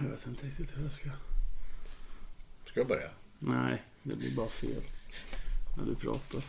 Jag 0.00 0.08
vet 0.08 0.26
inte 0.26 0.46
riktigt 0.46 0.76
hur 0.76 0.82
jag 0.82 0.92
ska... 0.92 1.10
Ska 2.66 2.80
jag 2.80 2.88
börja? 2.88 3.10
Nej, 3.38 3.82
det 4.02 4.16
blir 4.16 4.36
bara 4.36 4.48
fel. 4.48 4.82
När 5.76 5.84
du 5.84 5.94
pratar. 5.94 6.42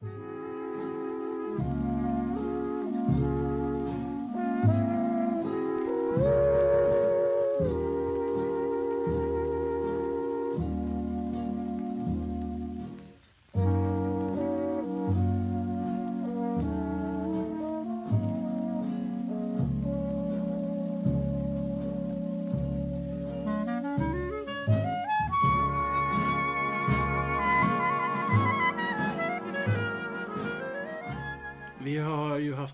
Vi 0.00 0.06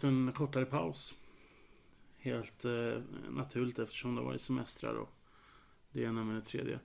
haft 0.01 0.05
en 0.05 0.33
kortare 0.33 0.65
paus. 0.65 1.15
Helt 2.19 2.65
eh, 2.65 3.03
naturligt 3.29 3.79
eftersom 3.79 4.15
det 4.15 4.23
var 4.23 4.35
i 4.35 4.39
semestrar 4.39 4.95
och 4.95 5.09
det 5.93 6.03
ena 6.03 6.25
med 6.25 6.37
det 6.37 6.43
tredje. 6.43 6.81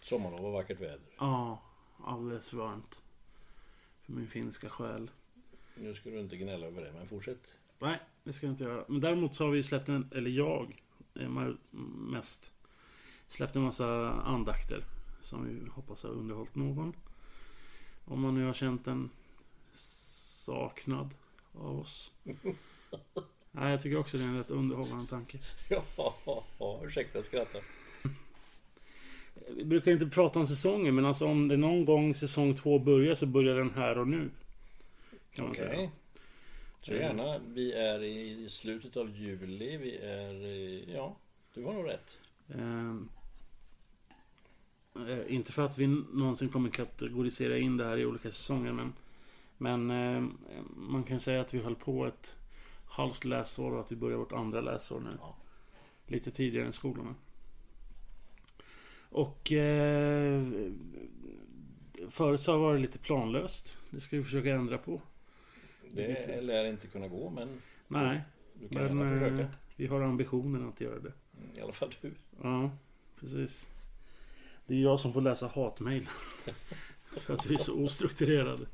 Sommarlov 0.00 0.46
och 0.46 0.52
vackert 0.52 0.80
väder. 0.80 1.00
Ja, 1.18 1.62
alldeles 2.04 2.52
varmt. 2.52 3.02
För 4.02 4.12
min 4.12 4.28
finska 4.28 4.68
själ. 4.68 5.10
Nu 5.74 5.94
ska 5.94 6.10
du 6.10 6.20
inte 6.20 6.36
gnälla 6.36 6.66
över 6.66 6.82
det, 6.82 6.92
men 6.92 7.06
fortsätt. 7.06 7.56
Nej, 7.78 8.00
det 8.24 8.32
ska 8.32 8.46
jag 8.46 8.52
inte 8.52 8.64
göra. 8.64 8.84
Men 8.88 9.00
däremot 9.00 9.34
så 9.34 9.44
har 9.44 9.50
vi 9.50 9.62
släppt 9.62 9.88
en, 9.88 10.10
eller 10.14 10.30
jag 10.30 10.82
eh, 11.14 11.28
mest, 12.10 12.52
släppt 13.28 13.56
en 13.56 13.62
massa 13.62 14.12
andakter. 14.12 14.84
Som 15.22 15.44
vi 15.44 15.70
hoppas 15.70 16.02
har 16.02 16.10
underhållit 16.10 16.54
någon. 16.54 16.92
Om 18.04 18.20
man 18.20 18.34
nu 18.34 18.44
har 18.44 18.52
känt 18.52 18.86
en 18.86 19.10
saknad 19.72 21.14
av 21.54 21.78
oss. 21.80 22.12
Nej, 23.50 23.70
jag 23.70 23.82
tycker 23.82 23.96
också 23.98 24.18
det 24.18 24.24
är 24.24 24.28
en 24.28 24.38
rätt 24.38 24.50
underhållande 24.50 25.06
tanke. 25.06 25.38
Ja, 25.68 26.80
ursäkta 26.84 27.22
skrattar. 27.22 27.62
Vi 29.48 29.64
brukar 29.64 29.92
inte 29.92 30.06
prata 30.06 30.38
om 30.38 30.46
säsonger, 30.46 30.92
men 30.92 31.04
alltså 31.04 31.26
om 31.26 31.48
det 31.48 31.56
någon 31.56 31.84
gång 31.84 32.14
säsong 32.14 32.54
två 32.54 32.78
börjar 32.78 33.14
så 33.14 33.26
börjar 33.26 33.56
den 33.56 33.70
här 33.70 33.98
och 33.98 34.08
nu. 34.08 34.30
Kan 35.34 35.44
man 35.44 35.50
Okej. 35.52 35.68
säga. 35.68 35.90
Så 36.82 36.94
gärna. 36.94 37.38
Vi 37.38 37.72
är 37.72 38.02
i 38.02 38.48
slutet 38.48 38.96
av 38.96 39.10
juli. 39.10 39.76
Vi 39.76 39.96
är... 39.96 40.46
i- 40.46 40.92
Ja, 40.94 41.16
du 41.54 41.64
har 41.64 41.72
nog 41.72 41.88
rätt. 41.88 42.20
Eh, 42.48 42.94
inte 45.34 45.52
för 45.52 45.62
att 45.66 45.78
vi 45.78 45.86
någonsin 45.86 46.48
kommer 46.48 46.70
kategorisera 46.70 47.58
in 47.58 47.76
det 47.76 47.84
här 47.84 47.96
i 47.98 48.06
olika 48.06 48.30
säsonger, 48.30 48.72
men, 48.72 48.92
men 49.62 49.90
ehm, 49.90 50.38
man 50.76 51.04
kan 51.04 51.20
säga 51.20 51.40
att 51.40 51.54
vi 51.54 51.58
höll 51.58 51.74
på 51.74 52.06
ett 52.06 52.36
halvt 52.86 53.24
läsår 53.24 53.72
och 53.72 53.80
att 53.80 53.92
vi 53.92 53.96
börjar 53.96 54.18
vårt 54.18 54.32
andra 54.32 54.60
läsår 54.60 55.00
nu. 55.00 55.10
Ja. 55.20 55.36
Lite 56.06 56.30
tidigare 56.30 56.66
än 56.66 56.72
skolorna. 56.72 57.14
Och 59.10 59.52
eh, 59.52 60.42
förut 62.10 62.40
så 62.40 62.52
har 62.52 62.58
det 62.58 62.64
varit 62.64 62.80
lite 62.80 62.98
planlöst. 62.98 63.76
Det 63.90 64.00
ska 64.00 64.16
vi 64.16 64.22
försöka 64.22 64.54
ändra 64.54 64.78
på. 64.78 65.00
Det 65.90 66.40
lär 66.40 66.64
inte 66.64 66.86
kunna 66.86 67.08
gå, 67.08 67.30
men 67.30 67.62
Nej, 67.88 68.20
du 68.54 68.68
kan 68.68 68.96
men 68.96 68.98
gärna 68.98 69.14
eh, 69.14 69.20
försöka. 69.20 69.48
vi 69.76 69.86
har 69.86 70.00
ambitionen 70.00 70.68
att 70.68 70.80
göra 70.80 70.98
det. 70.98 71.12
I 71.54 71.60
alla 71.60 71.72
fall 71.72 71.94
du. 72.00 72.12
Ja, 72.42 72.70
precis. 73.20 73.68
Det 74.66 74.74
är 74.74 74.78
jag 74.78 75.00
som 75.00 75.12
får 75.12 75.20
läsa 75.20 75.46
hatmejl. 75.46 76.08
För 77.16 77.34
att 77.34 77.46
vi 77.46 77.54
är 77.54 77.58
så 77.58 77.84
ostrukturerade. 77.84 78.66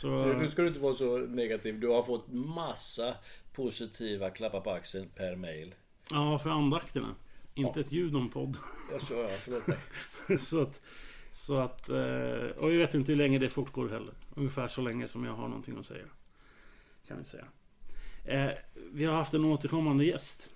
Så, 0.00 0.08
Nu 0.32 0.50
ska 0.50 0.62
du 0.62 0.68
inte 0.68 0.80
vara 0.80 0.94
så 0.94 1.18
negativ. 1.18 1.80
Du 1.80 1.88
har 1.88 2.02
fått 2.02 2.28
massa 2.32 3.14
positiva 3.52 4.30
klappar 4.30 4.60
på 4.60 4.70
axeln 4.70 5.08
per 5.14 5.36
mail. 5.36 5.74
ja, 6.10 6.38
för 6.38 6.50
andakterna. 6.50 7.14
Inte 7.54 7.80
ett 7.80 7.92
ljud 7.92 8.16
om 8.16 8.30
podd. 8.30 8.56
Jag 8.92 9.02
så, 9.02 9.14
ja, 9.14 9.28
förlåt 9.40 9.66
mig. 9.66 9.78
så 10.38 10.60
att... 10.60 10.80
Så 11.32 11.56
att... 11.56 11.88
eh, 11.88 12.50
Och 12.64 12.72
jag 12.72 12.78
vet 12.78 12.94
inte 12.94 13.12
hur 13.12 13.16
länge 13.18 13.38
det 13.38 13.48
fortgår 13.48 13.88
heller. 13.88 14.14
Ungefär 14.36 14.68
så 14.68 14.80
länge 14.80 15.08
som 15.08 15.24
jag 15.24 15.32
har 15.32 15.48
någonting 15.48 15.78
att 15.78 15.86
säga. 15.86 16.06
Kan 17.08 17.18
vi 17.18 17.24
säga. 17.24 17.44
Eh, 18.24 18.50
Vi 18.92 19.04
har 19.04 19.14
haft 19.14 19.34
en 19.34 19.44
återkommande 19.44 20.04
gäst. 20.04 20.50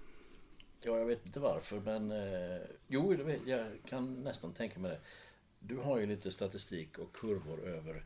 Ja, 0.83 0.99
jag 0.99 1.07
vet 1.07 1.27
inte 1.27 1.41
varför, 1.41 1.81
men... 1.81 2.11
Eh, 2.11 2.61
jo, 2.89 3.15
jag 3.47 3.67
kan 3.89 4.15
nästan 4.15 4.53
tänka 4.53 4.81
mig 4.81 4.91
det. 4.91 5.01
Du 5.61 5.77
har 5.77 5.99
ju 5.99 6.07
lite 6.07 6.31
statistik 6.31 6.99
och 6.99 7.13
kurvor 7.17 7.65
över 7.69 8.05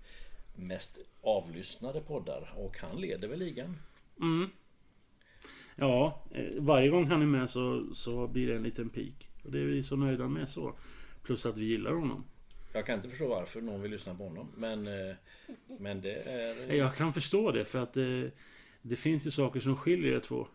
mest 0.59 0.99
avlyssnade 1.23 2.01
poddar 2.01 2.53
och 2.57 2.79
han 2.79 3.01
leder 3.01 3.29
väl 3.29 3.39
ligan? 3.39 3.77
Mm. 4.21 4.51
Ja, 5.77 6.25
eh, 6.31 6.45
varje 6.59 6.89
gång 6.89 7.07
han 7.07 7.23
är 7.23 7.27
med 7.27 7.51
så, 7.51 7.95
så 7.95 8.27
blir 8.27 8.47
det 8.47 8.57
en 8.57 8.63
liten 8.63 8.89
peak. 8.91 9.29
Och 9.45 9.51
det 9.53 9.59
är 9.59 9.65
vi 9.65 9.83
så 9.83 9.97
nöjda 9.97 10.29
med 10.29 10.49
så. 10.49 10.75
Plus 11.23 11.47
att 11.47 11.59
vi 11.59 11.65
gillar 11.65 11.93
honom. 11.93 12.25
Jag 12.73 12.87
kan 12.87 12.95
inte 12.97 13.09
förstå 13.09 13.29
varför 13.29 13.61
någon 13.61 13.83
vill 13.83 13.91
lyssna 13.91 14.15
på 14.15 14.25
honom, 14.25 14.49
men, 14.57 14.87
eh, 14.87 15.15
men 15.79 16.01
det 16.01 16.15
är... 16.15 16.75
Jag 16.75 16.97
kan 16.97 17.13
förstå 17.13 17.53
det 17.53 17.65
för 17.65 17.79
att 17.79 17.93
det, 17.95 18.31
det 18.83 18.97
finns 18.97 19.27
ju 19.27 19.31
saker 19.31 19.61
som 19.61 19.77
skiljer 19.77 20.13
er 20.13 20.21
två. 20.21 20.49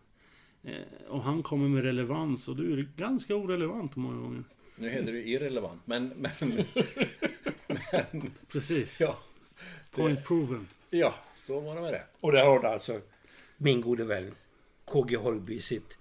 Eh, 0.62 1.08
Och 1.08 1.22
han 1.22 1.42
kommer 1.42 1.68
med 1.68 1.82
relevans 1.84 2.48
och 2.48 2.56
du 2.56 2.72
är 2.72 2.88
ganska 2.96 3.36
orelevant 3.36 3.96
många 3.96 4.20
gånger. 4.20 4.44
Nu 4.76 4.88
heter 4.90 5.12
det 5.12 5.28
irrelevant, 5.28 5.86
men... 5.86 6.08
men, 6.08 6.30
men 6.40 6.64
Precis. 8.52 9.00
ja, 9.00 9.18
Point 9.92 10.24
proven. 10.24 10.68
ja, 10.90 11.14
så 11.36 11.60
var 11.60 11.74
det 11.74 11.80
med 11.80 11.92
det. 11.92 12.04
Och 12.20 12.32
där 12.32 12.44
har 12.44 12.58
du 12.58 12.68
alltså 12.68 13.00
min 13.56 13.80
gode 13.80 14.04
vän 14.04 14.34
KG 14.84 15.16
Holmby 15.16 15.60
sitt 15.60 15.98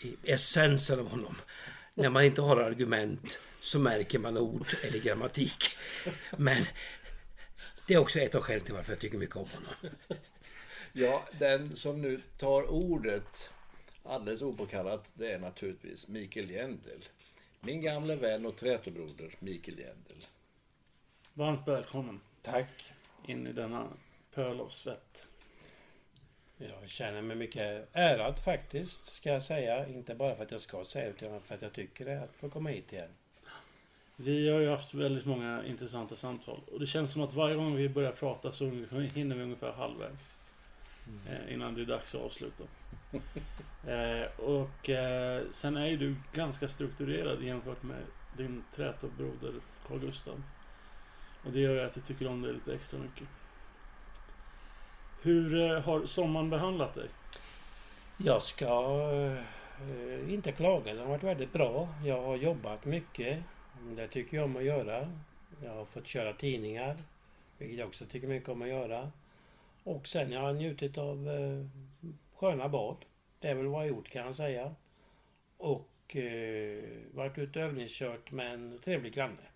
i 0.00 0.16
essensen 0.32 0.98
av 0.98 1.08
honom. 1.08 1.36
När 1.94 2.10
man 2.10 2.24
inte 2.24 2.42
har 2.42 2.56
argument 2.56 3.40
så 3.60 3.78
märker 3.78 4.18
man 4.18 4.38
ord 4.38 4.66
eller 4.82 4.98
grammatik. 4.98 5.64
Men 6.36 6.64
det 7.86 7.94
är 7.94 7.98
också 7.98 8.20
ett 8.20 8.34
av 8.34 8.42
skälen 8.42 8.64
till 8.64 8.74
varför 8.74 8.92
jag 8.92 9.00
tycker 9.00 9.18
mycket 9.18 9.36
om 9.36 9.48
honom. 9.48 9.94
Ja, 10.92 11.28
den 11.38 11.76
som 11.76 12.02
nu 12.02 12.20
tar 12.38 12.70
ordet 12.70 13.52
alldeles 14.04 14.42
opåkallat, 14.42 15.12
det 15.14 15.32
är 15.32 15.38
naturligtvis 15.38 16.08
Mikael 16.08 16.50
Jendel. 16.50 17.04
Min 17.60 17.82
gamla 17.82 18.16
vän 18.16 18.46
och 18.46 18.56
trätobroder 18.56 19.36
Mikael 19.38 19.78
Jendel. 19.78 20.26
Varmt 21.34 21.68
välkommen 21.68 22.20
Tack. 22.42 22.92
In 23.26 23.46
i 23.46 23.52
denna 23.52 23.88
pöl 24.34 24.60
av 24.60 24.68
svett. 24.68 25.26
Jag 26.56 26.88
känner 26.88 27.22
mig 27.22 27.36
mycket 27.36 27.88
ärad 27.92 28.38
faktiskt, 28.38 29.04
ska 29.04 29.30
jag 29.30 29.42
säga. 29.42 29.88
Inte 29.88 30.14
bara 30.14 30.34
för 30.34 30.44
att 30.44 30.50
jag 30.50 30.60
ska 30.60 30.84
säga 30.84 31.06
utan 31.06 31.40
för 31.40 31.54
att 31.54 31.62
jag 31.62 31.72
tycker 31.72 32.04
det, 32.04 32.22
att 32.22 32.36
få 32.36 32.48
komma 32.48 32.70
hit 32.70 32.92
igen. 32.92 33.10
Vi 34.16 34.50
har 34.50 34.60
ju 34.60 34.70
haft 34.70 34.94
väldigt 34.94 35.26
många 35.26 35.64
intressanta 35.64 36.16
samtal. 36.16 36.60
Och 36.72 36.80
det 36.80 36.86
känns 36.86 37.12
som 37.12 37.22
att 37.22 37.34
varje 37.34 37.56
gång 37.56 37.76
vi 37.76 37.88
börjar 37.88 38.12
prata 38.12 38.52
så 38.52 38.64
hinner 39.14 39.36
vi 39.36 39.42
ungefär 39.42 39.72
halvvägs. 39.72 40.38
Eh, 41.28 41.54
innan 41.54 41.74
det 41.74 41.82
är 41.82 41.86
dags 41.86 42.14
att 42.14 42.20
avsluta. 42.20 42.64
eh, 43.86 44.40
och 44.40 44.90
eh, 44.90 45.42
sen 45.50 45.76
är 45.76 45.86
ju 45.86 45.96
du 45.96 46.16
ganska 46.32 46.68
strukturerad 46.68 47.42
jämfört 47.42 47.82
med 47.82 48.02
din 48.36 48.64
trätobroder 48.76 49.52
Carl 49.86 49.98
Gustav. 49.98 50.42
Och 51.48 51.54
det 51.54 51.60
gör 51.60 51.74
ju 51.74 51.80
att 51.80 51.96
jag 51.96 52.04
tycker 52.04 52.28
om 52.28 52.42
det 52.42 52.52
lite 52.52 52.74
extra 52.74 52.98
mycket. 52.98 53.28
Hur 55.22 55.60
eh, 55.60 55.80
har 55.80 56.06
sommaren 56.06 56.50
behandlat 56.50 56.94
dig? 56.94 57.08
Jag 58.16 58.42
ska 58.42 58.66
eh, 59.80 60.32
inte 60.32 60.52
klaga. 60.52 60.94
den 60.94 61.02
har 61.02 61.08
varit 61.08 61.22
väldigt 61.22 61.52
bra. 61.52 61.88
Jag 62.04 62.22
har 62.22 62.36
jobbat 62.36 62.84
mycket. 62.84 63.38
Det 63.96 64.08
tycker 64.08 64.36
jag 64.36 64.44
om 64.44 64.56
att 64.56 64.62
göra. 64.62 65.12
Jag 65.64 65.74
har 65.74 65.84
fått 65.84 66.06
köra 66.06 66.32
tidningar. 66.32 66.96
Vilket 67.58 67.78
jag 67.78 67.88
också 67.88 68.06
tycker 68.06 68.28
mycket 68.28 68.48
om 68.48 68.62
att 68.62 68.68
göra. 68.68 69.12
Och 69.84 70.08
sen 70.08 70.32
har 70.32 70.46
jag 70.46 70.56
njutit 70.56 70.98
av 70.98 71.28
eh, 71.28 71.66
sköna 72.36 72.68
bad. 72.68 72.96
Det 73.40 73.48
är 73.48 73.54
väl 73.54 73.66
vad 73.66 73.82
jag 73.82 73.88
gjort 73.88 74.08
kan 74.08 74.26
jag 74.26 74.34
säga. 74.34 74.74
Och 75.56 76.16
eh, 76.16 76.84
varit 77.12 77.38
ute 77.38 77.58
och 77.58 77.64
övningskört 77.64 78.30
med 78.32 78.54
en 78.54 78.78
trevlig 78.78 79.14
granne. 79.14 79.47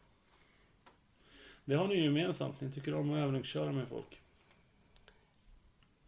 Det 1.64 1.75
har 1.75 1.88
ni 1.88 1.94
ju 1.94 2.03
gemensamt. 2.03 2.61
Ni 2.61 2.73
tycker 2.73 2.94
om 2.94 3.12
att 3.12 3.19
övningsköra 3.19 3.73
med 3.73 3.88
folk. 3.88 4.20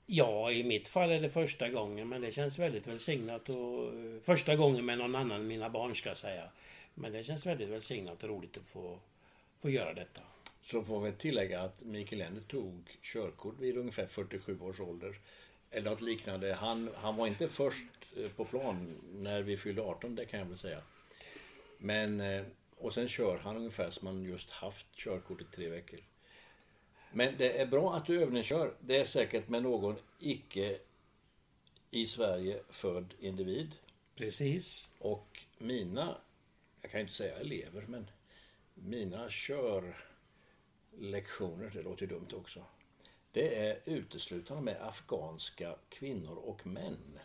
Ja, 0.07 0.51
i 0.51 0.65
mitt 0.65 0.89
fall 0.89 1.11
är 1.11 1.21
det 1.21 1.31
första 1.31 1.69
gången, 1.69 2.09
men 2.09 2.21
det 2.21 2.31
känns 2.31 2.59
väldigt 2.59 2.87
välsignat. 2.87 3.49
Och, 3.49 3.93
första 4.23 4.57
gången 4.57 4.85
med 4.85 4.99
någon 4.99 5.15
annan 5.15 5.41
än 5.41 5.47
mina 5.47 5.71
barn, 5.71 5.95
ska 5.95 6.11
jag 6.11 6.17
säga. 6.17 6.49
Men 6.95 7.13
det 7.13 7.25
känns 7.25 7.47
väldigt 7.47 7.69
välsignat 7.69 8.23
och 8.23 8.29
roligt 8.29 8.57
att 8.57 8.67
få, 8.67 8.99
få 9.61 9.71
göra 9.71 9.95
detta. 9.95 10.21
Så 10.63 10.83
får 10.83 11.01
vi 11.01 11.13
tillägga 11.13 11.61
att 11.61 11.83
Mikael 11.83 12.21
Ende 12.21 12.41
tog 12.41 12.99
körkort 13.03 13.55
vid 13.59 13.77
ungefär 13.77 14.07
47 14.07 14.61
års 14.61 14.81
ålder. 14.81 15.19
Eller 15.71 15.91
något 15.91 16.01
liknande. 16.01 16.55
Han, 16.55 16.91
han 16.97 17.17
var 17.17 17.27
inte 17.27 17.49
först 17.49 17.87
eh, 18.17 18.31
på 18.31 18.45
plan 18.45 18.95
när 19.13 19.43
vi 19.43 19.57
fyllde 19.57 19.83
18, 19.83 20.15
det 20.15 20.25
kan 20.25 20.41
jag 20.41 20.47
väl 20.47 20.59
säga. 20.59 20.81
Men, 21.79 22.21
eh, 22.21 22.43
och 22.77 22.95
sen 22.95 23.09
kör 23.09 23.39
han 23.39 23.57
ungefär 23.57 23.91
som 23.91 24.07
han 24.07 24.25
just 24.25 24.51
haft 24.51 24.87
körkort 24.95 25.41
i 25.41 25.45
tre 25.45 25.69
veckor. 25.69 26.01
Men 27.13 27.35
det 27.39 27.61
är 27.61 27.67
bra 27.67 27.95
att 27.95 28.07
du 28.07 28.23
övningskör. 28.23 28.75
Det 28.81 28.97
är 28.97 29.05
säkert 29.05 29.49
med 29.49 29.63
någon 29.63 29.97
icke 30.19 30.79
i 31.91 32.07
Sverige 32.07 32.63
född 32.71 33.15
individ. 33.19 33.75
Precis. 34.15 34.91
Och 34.99 35.45
mina, 35.59 36.21
jag 36.83 36.91
kan 36.91 37.01
inte 37.01 37.13
säga 37.13 37.37
elever, 37.37 37.85
men 37.89 38.11
mina 38.75 39.27
körlektioner, 39.31 41.71
det 41.75 41.83
låter 41.83 42.03
ju 42.03 42.09
dumt 42.09 42.31
också. 42.35 42.65
Det 43.33 43.69
är 43.69 43.81
uteslutande 43.85 44.63
med 44.63 44.83
afghanska 44.83 45.77
kvinnor 45.89 46.37
och 46.37 46.67
män. 46.67 47.19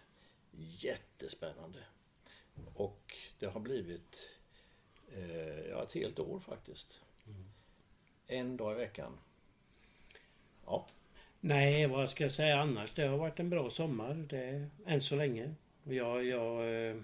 Jättespännande. 0.52 1.80
Och 2.76 3.16
det 3.40 3.46
har 3.46 3.60
blivit 3.60 4.39
eh, 5.18 5.70
ja, 5.70 5.84
ett 5.84 5.92
helt 5.92 6.20
år 6.20 6.40
faktiskt. 6.40 7.02
En 8.28 8.58
dag 8.58 8.74
i 8.74 8.76
veckan. 8.76 9.18
Ja. 10.66 10.88
Nej, 11.40 11.88
vad 11.88 12.10
ska 12.10 12.24
jag 12.24 12.32
säga 12.32 12.62
annars? 12.62 12.92
Det 12.94 13.08
har 13.08 13.18
varit 13.18 13.40
en 13.40 13.50
bra 13.50 13.70
sommar. 13.70 14.14
Det, 14.14 14.70
än 14.86 15.02
så 15.02 15.16
länge. 15.16 15.54
Jag, 15.84 16.24
jag, 16.24 16.62
eh, 16.62 16.96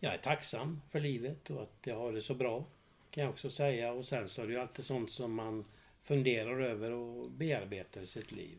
jag 0.00 0.14
är 0.14 0.18
tacksam 0.18 0.80
för 0.90 1.00
livet 1.00 1.50
och 1.50 1.62
att 1.62 1.86
jag 1.86 1.96
har 1.96 2.12
det 2.12 2.20
så 2.20 2.34
bra. 2.34 2.64
Kan 3.10 3.24
jag 3.24 3.30
också 3.30 3.50
säga. 3.50 3.92
Och 3.92 4.04
sen 4.04 4.28
så 4.28 4.42
är 4.42 4.46
det 4.46 4.52
ju 4.52 4.60
alltid 4.60 4.84
sånt 4.84 5.10
som 5.10 5.34
man 5.34 5.64
funderar 6.02 6.60
över 6.60 6.92
och 6.92 7.30
bearbetar 7.30 8.00
i 8.00 8.06
sitt 8.06 8.32
liv. 8.32 8.58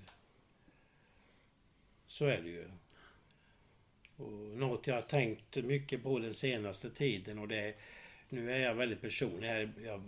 Så 2.08 2.26
är 2.26 2.42
det 2.42 2.50
ju. 2.50 2.68
Och 4.18 4.32
något 4.32 4.88
jag 4.88 4.96
har 4.96 5.02
tänkt 5.02 5.58
mycket 5.58 6.04
på 6.04 6.20
den 6.20 6.34
senaste 6.34 6.90
tiden 6.90 7.40
och 7.40 7.48
det 7.48 7.76
nu 8.36 8.52
är 8.52 8.60
jag 8.60 8.76
väldigt 8.76 9.02
personlig 9.02 9.48
här. 9.48 9.74
Jag 9.84 10.04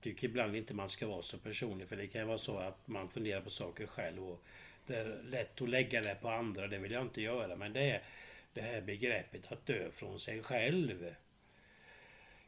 tycker 0.00 0.28
ibland 0.28 0.56
inte 0.56 0.74
man 0.74 0.88
ska 0.88 1.06
vara 1.06 1.22
så 1.22 1.38
personlig 1.38 1.88
för 1.88 1.96
det 1.96 2.06
kan 2.06 2.28
vara 2.28 2.38
så 2.38 2.58
att 2.58 2.88
man 2.88 3.08
funderar 3.08 3.40
på 3.40 3.50
saker 3.50 3.86
själv 3.86 4.28
och 4.28 4.42
det 4.86 4.96
är 4.96 5.22
lätt 5.22 5.62
att 5.62 5.68
lägga 5.68 6.00
det 6.00 6.16
på 6.20 6.28
andra. 6.28 6.66
Det 6.66 6.78
vill 6.78 6.92
jag 6.92 7.02
inte 7.02 7.22
göra 7.22 7.56
men 7.56 7.72
det 7.72 7.90
är 7.90 8.02
det 8.52 8.60
här 8.60 8.80
begreppet 8.80 9.52
att 9.52 9.66
dö 9.66 9.90
från 9.90 10.20
sig 10.20 10.42
själv. 10.42 11.14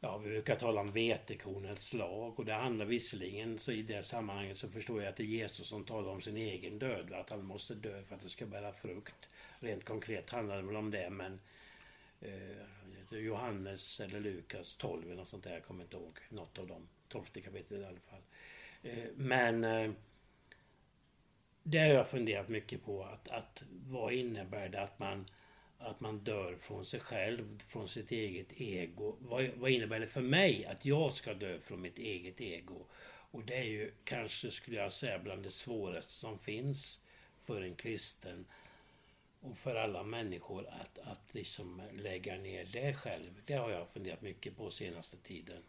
Ja, 0.00 0.18
vi 0.18 0.28
brukar 0.30 0.56
tala 0.56 0.80
om 0.80 0.92
vetekornets 0.92 1.94
lag 1.94 2.38
och 2.38 2.44
det 2.44 2.54
handlar 2.54 2.86
visserligen 2.86 3.58
så 3.58 3.72
i 3.72 3.82
det 3.82 4.02
sammanhanget 4.02 4.56
så 4.56 4.68
förstår 4.68 5.02
jag 5.02 5.08
att 5.10 5.16
det 5.16 5.22
är 5.22 5.26
Jesus 5.26 5.68
som 5.68 5.84
talar 5.84 6.10
om 6.10 6.20
sin 6.20 6.36
egen 6.36 6.78
död, 6.78 7.12
att 7.12 7.30
han 7.30 7.44
måste 7.44 7.74
dö 7.74 8.02
för 8.02 8.14
att 8.14 8.22
det 8.22 8.28
ska 8.28 8.46
bära 8.46 8.72
frukt. 8.72 9.28
Rent 9.58 9.84
konkret 9.84 10.30
handlar 10.30 10.56
det 10.56 10.62
väl 10.62 10.76
om 10.76 10.90
det 10.90 11.10
men 11.10 11.40
eh, 12.20 12.66
Johannes 13.18 14.00
eller 14.00 14.20
Lukas 14.20 14.76
12 14.76 15.04
eller 15.04 15.14
något 15.14 15.28
sånt 15.28 15.44
där, 15.44 15.52
jag 15.52 15.64
kommer 15.64 15.84
inte 15.84 15.96
ihåg. 15.96 16.18
Något 16.28 16.58
av 16.58 16.66
dem. 16.66 16.88
12 17.08 17.24
kapitlet 17.24 17.80
i 17.80 17.84
alla 17.84 18.00
fall. 18.00 18.22
Eh, 18.82 19.04
men 19.16 19.64
eh, 19.64 19.90
det 21.62 21.78
har 21.78 21.86
jag 21.86 22.08
funderat 22.08 22.48
mycket 22.48 22.84
på. 22.84 23.04
Att, 23.04 23.28
att 23.28 23.64
vad 23.70 24.12
innebär 24.12 24.68
det 24.68 24.82
att 24.82 24.98
man 24.98 25.26
att 25.84 26.00
man 26.00 26.18
dör 26.18 26.56
från 26.56 26.84
sig 26.84 27.00
själv, 27.00 27.58
från 27.58 27.88
sitt 27.88 28.10
eget 28.10 28.60
ego. 28.60 29.16
Vad, 29.20 29.48
vad 29.56 29.70
innebär 29.70 30.00
det 30.00 30.06
för 30.06 30.20
mig 30.20 30.64
att 30.64 30.84
jag 30.84 31.12
ska 31.12 31.34
dö 31.34 31.58
från 31.60 31.80
mitt 31.80 31.98
eget 31.98 32.40
ego? 32.40 32.86
Och 33.30 33.44
det 33.44 33.56
är 33.56 33.64
ju 33.64 33.92
kanske, 34.04 34.50
skulle 34.50 34.76
jag 34.76 34.92
säga, 34.92 35.18
bland 35.18 35.42
det 35.42 35.50
svåraste 35.50 36.12
som 36.12 36.38
finns 36.38 37.00
för 37.40 37.62
en 37.62 37.74
kristen 37.74 38.44
och 39.42 39.58
för 39.58 39.74
alla 39.74 40.02
människor 40.02 40.66
att, 40.80 40.98
att 40.98 41.34
liksom 41.34 41.82
lägga 41.92 42.36
ner 42.36 42.64
det 42.72 42.94
själv. 42.94 43.42
Det 43.44 43.54
har 43.54 43.70
jag 43.70 43.88
funderat 43.88 44.22
mycket 44.22 44.56
på 44.56 44.70
senaste 44.70 45.16
tiden. 45.16 45.62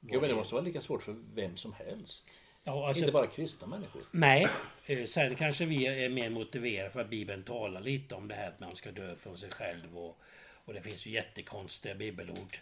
Jo, 0.00 0.20
men 0.20 0.30
det 0.30 0.36
måste 0.36 0.54
vara 0.54 0.64
lika 0.64 0.80
svårt 0.80 1.02
för 1.02 1.16
vem 1.34 1.56
som 1.56 1.72
helst. 1.72 2.30
Ja, 2.64 2.88
alltså, 2.88 3.02
Inte 3.02 3.12
bara 3.12 3.26
kristna 3.26 3.66
människor. 3.66 4.02
Nej, 4.10 4.48
eh, 4.86 5.04
sen 5.04 5.34
kanske 5.34 5.64
vi 5.64 5.86
är 5.86 6.08
mer 6.08 6.30
motiverade 6.30 6.90
för 6.90 7.00
att 7.00 7.10
Bibeln 7.10 7.42
talar 7.42 7.80
lite 7.80 8.14
om 8.14 8.28
det 8.28 8.34
här 8.34 8.48
att 8.48 8.60
man 8.60 8.76
ska 8.76 8.92
dö 8.92 9.16
från 9.16 9.38
sig 9.38 9.50
själv. 9.50 9.98
Och, 9.98 10.18
och 10.64 10.74
det 10.74 10.82
finns 10.82 11.06
ju 11.06 11.10
jättekonstiga 11.10 11.94
bibelord. 11.94 12.58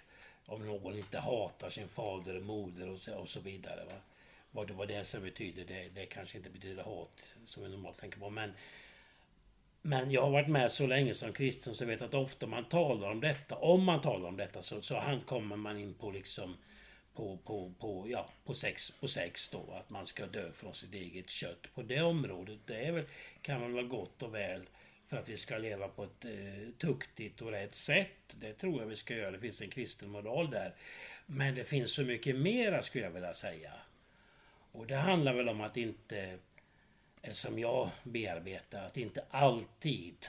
Om 0.47 0.67
någon 0.67 0.99
inte 0.99 1.19
hatar 1.19 1.71
sin 1.71 1.89
fader 1.89 2.37
och 2.37 2.43
moder 2.43 2.89
och 2.91 3.01
så, 3.01 3.15
och 3.15 3.29
så 3.29 3.41
vidare. 3.41 3.85
Va? 3.85 4.01
Vad 4.51 4.67
det, 4.67 4.73
vad 4.73 4.89
det 4.89 5.05
som 5.05 5.23
betyder, 5.23 5.65
det, 5.65 5.89
det 5.95 6.07
kanske 6.07 6.39
inte 6.39 6.51
betyder 6.51 6.83
hat 6.83 7.37
som 7.45 7.63
vi 7.63 7.69
normalt 7.69 7.99
tänker 7.99 8.21
på. 8.21 8.31
Men, 8.31 8.53
men 9.83 10.11
jag 10.11 10.23
har 10.23 10.31
varit 10.31 10.49
med 10.49 10.73
så 10.73 10.87
länge 10.87 11.15
som 11.15 11.33
kristen 11.33 11.75
så 11.75 11.85
jag 11.85 11.89
vet 11.89 12.03
att 12.03 12.15
ofta 12.15 12.47
man 12.47 12.65
talar 12.65 13.11
om 13.11 13.21
detta, 13.21 13.57
om 13.57 13.85
man 13.85 14.01
talar 14.01 14.29
om 14.29 14.37
detta 14.37 14.63
så, 14.63 14.83
så 14.83 14.99
han 14.99 15.21
kommer 15.21 15.57
man 15.57 15.79
in 15.79 15.95
på 15.95 16.11
liksom 16.11 16.57
på, 17.15 17.37
på, 17.37 17.73
på, 17.79 18.07
ja, 18.09 18.29
på, 18.45 18.55
sex, 18.55 18.91
på 18.91 19.09
sex 19.09 19.51
då, 19.51 19.73
att 19.73 19.91
man 19.91 20.07
ska 20.07 20.27
dö 20.27 20.53
från 20.53 20.75
sitt 20.75 20.95
eget 20.95 21.31
kött. 21.31 21.75
På 21.75 21.83
det 21.83 22.01
området, 22.01 22.59
det 22.67 22.87
är 22.87 22.93
väl, 22.93 23.05
kan 23.43 23.61
väl 23.61 23.73
vara 23.73 23.83
gott 23.83 24.23
och 24.23 24.35
väl 24.35 24.63
för 25.09 25.17
att 25.17 25.29
vi 25.29 25.37
ska 25.37 25.59
leva 25.59 25.89
på 25.89 26.05
ett 26.05 26.25
eh, 26.25 26.71
tuktigt 26.79 27.43
och 27.43 27.51
rätt 27.51 27.75
sätt. 27.75 28.37
Det 28.41 28.53
tror 28.53 28.81
jag 28.81 28.87
vi 28.87 28.97
ska 28.97 29.15
göra. 29.15 29.31
Det 29.31 29.39
finns 29.39 29.61
en 29.61 29.71
kristen 29.71 30.11
moral 30.11 30.51
där. 30.51 30.75
Men 31.27 31.55
det 31.55 31.65
finns 31.65 31.95
så 31.95 32.03
mycket 32.03 32.37
mera 32.37 32.83
skulle 32.83 33.05
jag 33.05 33.11
vilja 33.11 33.35
säga. 33.35 33.73
Och 34.73 34.87
det 34.87 34.97
handlar 34.97 35.35
väl 35.35 35.49
om 35.49 35.61
att 35.61 35.77
inte, 35.77 36.39
som 37.33 37.59
jag 37.59 37.91
bearbetar, 38.03 38.87
att 38.87 38.97
inte 38.97 39.25
alltid 39.31 40.27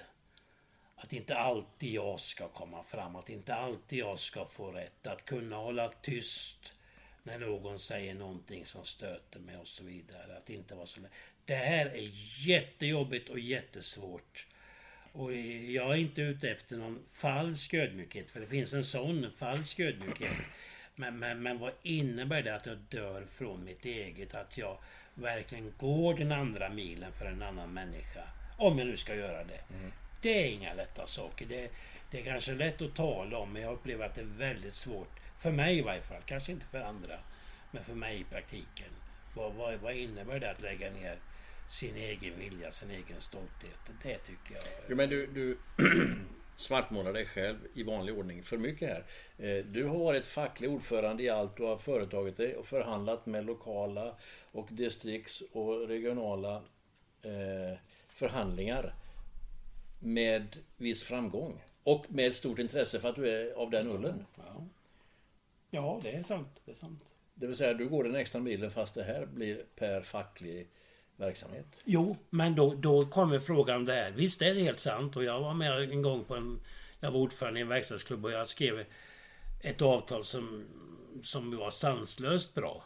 att 1.01 1.13
inte 1.13 1.37
alltid 1.37 1.93
jag 1.93 2.19
ska 2.19 2.47
komma 2.47 2.83
fram, 2.83 3.15
att 3.15 3.29
inte 3.29 3.55
alltid 3.55 3.99
jag 3.99 4.19
ska 4.19 4.45
få 4.45 4.71
rätt. 4.71 5.07
Att 5.07 5.25
kunna 5.25 5.55
hålla 5.55 5.89
tyst 5.89 6.73
när 7.23 7.39
någon 7.39 7.79
säger 7.79 8.13
någonting 8.13 8.65
som 8.65 8.85
stöter 8.85 9.39
mig 9.39 9.57
och 9.57 9.67
så 9.67 9.83
vidare. 9.83 10.37
Att 10.37 10.49
inte 10.49 10.75
vara 10.75 10.85
så... 10.85 11.01
Det 11.45 11.55
här 11.55 11.85
är 11.85 12.09
jättejobbigt 12.47 13.29
och 13.29 13.39
jättesvårt. 13.39 14.47
Och 15.11 15.33
jag 15.33 15.91
är 15.91 15.95
inte 15.95 16.21
ute 16.21 16.49
efter 16.49 16.75
någon 16.75 17.03
falsk 17.11 17.73
ödmjukhet, 17.73 18.31
för 18.31 18.39
det 18.39 18.47
finns 18.47 18.73
en 18.73 18.83
sån 18.83 19.31
falsk 19.31 19.79
ödmjukhet. 19.79 20.37
Men, 20.95 21.19
men, 21.19 21.43
men 21.43 21.59
vad 21.59 21.73
innebär 21.81 22.43
det 22.43 22.55
att 22.55 22.65
jag 22.65 22.77
dör 22.77 23.25
från 23.25 23.63
mitt 23.63 23.85
eget? 23.85 24.35
Att 24.35 24.57
jag 24.57 24.77
verkligen 25.21 25.73
går 25.77 26.13
den 26.13 26.31
andra 26.31 26.69
milen 26.69 27.11
för 27.11 27.25
en 27.25 27.41
annan 27.41 27.73
människa? 27.73 28.23
Om 28.57 28.77
jag 28.77 28.87
nu 28.87 28.97
ska 28.97 29.15
göra 29.15 29.43
det. 29.43 29.75
Mm. 29.75 29.91
Det 30.21 30.43
är 30.43 30.47
inga 30.47 30.73
lätta 30.73 31.07
saker. 31.07 31.45
Det, 31.45 31.71
det 32.11 32.19
är 32.19 32.25
kanske 32.25 32.53
lätt 32.53 32.81
att 32.81 32.95
tala 32.95 33.37
om, 33.37 33.53
men 33.53 33.61
jag 33.61 33.73
upplever 33.73 34.05
att 34.05 34.15
det 34.15 34.21
är 34.21 34.37
väldigt 34.37 34.73
svårt. 34.73 35.19
För 35.37 35.51
mig 35.51 35.77
i 35.77 35.81
varje 35.81 36.01
fall. 36.01 36.21
Kanske 36.25 36.51
inte 36.51 36.65
för 36.65 36.81
andra. 36.81 37.19
Men 37.71 37.83
för 37.83 37.93
mig 37.93 38.19
i 38.19 38.23
praktiken. 38.23 38.89
Vad, 39.33 39.53
vad, 39.53 39.79
vad 39.79 39.93
innebär 39.93 40.39
det 40.39 40.51
att 40.51 40.61
lägga 40.61 40.91
ner 40.91 41.17
sin 41.67 41.95
egen 41.95 42.39
vilja, 42.39 42.71
sin 42.71 42.91
egen 42.91 43.21
stolthet? 43.21 43.79
Det 44.03 44.17
tycker 44.17 44.53
jag... 44.53 44.63
Jo, 44.89 44.95
men 44.95 45.09
du, 45.09 45.27
du 45.27 45.57
svartmålar 46.59 47.13
dig 47.13 47.25
själv 47.25 47.57
i 47.73 47.83
vanlig 47.83 48.17
ordning 48.17 48.43
för 48.43 48.57
mycket 48.57 48.89
här. 48.89 49.05
Eh, 49.37 49.65
du 49.65 49.85
har 49.85 49.97
varit 49.97 50.25
facklig 50.25 50.69
ordförande 50.69 51.23
i 51.23 51.29
allt 51.29 51.57
du 51.57 51.63
har 51.63 51.77
företagit 51.77 52.37
dig 52.37 52.55
och 52.55 52.65
förhandlat 52.65 53.25
med 53.25 53.45
lokala 53.45 54.15
och 54.51 54.67
distrikts 54.71 55.43
och 55.51 55.87
regionala 55.87 56.55
eh, 57.21 57.77
förhandlingar 58.07 58.95
med 59.99 60.57
viss 60.77 61.03
framgång. 61.03 61.61
Och 61.83 62.05
med 62.09 62.35
stort 62.35 62.59
intresse 62.59 62.99
för 62.99 63.09
att 63.09 63.15
du 63.15 63.29
är 63.29 63.53
av 63.53 63.69
den 63.69 63.87
ullen. 63.87 64.25
Ja, 64.35 64.65
ja 65.69 65.99
det 66.03 66.11
är 66.11 66.23
sant. 66.23 66.61
Det 66.65 66.71
är 66.71 66.75
sant. 66.75 67.13
Det 67.33 67.47
vill 67.47 67.55
säga, 67.55 67.73
du 67.73 67.89
går 67.89 68.03
den 68.03 68.15
extra 68.15 68.41
milen 68.41 68.71
fast 68.71 68.95
det 68.95 69.03
här 69.03 69.25
blir 69.25 69.65
per 69.75 70.01
facklig 70.01 70.67
verksamhet. 71.19 71.81
Jo, 71.85 72.17
men 72.29 72.55
då, 72.55 72.73
då 72.73 73.05
kommer 73.05 73.39
frågan 73.39 73.85
där. 73.85 74.11
Visst 74.11 74.41
är 74.41 74.53
det 74.53 74.61
helt 74.61 74.79
sant 74.79 75.15
och 75.15 75.23
jag 75.23 75.39
var 75.39 75.53
med 75.53 75.81
en 75.91 76.01
gång 76.01 76.23
på 76.23 76.35
en... 76.35 76.59
Jag 76.99 77.11
var 77.11 77.19
ordförande 77.19 77.59
i 77.59 77.61
en 77.61 77.67
verkstadsklubb 77.67 78.25
och 78.25 78.31
jag 78.31 78.49
skrev 78.49 78.85
ett 79.61 79.81
avtal 79.81 80.23
som, 80.23 80.65
som 81.23 81.57
var 81.57 81.71
sanslöst 81.71 82.53
bra. 82.53 82.85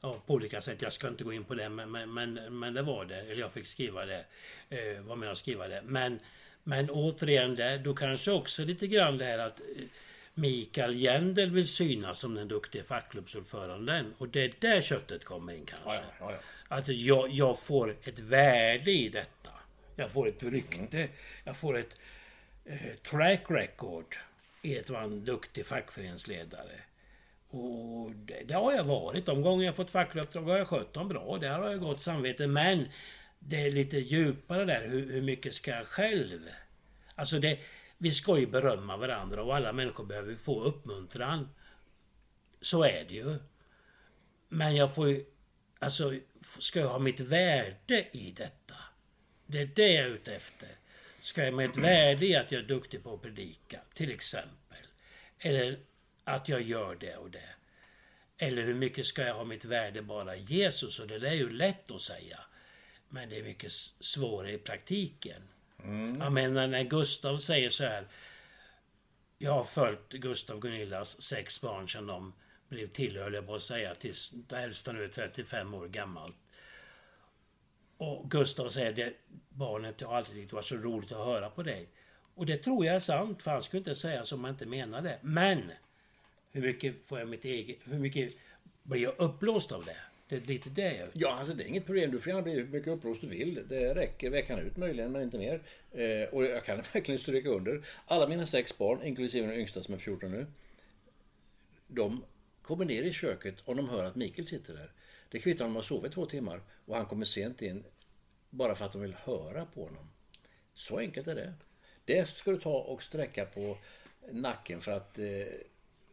Ja, 0.00 0.22
på 0.26 0.34
olika 0.34 0.60
sätt. 0.60 0.82
Jag 0.82 0.92
ska 0.92 1.08
inte 1.08 1.24
gå 1.24 1.32
in 1.32 1.44
på 1.44 1.54
det 1.54 1.68
men, 1.68 1.90
men, 1.90 2.14
men, 2.14 2.58
men 2.58 2.74
det 2.74 2.82
var 2.82 3.04
det. 3.04 3.20
Eller 3.20 3.40
jag 3.40 3.52
fick 3.52 3.66
skriva 3.66 4.06
det. 4.06 4.24
Eh, 4.68 5.02
var 5.02 5.16
med 5.16 5.30
och 5.30 5.38
skriva 5.38 5.68
det. 5.68 5.82
Men, 5.84 6.18
men 6.62 6.90
återigen, 6.90 7.54
det, 7.54 7.78
då 7.78 7.94
kanske 7.94 8.32
också 8.32 8.64
lite 8.64 8.86
grann 8.86 9.18
det 9.18 9.24
här 9.24 9.38
att 9.38 9.60
eh, 9.60 9.66
Mikael 10.34 11.00
Jendel 11.00 11.50
vill 11.50 11.68
synas 11.68 12.18
som 12.18 12.34
den 12.34 12.48
duktiga 12.48 12.84
fackklubbsordföranden. 12.84 14.14
Och 14.18 14.28
det 14.28 14.44
är 14.44 14.52
där 14.58 14.80
köttet 14.80 15.24
kommer 15.24 15.52
in 15.52 15.66
kanske. 15.66 15.94
Ja, 15.94 16.02
ja, 16.20 16.32
ja. 16.32 16.38
Att 16.76 16.88
jag, 16.88 17.30
jag 17.30 17.58
får 17.58 17.96
ett 18.02 18.18
värde 18.18 18.90
i 18.90 19.08
detta. 19.08 19.50
Jag 19.96 20.10
får 20.10 20.28
ett 20.28 20.42
rykte. 20.42 21.08
Jag 21.44 21.56
får 21.56 21.78
ett 21.78 21.96
eh, 22.64 22.94
track 23.10 23.44
record 23.48 24.16
i 24.62 24.78
att 24.78 24.90
vara 24.90 25.02
en 25.02 25.24
duktig 25.24 25.66
fackföreningsledare. 25.66 26.80
Och 27.50 28.10
det, 28.10 28.42
det, 28.44 28.54
har 28.54 28.72
jag 28.72 28.84
varit. 28.84 29.26
De 29.26 29.42
gånger 29.42 29.66
jag 29.66 29.76
fått 29.76 29.90
fackuppdrag 29.90 30.42
har 30.42 30.58
jag 30.58 30.68
skött 30.68 30.92
dem 30.92 31.08
bra. 31.08 31.38
Där 31.38 31.58
har 31.58 31.70
jag 31.70 31.80
gott 31.80 32.02
samvete. 32.02 32.46
Men 32.46 32.88
det 33.38 33.66
är 33.66 33.70
lite 33.70 33.98
djupare 33.98 34.64
där. 34.64 34.88
Hur, 34.88 35.12
hur 35.12 35.22
mycket 35.22 35.54
ska 35.54 35.70
jag 35.70 35.86
själv? 35.86 36.40
Alltså 37.14 37.38
det, 37.38 37.58
vi 38.04 38.10
ska 38.10 38.38
ju 38.38 38.46
berömma 38.46 38.96
varandra 38.96 39.42
och 39.42 39.56
alla 39.56 39.72
människor 39.72 40.04
behöver 40.04 40.36
få 40.36 40.64
uppmuntran. 40.64 41.48
Så 42.60 42.84
är 42.84 43.04
det 43.04 43.14
ju. 43.14 43.38
Men 44.48 44.76
jag 44.76 44.94
får 44.94 45.08
ju... 45.08 45.24
Alltså, 45.78 46.14
ska 46.58 46.80
jag 46.80 46.88
ha 46.88 46.98
mitt 46.98 47.20
värde 47.20 48.08
i 48.12 48.34
detta? 48.36 48.74
Det 49.46 49.60
är 49.60 49.66
det 49.66 49.92
jag 49.92 50.06
är 50.06 50.10
ute 50.10 50.34
efter. 50.34 50.68
Ska 51.20 51.44
jag 51.44 51.52
ha 51.52 51.62
ett 51.62 51.76
värde 51.76 52.26
i 52.26 52.36
att 52.36 52.52
jag 52.52 52.62
är 52.62 52.66
duktig 52.66 53.02
på 53.02 53.14
att 53.14 53.22
predika, 53.22 53.80
till 53.94 54.10
exempel? 54.10 54.86
Eller 55.38 55.78
att 56.24 56.48
jag 56.48 56.62
gör 56.62 56.94
det 56.94 57.16
och 57.16 57.30
det? 57.30 57.54
Eller 58.38 58.62
hur 58.62 58.74
mycket 58.74 59.06
ska 59.06 59.22
jag 59.22 59.34
ha 59.34 59.44
mitt 59.44 59.64
värde 59.64 60.02
bara 60.02 60.36
i 60.36 60.42
Jesus? 60.42 61.00
Och 61.00 61.06
det 61.06 61.18
där 61.18 61.30
är 61.30 61.34
ju 61.34 61.50
lätt 61.50 61.90
att 61.90 62.02
säga. 62.02 62.40
Men 63.08 63.28
det 63.28 63.38
är 63.38 63.42
mycket 63.42 63.72
svårare 64.00 64.52
i 64.52 64.58
praktiken. 64.58 65.42
Mm. 65.84 66.20
Jag 66.20 66.32
menar 66.32 66.66
när 66.66 66.82
Gustav 66.84 67.38
säger 67.38 67.70
så 67.70 67.84
här. 67.84 68.06
Jag 69.38 69.52
har 69.52 69.64
följt 69.64 70.12
Gustav 70.12 70.56
och 70.56 70.62
Gunillas 70.62 71.22
sex 71.22 71.60
barn 71.60 71.88
sedan 71.88 72.06
de 72.06 72.32
blev 72.68 72.86
till, 72.86 73.18
höll 73.18 73.34
jag 73.34 73.46
på 73.46 73.54
att 73.54 73.62
säga, 73.62 73.94
tills 73.94 74.30
det 74.30 74.58
äldsta 74.58 74.92
nu 74.92 75.04
är 75.04 75.08
35 75.08 75.74
år 75.74 75.88
gammal. 75.88 76.32
Och 77.96 78.30
Gustav 78.30 78.68
säger 78.68 78.92
det, 78.92 79.12
barnet 79.48 80.02
har 80.02 80.16
alltid 80.16 80.34
tyckt 80.34 80.50
det 80.50 80.56
var 80.56 80.62
så 80.62 80.76
roligt 80.76 81.12
att 81.12 81.26
höra 81.26 81.50
på 81.50 81.62
dig. 81.62 81.88
Och 82.34 82.46
det 82.46 82.56
tror 82.56 82.86
jag 82.86 82.94
är 82.94 83.00
sant, 83.00 83.42
för 83.42 83.50
han 83.50 83.62
skulle 83.62 83.78
inte 83.78 83.94
säga 83.94 84.24
som 84.24 84.40
man 84.40 84.50
inte 84.50 84.66
menade 84.66 85.08
det. 85.08 85.18
Men! 85.22 85.72
Hur 86.50 86.62
mycket 86.62 87.04
får 87.04 87.18
jag 87.18 87.28
mitt 87.28 87.44
eget... 87.44 87.78
Hur 87.84 87.98
mycket 87.98 88.32
blir 88.82 89.02
jag 89.02 89.14
uppblåst 89.18 89.72
av 89.72 89.84
det? 89.84 89.96
Det 90.34 90.46
är 90.46 90.52
lite 90.52 90.70
det 90.70 90.96
jag... 90.96 91.08
Ja, 91.12 91.32
alltså 91.38 91.54
det 91.54 91.64
är 91.64 91.66
inget 91.66 91.86
problem. 91.86 92.10
Du 92.10 92.20
får 92.20 92.28
gärna 92.28 92.42
bli 92.42 92.52
hur 92.52 92.66
mycket 92.66 92.88
upprost 92.88 93.20
du 93.20 93.26
vill. 93.26 93.68
Det 93.68 93.94
räcker 93.94 94.30
veckan 94.30 94.58
ut 94.58 94.76
möjligen, 94.76 95.12
men 95.12 95.22
inte 95.22 95.38
mer. 95.38 95.62
Eh, 95.92 96.28
och 96.28 96.44
jag 96.44 96.64
kan 96.64 96.76
verkligen 96.92 97.18
stryka 97.18 97.48
under. 97.48 97.82
Alla 98.06 98.28
mina 98.28 98.46
sex 98.46 98.78
barn, 98.78 99.02
inklusive 99.02 99.46
den 99.46 99.56
yngsta 99.56 99.82
som 99.82 99.94
är 99.94 99.98
14 99.98 100.30
nu. 100.30 100.46
De 101.86 102.24
kommer 102.62 102.84
ner 102.84 103.02
i 103.02 103.12
köket 103.12 103.54
om 103.64 103.76
de 103.76 103.88
hör 103.88 104.04
att 104.04 104.16
Mikael 104.16 104.46
sitter 104.46 104.74
där. 104.74 104.92
Det 105.28 105.38
kvittar 105.38 105.64
om 105.64 105.70
de 105.70 105.76
har 105.76 105.82
sovit 105.82 106.12
två 106.12 106.26
timmar 106.26 106.60
och 106.86 106.96
han 106.96 107.06
kommer 107.06 107.24
sent 107.24 107.62
in 107.62 107.84
bara 108.50 108.74
för 108.74 108.84
att 108.84 108.92
de 108.92 109.02
vill 109.02 109.14
höra 109.14 109.66
på 109.66 109.84
honom. 109.84 110.10
Så 110.74 110.98
enkelt 110.98 111.26
är 111.26 111.34
det. 111.34 111.54
Det 112.04 112.28
ska 112.28 112.50
du 112.50 112.58
ta 112.58 112.78
och 112.78 113.02
sträcka 113.02 113.44
på 113.44 113.78
nacken 114.32 114.80
för 114.80 114.92
att 114.92 115.18
eh, 115.18 115.26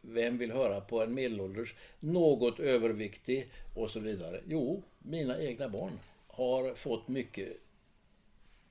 vem 0.02 0.38
vill 0.38 0.52
höra 0.52 0.80
på 0.80 1.02
en 1.02 1.14
medelålders, 1.14 1.74
något 2.00 2.60
överviktig 2.60 3.50
och 3.74 3.90
så 3.90 4.00
vidare. 4.00 4.40
Jo, 4.46 4.82
mina 4.98 5.42
egna 5.42 5.68
barn 5.68 5.98
har 6.26 6.74
fått 6.74 7.08
mycket 7.08 7.56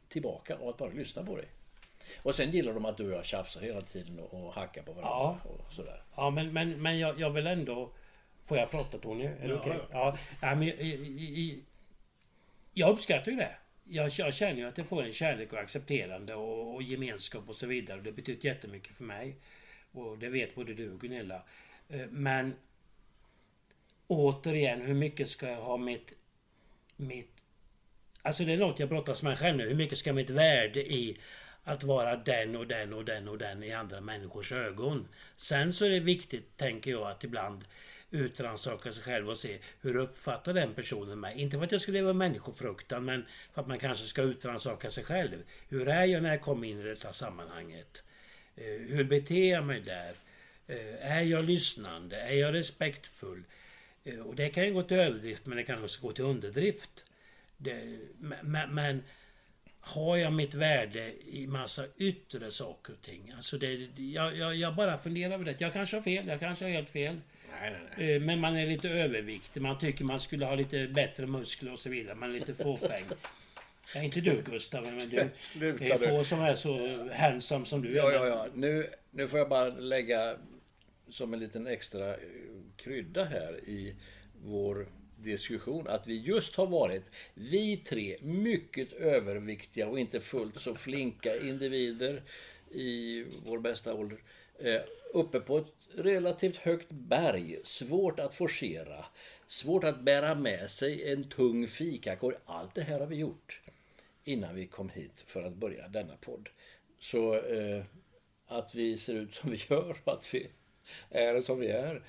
tillbaka 0.10 0.56
av 0.56 0.70
att 0.70 0.78
bara 0.78 0.90
lyssna 0.90 1.24
på 1.24 1.38
dig. 1.38 1.46
Och 2.24 2.36
sen 2.36 2.52
gillar 2.52 2.74
de 2.74 2.86
att 2.86 2.98
du 2.98 3.06
och 3.06 3.18
jag 3.18 3.26
tjafsar 3.26 3.62
hela 3.62 3.82
tiden 3.82 4.20
och 4.20 4.54
hackar 4.54 4.82
på 4.82 4.92
varandra 4.92 5.40
ja. 5.44 5.50
och 5.50 5.74
sådär. 5.74 6.04
Ja, 6.16 6.30
men, 6.30 6.54
men, 6.54 6.82
men 6.82 7.00
jag, 7.00 7.20
jag 7.20 7.30
vill 7.30 7.48
ändå... 7.48 7.92
Får 8.44 8.58
jag 8.58 8.72
prata 8.72 8.98
Tony? 8.98 9.26
Är 9.26 9.48
det 9.48 9.48
ja, 9.48 9.60
okej? 9.60 9.72
Okay? 9.72 9.86
Ja. 9.92 10.18
ja. 10.42 10.56
men, 10.56 10.64
i, 10.64 10.70
i, 10.70 11.64
jag 12.74 12.90
uppskattar 12.90 13.32
ju 13.32 13.38
det. 13.38 13.56
Jag, 13.84 14.10
jag 14.18 14.34
känner 14.34 14.56
ju 14.56 14.68
att 14.68 14.78
jag 14.78 14.88
får 14.88 15.04
en 15.04 15.14
kärlek 15.14 15.54
och 15.54 15.60
accepterande 15.60 16.36
och, 16.36 16.76
och 16.76 16.84
gemenskap 16.84 17.50
och 17.50 17.56
så 17.56 17.68
vidare. 17.68 18.02
Det 18.02 18.12
betyder 18.12 18.46
jättemycket 18.46 18.96
för 18.96 19.04
mig. 19.04 19.36
Och 19.92 20.18
det 20.18 20.30
vet 20.30 20.56
både 20.56 20.74
du 20.74 20.92
och 20.92 21.00
Gunilla. 21.00 21.44
Eh, 21.90 22.08
men 22.10 22.56
återigen, 24.08 24.82
hur 24.82 24.94
mycket 24.94 25.30
ska 25.30 25.48
jag 25.48 25.62
ha 25.62 25.78
mitt... 25.78 26.14
mitt 26.96 27.32
alltså 28.22 28.46
det 28.46 28.54
är 28.54 28.58
något 28.58 28.80
jag 28.80 28.90
brottas 28.90 29.24
med 29.24 29.40
själv 29.40 29.58
nu. 29.58 29.68
Hur 29.68 29.76
mycket 29.76 29.98
ska 29.98 30.14
mitt 30.14 30.30
värde 30.30 30.94
i 30.94 31.18
att 31.64 31.84
vara 31.84 32.16
den 32.16 32.56
och 32.56 32.68
den 32.68 32.94
och 32.94 33.06
den 33.06 33.28
och 33.28 33.38
den 33.38 33.64
i 33.64 33.74
andra 33.74 34.02
människors 34.02 34.52
ögon. 34.52 35.08
Sen 35.36 35.74
så 35.74 35.86
är 35.86 35.90
det 35.90 36.00
viktigt, 36.00 36.58
tänker 36.58 36.92
jag, 36.92 37.12
att 37.12 37.24
ibland 37.24 37.66
utrannsaka 38.12 38.94
sig 38.94 39.04
själv 39.04 39.30
och 39.30 39.38
se 39.38 39.60
hur 39.82 39.96
uppfattar 39.96 40.54
den 40.54 40.74
personen 40.74 41.20
mig? 41.20 41.42
Inte 41.42 41.58
för 41.58 41.66
att 41.66 41.72
jag 41.72 41.82
ska 41.82 41.92
leva 41.92 42.14
människofruktan 42.14 43.06
men 43.06 43.26
för 43.54 43.62
att 43.62 43.68
man 43.68 43.80
kanske 43.80 44.06
ska 44.06 44.22
utrannsaka 44.22 44.92
sig 44.92 45.04
själv. 45.04 45.44
Hur 45.70 45.88
är 45.88 46.06
jag 46.06 46.24
när 46.24 46.30
jag 46.30 46.42
kommer 46.42 46.68
in 46.68 46.80
i 46.80 46.84
detta 46.84 47.14
sammanhanget? 47.14 48.04
Eh, 48.62 48.96
hur 48.96 49.04
beter 49.04 49.50
jag 49.50 49.66
mig 49.66 49.82
där? 49.82 50.14
Eh, 50.68 51.12
är 51.12 51.22
jag 51.22 51.46
lyssnande? 51.46 52.22
Är 52.22 52.36
jag 52.36 52.54
respektfull? 52.54 53.44
Eh, 54.04 54.20
och 54.20 54.36
det 54.36 54.50
kan 54.50 54.66
ju 54.66 54.74
gå 54.74 54.84
till 54.84 54.98
överdrift 54.98 55.46
men 55.46 55.58
det 55.58 55.64
kan 55.64 55.84
också 55.84 56.02
gå 56.02 56.12
till 56.14 56.24
underdrift. 56.24 57.06
Det, 57.58 57.98
men, 58.42 58.76
men 58.76 59.04
har 59.80 60.18
jag 60.18 60.34
mitt 60.34 60.54
värde 60.54 61.14
i 61.28 61.48
massa 61.48 61.86
yttre 61.98 62.52
saker 62.52 62.94
och 62.94 63.02
ting? 63.02 63.34
Alltså 63.36 63.58
det, 63.58 63.90
jag, 63.98 64.38
jag, 64.38 64.56
jag 64.56 64.76
bara 64.76 64.98
funderar 64.98 65.34
över 65.34 65.46
det. 65.46 65.62
Jag 65.62 65.74
kanske 65.74 65.98
har 65.98 66.02
fel, 66.02 66.28
jag 66.28 66.40
kanske 66.40 66.66
har 66.66 66.72
helt 66.72 66.90
fel. 66.90 67.20
Nej, 67.52 67.72
nej, 67.72 67.82
nej. 67.98 68.20
Men 68.20 68.40
man 68.40 68.58
är 68.58 68.68
lite 68.68 68.90
överviktig. 68.90 69.62
Man 69.62 69.78
tycker 69.78 70.06
man 70.06 70.20
skulle 70.20 70.46
ha 70.46 70.56
lite 70.56 70.88
bättre 70.88 71.26
muskler 71.28 71.74
och 71.74 71.80
så 71.80 71.90
vidare. 71.90 72.16
Man 72.16 72.30
är 72.30 72.34
lite 72.34 72.54
fåfäng. 72.54 73.04
Ja, 73.96 74.02
inte 74.02 74.22
du 74.22 74.42
Gustav, 74.42 74.84
men 74.84 75.10
du. 75.10 75.30
Sluta 75.36 75.84
det 75.84 75.92
är 75.92 75.98
få 75.98 76.24
som 76.24 76.42
är 76.42 76.56
så 76.56 76.98
handsome 77.14 77.66
som 77.66 77.82
du 77.82 77.96
ja, 77.96 78.12
är. 78.12 78.14
Ja, 78.14 78.28
ja, 78.28 78.48
nu, 78.54 78.90
nu 79.12 79.28
får 79.28 79.40
jag 79.40 79.50
bara 79.50 79.70
lägga 79.70 80.38
som 81.10 81.34
en 81.34 81.40
liten 81.40 81.68
extra 81.68 82.10
eh, 82.10 82.20
krydda 82.76 83.24
här 83.24 83.70
i 83.70 83.96
vår 84.44 84.88
diskussion 85.18 85.88
att 85.88 86.08
vi 86.08 86.18
just 86.18 86.56
har 86.56 86.68
varit, 86.68 87.12
vi 87.34 87.78
tre, 87.78 88.18
mycket 88.22 88.94
överviktiga 88.94 89.88
och 89.88 90.00
inte 90.00 90.22
fullt 90.22 90.60
så 90.60 90.76
flinka 90.76 91.40
individer 91.40 92.24
i 92.72 93.26
vår 93.46 93.60
bästa 93.60 93.94
ålder. 93.94 94.18
Eh, 94.60 94.82
uppe 95.14 95.40
på 95.40 95.58
ett 95.58 95.74
relativt 95.96 96.58
högt 96.58 96.92
berg, 96.92 97.60
svårt 97.64 98.20
att 98.20 98.34
forcera, 98.34 99.06
svårt 99.48 99.84
att 99.84 100.02
bära 100.02 100.36
med 100.36 100.70
sig 100.70 101.12
en 101.12 101.30
tung 101.30 101.68
fikakorg. 101.68 102.36
Allt 102.46 102.76
det 102.76 102.84
här 102.84 103.00
har 103.00 103.08
vi 103.08 103.16
gjort 103.16 103.62
innan 104.24 104.56
vi 104.56 104.68
kom 104.68 104.90
hit 104.90 105.22
för 105.28 105.44
att 105.44 105.54
börja 105.54 105.88
denna 105.88 106.18
podd. 106.18 106.50
Så 107.00 107.36
eh, 107.36 107.86
att 108.48 108.76
vi 108.76 108.98
ser 108.98 109.16
ut 109.16 109.36
som 109.36 109.52
vi 109.52 109.58
gör 109.70 109.98
och 110.04 110.14
att 110.14 110.34
vi 110.34 110.52
är 111.10 111.42
som 111.42 111.60
vi 111.60 111.68
är, 111.68 112.04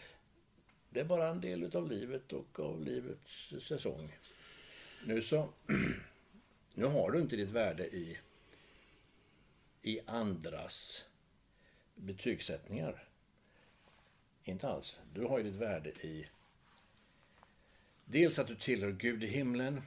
det 0.91 1.01
är 1.01 1.05
bara 1.05 1.29
en 1.29 1.41
del 1.41 1.63
utav 1.63 1.91
livet 1.91 2.33
och 2.33 2.61
av 2.61 2.85
livets 2.85 3.55
säsong. 3.61 4.17
Nu 5.07 5.23
så, 5.23 5.49
nu 6.75 6.85
har 6.85 7.11
du 7.11 7.21
inte 7.21 7.37
ditt 7.37 7.51
värde 7.51 7.87
i, 7.87 8.19
i 9.83 10.01
andras 10.07 11.05
betygssättningar. 11.95 13.09
Inte 14.45 14.69
alls. 14.69 15.01
Du 15.15 15.25
har 15.25 15.39
ju 15.39 15.45
ditt 15.45 15.61
värde 15.61 15.91
i 15.91 16.27
dels 18.05 18.39
att 18.39 18.49
du 18.49 18.57
tillhör 18.57 18.93
Gud 18.93 19.25
i 19.25 19.27
himlen, 19.27 19.83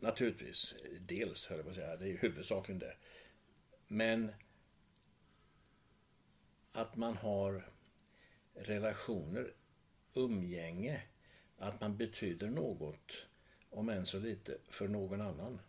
naturligtvis. 0.00 0.74
Dels, 1.00 1.46
höll 1.46 1.58
jag 1.58 1.64
på 1.64 1.70
att 1.70 1.76
säga. 1.76 1.96
Det 1.96 2.04
är 2.04 2.08
ju 2.08 2.16
huvudsakligen 2.16 2.78
det. 2.78 2.96
Men 3.86 4.32
att 6.72 6.96
man 6.96 7.16
har 7.16 7.68
relationer, 8.54 9.54
umgänge, 10.14 11.02
att 11.56 11.80
man 11.80 11.96
betyder 11.96 12.50
något, 12.50 13.26
om 13.70 13.88
än 13.88 14.06
så 14.06 14.18
lite, 14.18 14.58
för 14.68 14.88
någon 14.88 15.20
annan. 15.20 15.60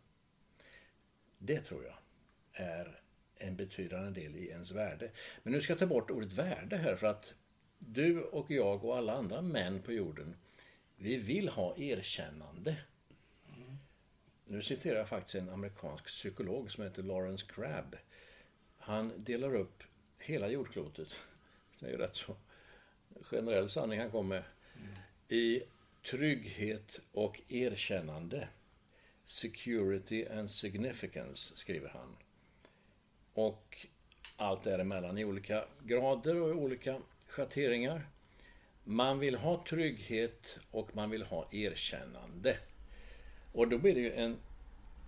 Det 1.38 1.62
tror 1.62 1.86
jag 1.86 1.96
är 2.54 3.02
en 3.36 3.56
betydande 3.56 4.22
del 4.22 4.36
i 4.36 4.48
ens 4.48 4.72
värde. 4.72 5.12
Men 5.44 5.54
nu 5.54 5.62
ska 5.62 5.72
jag 5.72 5.80
ta 5.80 5.86
bort 5.86 6.12
ordet 6.12 6.34
värde 6.34 6.78
här 6.78 6.96
för 6.96 7.08
att 7.08 7.36
du 7.80 8.24
och 8.24 8.52
jag 8.52 8.86
och 8.86 8.98
alla 8.98 9.14
andra 9.14 9.42
män 9.42 9.82
på 9.82 9.94
jorden, 9.94 10.36
vi 10.96 11.18
vill 11.18 11.50
ha 11.50 11.78
erkännande. 11.78 12.76
Nu 14.52 14.62
citerar 14.62 14.98
jag 14.98 15.10
faktiskt 15.10 15.36
en 15.36 15.50
amerikansk 15.50 16.06
psykolog 16.06 16.72
som 16.72 16.84
heter 16.84 17.04
Lawrence 17.04 17.46
Crabb. 17.50 17.96
Han 18.78 19.12
delar 19.18 19.56
upp 19.56 19.84
hela 20.18 20.50
jordklotet, 20.50 21.22
det 21.80 21.86
är 21.86 21.92
ju 21.92 21.98
rätt 21.98 22.16
så 22.16 22.36
generell 23.22 23.70
sanning 23.70 24.00
han 24.00 24.12
kommer 24.12 24.36
med, 24.36 24.44
i 25.40 25.64
trygghet 26.10 27.02
och 27.12 27.42
erkännande. 27.48 28.48
Security 29.24 30.26
and 30.26 30.52
significance, 30.52 31.56
skriver 31.58 31.90
han. 31.90 32.16
Och 33.34 33.88
allt 34.38 34.64
däremellan 34.64 35.18
i 35.18 35.26
olika 35.26 35.66
grader 35.84 36.42
och 36.42 36.50
i 36.50 36.54
olika 36.54 37.02
schatteringar. 37.28 38.08
Man 38.84 39.20
vill 39.20 39.36
ha 39.36 39.66
trygghet 39.68 40.60
och 40.72 40.96
man 40.96 41.10
vill 41.10 41.24
ha 41.24 41.48
erkännande. 41.52 42.58
Och 43.52 43.68
då 43.68 43.78
blir 43.78 43.96
det 43.96 44.02
ju 44.02 44.14
en 44.14 44.38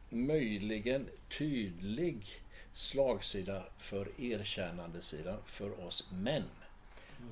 möjligen 0.10 1.10
tydlig 1.38 2.25
slagsida 2.74 3.63
för 3.77 4.21
erkännandesidan 4.21 5.38
för 5.45 5.86
oss 5.86 6.12
män. 6.12 6.43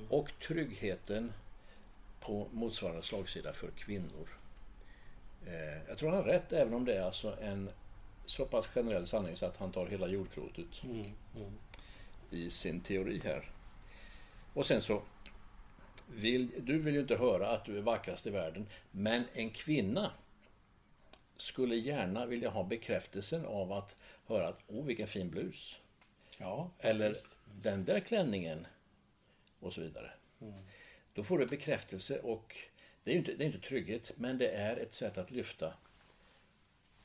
Och 0.09 0.31
tryggheten 0.47 1.33
på 2.19 2.47
motsvarande 2.51 3.03
slagsida 3.03 3.53
för 3.53 3.71
kvinnor. 3.71 4.29
Eh, 5.47 5.87
jag 5.87 5.97
tror 5.97 6.09
han 6.09 6.17
har 6.17 6.25
rätt 6.25 6.53
även 6.53 6.73
om 6.73 6.85
det 6.85 6.97
är 6.97 7.01
alltså 7.01 7.37
en 7.41 7.69
så 8.25 8.45
pass 8.45 8.67
generell 8.67 9.07
sanning 9.07 9.35
så 9.35 9.45
att 9.45 9.57
han 9.57 9.71
tar 9.71 9.87
hela 9.87 10.07
jordklotet 10.07 10.83
i 12.31 12.49
sin 12.49 12.79
teori 12.81 13.21
här. 13.23 13.49
Och 14.53 14.65
sen 14.65 14.81
så 14.81 15.01
vill, 16.07 16.51
du 16.57 16.79
vill 16.79 16.93
ju 16.93 17.01
inte 17.01 17.17
höra 17.17 17.49
att 17.49 17.65
du 17.65 17.77
är 17.77 17.81
vackrast 17.81 18.27
i 18.27 18.29
världen, 18.29 18.65
men 18.91 19.23
en 19.33 19.49
kvinna 19.49 20.11
skulle 21.41 21.75
gärna 21.75 22.25
vilja 22.25 22.49
ha 22.49 22.63
bekräftelsen 22.63 23.45
av 23.45 23.71
att 23.71 23.97
höra 24.27 24.47
att 24.47 24.63
åh 24.67 24.85
vilken 24.85 25.07
fin 25.07 25.29
blus. 25.29 25.79
Ja, 26.37 26.71
Eller 26.79 27.07
visst. 27.07 27.37
den 27.61 27.85
där 27.85 27.99
klänningen. 27.99 28.67
Och 29.59 29.73
så 29.73 29.81
vidare. 29.81 30.11
Då 31.13 31.23
får 31.23 31.39
du 31.39 31.45
bekräftelse 31.45 32.19
och 32.19 32.55
det 33.03 33.11
är 33.11 33.13
ju 33.13 33.19
inte, 33.19 33.33
det 33.33 33.43
är 33.43 33.45
inte 33.45 33.59
trygghet, 33.59 34.13
men 34.17 34.37
det 34.37 34.47
är 34.47 34.77
ett 34.77 34.93
sätt 34.93 35.17
att 35.17 35.31
lyfta 35.31 35.73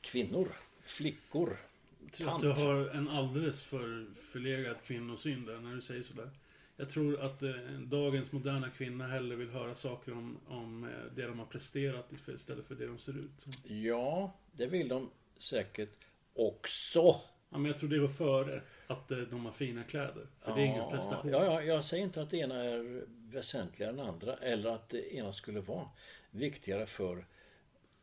kvinnor, 0.01 0.47
flickor, 0.83 1.57
Jag 2.01 2.11
tror 2.13 2.35
att 2.35 2.41
du 2.41 2.51
har 2.51 2.89
en 2.89 3.09
alldeles 3.09 3.63
för 3.63 4.13
förlegad 4.31 4.81
kvinnosyn 4.83 5.45
där 5.45 5.59
när 5.59 5.75
du 5.75 5.81
säger 5.81 6.03
sådär. 6.03 6.29
Jag 6.77 6.89
tror 6.89 7.19
att 7.19 7.43
eh, 7.43 7.51
dagens 7.79 8.31
moderna 8.31 8.69
kvinnor 8.69 9.05
hellre 9.05 9.35
vill 9.35 9.49
höra 9.49 9.75
saker 9.75 10.11
om, 10.11 10.37
om 10.47 10.83
eh, 10.83 11.15
det 11.15 11.27
de 11.27 11.39
har 11.39 11.45
presterat 11.45 12.11
istället 12.27 12.65
för 12.65 12.75
det 12.75 12.87
de 12.87 12.99
ser 12.99 13.17
ut 13.17 13.31
som. 13.37 13.51
Ja, 13.75 14.35
det 14.51 14.65
vill 14.65 14.87
de 14.87 15.09
säkert 15.37 15.99
också. 16.33 17.21
Ja, 17.49 17.57
men 17.57 17.65
jag 17.65 17.77
tror 17.77 17.89
det 17.89 17.97
går 17.97 18.07
före 18.07 18.61
att 18.87 19.11
eh, 19.11 19.17
de 19.17 19.45
har 19.45 19.51
fina 19.51 19.83
kläder. 19.83 20.27
För 20.39 20.55
det 20.55 20.61
är 20.61 20.65
ingen 20.65 20.89
prestation. 20.91 21.31
Ja, 21.31 21.45
ja, 21.45 21.61
jag 21.61 21.85
säger 21.85 22.03
inte 22.03 22.21
att 22.21 22.29
det 22.29 22.37
ena 22.37 22.63
är 22.63 23.05
väsentligare 23.07 23.91
än 23.93 23.99
andra 23.99 24.35
eller 24.35 24.69
att 24.69 24.89
det 24.89 25.15
ena 25.15 25.31
skulle 25.31 25.59
vara 25.59 25.89
viktigare 26.31 26.85
för, 26.85 27.25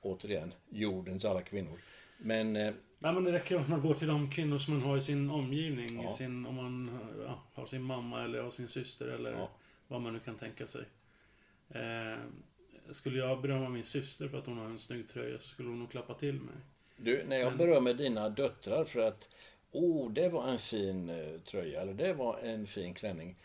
återigen, 0.01 0.55
jordens 0.69 1.25
alla 1.25 1.43
kvinnor. 1.43 1.79
Men 2.19 2.57
eh, 2.57 2.75
Nej, 3.03 3.15
men 3.15 3.25
det 3.25 3.33
räcker 3.33 3.57
att 3.61 3.69
man 3.69 3.81
går 3.83 3.95
till 3.95 4.09
de 4.09 4.31
kvinnor 4.31 4.59
som 4.59 4.75
man 4.79 4.83
har 4.89 4.97
i 4.97 5.01
sin 5.01 5.31
omgivning. 5.31 6.03
Ja. 6.03 6.11
I 6.11 6.13
sin, 6.13 6.47
om 6.47 6.55
man 6.55 6.99
ja, 7.27 7.43
har 7.55 7.67
sin 7.67 7.83
mamma 7.83 8.25
eller 8.25 8.43
har 8.43 8.51
sin 8.51 8.69
syster 8.69 9.09
eller 9.09 9.33
Ja. 9.33 9.49
vad 9.89 10.01
man 10.01 10.13
nu 10.13 10.19
kan 10.21 10.35
tänka 10.39 10.67
sig. 10.67 10.85
Eh, 11.71 12.19
skulle 12.91 13.19
jag 13.19 13.41
berömma 13.43 13.69
min 13.69 13.85
syster 13.85 14.29
för 14.29 14.39
att 14.39 14.47
hon 14.47 14.59
har 14.59 14.65
en 14.67 14.79
snygg 14.79 15.09
tröja 15.09 15.39
så 15.39 15.49
skulle 15.49 15.69
hon 15.69 15.79
nog 15.79 15.91
klappa 15.91 16.15
till 16.15 16.35
mig. 16.41 16.55
du, 16.97 17.25
när 17.29 17.37
jag 17.37 17.49
Men- 17.49 17.59
berömmer 17.59 17.95
dina 17.95 18.29
döttrar 18.29 18.85
för 18.85 19.01
att 19.01 19.29
oh, 19.71 20.11
det 20.13 20.29
var 20.29 20.49
en 20.49 20.59
fin 20.59 21.09
eh, 21.09 21.41
tröja 21.41 21.81
eller 21.83 21.95
det 21.95 22.13
var 22.15 22.39
en 22.39 22.67
fin 22.67 22.95
klänning. 22.95 23.37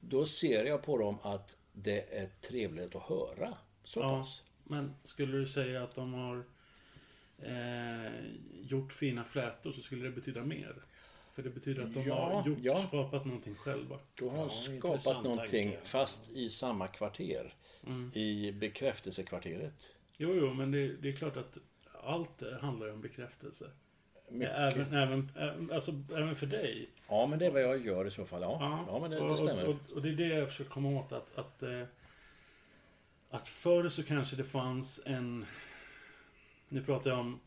Då 0.00 0.26
ser 0.26 0.64
jag 0.64 0.82
på 0.82 0.98
dem 0.98 1.18
att 1.22 1.56
det 1.72 2.18
är 2.18 2.28
trevligt 2.40 2.94
att 2.94 3.02
höra. 3.02 3.54
Så 3.84 4.00
Ja, 4.00 4.18
pass. 4.18 4.42
men 4.64 4.94
skulle 5.04 5.36
du 5.38 5.46
säga 5.46 5.82
att 5.82 5.94
de 5.94 6.14
har 6.14 6.44
eh, 7.42 8.12
gjort 8.62 8.92
fina 8.92 9.24
flätor 9.24 9.72
så 9.72 9.80
skulle 9.82 10.04
det 10.04 10.10
betyda 10.10 10.42
mer. 10.44 10.74
För 11.34 11.42
det 11.42 11.50
betyder 11.50 11.82
att 11.82 11.94
de 11.94 12.02
Ja, 12.02 12.14
har 12.32 12.48
gjort, 12.48 12.58
ja. 12.62 12.78
skapat 12.88 13.24
någonting 13.24 13.54
själva. 13.54 13.98
Du 14.18 14.28
har 14.28 14.36
Ja, 14.44 14.48
skapat 14.48 15.24
någonting 15.24 15.70
tanke. 15.72 15.86
fast 15.88 16.30
i 16.30 16.50
samma 16.50 16.88
kvarter. 16.88 17.54
Mm. 17.86 18.10
I 18.14 18.52
bekräftelsekvarteret. 18.52 19.94
Jo, 20.16 20.34
jo, 20.34 20.54
men 20.54 20.70
det, 20.70 20.96
det 20.96 21.08
är 21.08 21.16
klart 21.16 21.36
att 21.36 21.58
allt 22.04 22.42
eh, 22.42 22.52
handlar 22.60 22.86
ju 22.86 22.92
om 22.92 23.00
bekräftelse. 23.00 23.70
Mycket. 24.30 24.54
Även, 24.56 24.94
även, 24.94 25.30
även, 25.36 25.72
alltså, 25.72 25.92
även 26.16 26.34
för 26.36 26.46
dig. 26.46 26.90
Ja, 27.08 27.26
men 27.26 27.38
det 27.38 27.46
är 27.46 27.50
vad 27.50 27.62
jag 27.62 27.86
gör 27.86 28.06
i 28.06 28.10
så 28.10 28.24
fall. 28.24 28.42
Ja, 28.42 28.84
ja, 28.88 28.98
men 29.00 29.10
det, 29.10 29.18
och, 29.20 29.30
det 29.30 29.36
stämmer. 29.36 29.64
Och, 29.66 29.74
och, 29.74 29.92
och 29.92 30.02
det 30.02 30.08
är 30.08 30.12
det 30.12 30.26
jag 30.28 30.48
försöker 30.48 30.70
komma 30.70 31.00
åt. 31.00 31.12
Att, 31.12 31.38
att, 31.38 31.62
eh, 31.62 31.82
att 33.30 33.48
förr 33.48 33.88
så 33.88 34.02
kanske 34.02 34.36
det 34.36 34.44
fanns 34.44 35.00
en... 35.06 35.46
Nu 36.68 36.82
pratar 36.82 37.10
jag 37.10 37.18
om 37.20 37.40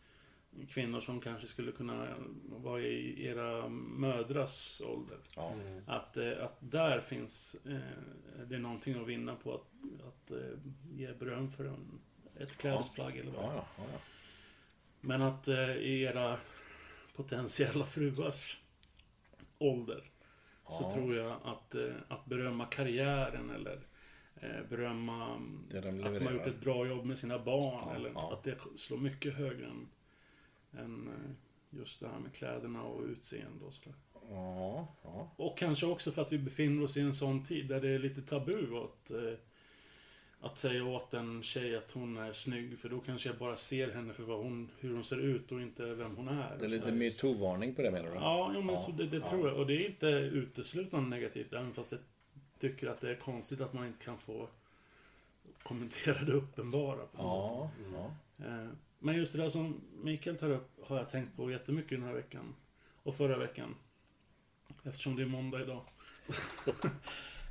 kvinnor 0.69 0.99
som 0.99 1.21
kanske 1.21 1.47
skulle 1.47 1.71
kunna 1.71 2.07
vara 2.45 2.81
i 2.81 3.25
era 3.25 3.69
mödrars 3.69 4.81
ålder. 4.85 5.17
ja. 5.35 5.53
Att, 5.85 6.17
eh, 6.17 6.43
att 6.43 6.57
där 6.59 6.99
finns 6.99 7.55
eh, 7.65 8.43
det 8.45 8.55
är 8.55 8.59
någonting 8.59 9.01
att 9.01 9.07
vinna 9.07 9.35
på 9.35 9.53
att, 9.53 9.67
att 10.07 10.31
eh, 10.31 10.59
ge 10.91 11.13
beröm 11.13 11.51
för 11.51 11.65
en, 11.65 12.01
ett 12.39 12.57
klädesplagg 12.57 13.17
eller 13.17 13.31
vad 13.31 13.45
Ja, 13.45 13.65
ja, 13.77 13.83
ja. 13.91 13.99
Men 15.01 15.21
att 15.21 15.47
i 15.47 16.01
era 16.01 16.37
potentiella 17.15 17.85
fruars 17.85 18.61
ålder 19.57 20.11
så 20.69 20.91
tror 20.91 21.15
jag 21.15 21.31
att, 21.43 21.75
att 22.07 22.25
berömma 22.25 22.65
karriären 22.65 23.49
eller 23.49 23.79
berömma 24.69 25.35
mm, 25.35 25.63
Det 25.71 25.81
de 25.81 26.03
att 26.03 26.19
de 26.19 26.25
har 26.25 26.33
gjort 26.33 26.47
ett 26.47 26.61
bra 26.61 26.87
jobb 26.87 27.05
med 27.05 27.17
sina 27.17 27.39
barn 27.39 27.83
Ja, 27.87 27.95
eller 27.95 28.09
ja. 28.09 28.33
att 28.33 28.43
det 28.43 28.57
slår 28.75 28.97
mycket 28.97 29.33
högre 29.33 29.65
än, 29.65 29.89
än 30.79 31.07
eh, 31.07 31.31
just 31.79 31.99
det 31.99 32.07
här 32.07 32.19
med 32.19 32.33
kläderna 32.33 32.83
och 32.83 33.03
utseende 33.03 33.65
och 33.65 33.73
sådär. 33.73 33.95
Ja. 34.29 34.87
Och 35.35 35.57
kanske 35.57 35.85
också 35.85 36.11
för 36.11 36.21
att 36.21 36.31
vi 36.31 36.37
befinner 36.37 36.83
oss 36.83 36.97
i 36.97 37.01
en 37.01 37.13
sån 37.13 37.45
tid 37.45 37.67
där 37.67 37.81
det 37.81 37.89
är 37.89 37.99
lite 37.99 38.21
tabu 38.21 38.77
att, 38.77 39.11
eh, 39.11 39.33
att 40.39 40.57
säga 40.57 40.85
åt 40.85 41.13
en 41.13 41.43
tjej 41.43 41.75
att 41.75 41.91
hon 41.91 42.17
är 42.17 42.33
snygg. 42.33 42.79
För 42.79 42.89
då 42.89 42.99
kanske 42.99 43.29
jag 43.29 43.37
bara 43.37 43.55
ser 43.55 43.91
henne 43.91 44.13
för 44.13 44.23
vad 44.23 44.37
hon, 44.37 44.71
hur 44.79 44.93
hon 44.93 45.03
ser 45.03 45.17
ut 45.17 45.51
och 45.51 45.61
inte 45.61 45.93
vem 45.93 46.15
hon 46.15 46.27
är. 46.27 46.57
Det 46.59 46.65
är 46.65 46.69
lite 46.69 46.91
metoo-varning 46.91 47.75
på 47.75 47.81
det 47.81 47.91
menar 47.91 48.09
du? 48.09 48.15
Ja, 48.15 48.51
jo, 48.55 48.61
men 48.61 48.77
så 48.77 48.91
det, 48.91 49.07
det 49.07 49.19
tror 49.19 49.47
jag. 49.47 49.57
Och 49.57 49.67
det 49.67 49.73
är 49.73 49.89
inte 49.89 50.07
uteslutande 50.07 51.09
negativt. 51.09 51.53
Även 51.53 51.73
fast 51.73 51.91
jag 51.91 52.01
tycker 52.59 52.87
att 52.87 53.01
det 53.01 53.09
är 53.11 53.15
konstigt 53.15 53.61
att 53.61 53.73
man 53.73 53.87
inte 53.87 54.05
kan 54.05 54.17
få 54.17 54.47
kommentera 55.63 56.23
det 56.23 56.31
uppenbara. 56.33 57.05
på. 57.05 57.17
Ja, 57.17 57.69
ja. 57.93 58.11
Eh, 58.45 58.67
Men 58.99 59.15
just 59.15 59.33
det 59.33 59.41
där 59.41 59.49
som 59.49 59.81
Mikael 60.03 60.37
tar 60.37 60.49
upp 60.49 60.69
har 60.87 60.97
jag 60.97 61.09
tänkt 61.09 61.35
på 61.35 61.51
jättemycket 61.51 61.91
den 61.99 62.03
här 62.03 62.13
veckan. 62.13 62.55
Och 63.03 63.15
förra 63.15 63.37
veckan. 63.37 63.75
Eftersom 64.83 65.15
det 65.15 65.21
är 65.21 65.27
måndag 65.27 65.61
idag. 65.61 65.81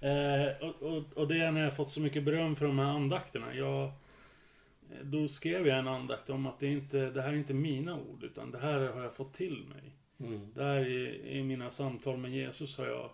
Eh, 0.02 0.68
och, 0.68 0.82
och, 0.82 1.12
och 1.16 1.28
det 1.28 1.38
är 1.38 1.52
när 1.52 1.64
jag 1.64 1.76
fått 1.76 1.92
så 1.92 2.00
mycket 2.00 2.24
beröm 2.24 2.56
för 2.56 2.66
de 2.66 2.78
här 2.78 2.86
andakterna. 2.86 3.54
Jag, 3.54 3.84
eh, 3.84 3.92
då 5.02 5.28
skrev 5.28 5.66
jag 5.66 5.78
en 5.78 5.88
andakt 5.88 6.30
om 6.30 6.46
att 6.46 6.58
det, 6.58 6.66
inte, 6.66 7.10
det 7.10 7.22
här 7.22 7.28
är 7.32 7.36
inte 7.36 7.54
mina 7.54 7.98
ord, 8.00 8.24
utan 8.24 8.50
det 8.50 8.58
här 8.58 8.78
har 8.88 9.02
jag 9.02 9.14
fått 9.14 9.34
till 9.34 9.64
mig. 9.64 9.92
Mm. 10.18 10.52
Där 10.54 10.86
i, 10.86 11.38
i 11.38 11.42
mina 11.42 11.70
samtal 11.70 12.16
med 12.16 12.30
Jesus 12.30 12.78
har 12.78 12.86
jag 12.86 13.10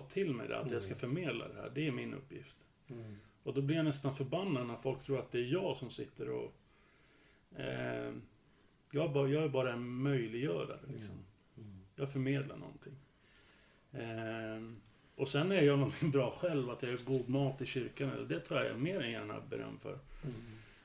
fått 0.00 0.10
till 0.10 0.34
mig 0.34 0.48
det, 0.48 0.58
att 0.58 0.70
jag 0.70 0.82
ska 0.82 0.94
förmedla 0.94 1.48
det 1.48 1.54
här. 1.54 1.70
Det 1.74 1.86
är 1.86 1.92
min 1.92 2.14
uppgift. 2.14 2.56
Mm. 2.88 3.16
Och 3.42 3.54
då 3.54 3.62
blir 3.62 3.76
jag 3.76 3.84
nästan 3.84 4.14
förbannad 4.14 4.66
när 4.66 4.76
folk 4.76 5.02
tror 5.02 5.18
att 5.18 5.32
det 5.32 5.38
är 5.38 5.52
jag 5.52 5.76
som 5.76 5.90
sitter 5.90 6.30
och... 6.30 6.54
Eh, 7.58 8.12
jag, 8.90 9.04
är 9.04 9.08
bara, 9.08 9.28
jag 9.28 9.44
är 9.44 9.48
bara 9.48 9.72
en 9.72 9.88
möjliggörare 9.88 10.80
liksom. 10.92 11.14
Jag 11.96 12.12
förmedlar 12.12 12.56
någonting. 12.56 12.96
Eh, 13.92 14.78
och 15.14 15.28
sen 15.28 15.52
är 15.52 15.62
jag 15.62 15.78
någonting 15.78 16.10
bra 16.10 16.30
själv, 16.30 16.70
att 16.70 16.82
jag 16.82 16.90
gör 16.92 16.98
god 16.98 17.28
mat 17.28 17.62
i 17.62 17.66
kyrkan. 17.66 18.26
Det 18.28 18.40
tar 18.40 18.64
jag 18.64 18.80
mer 18.80 19.00
än 19.00 19.10
gärna 19.10 19.40
beröm 19.40 19.78
för. 19.78 19.98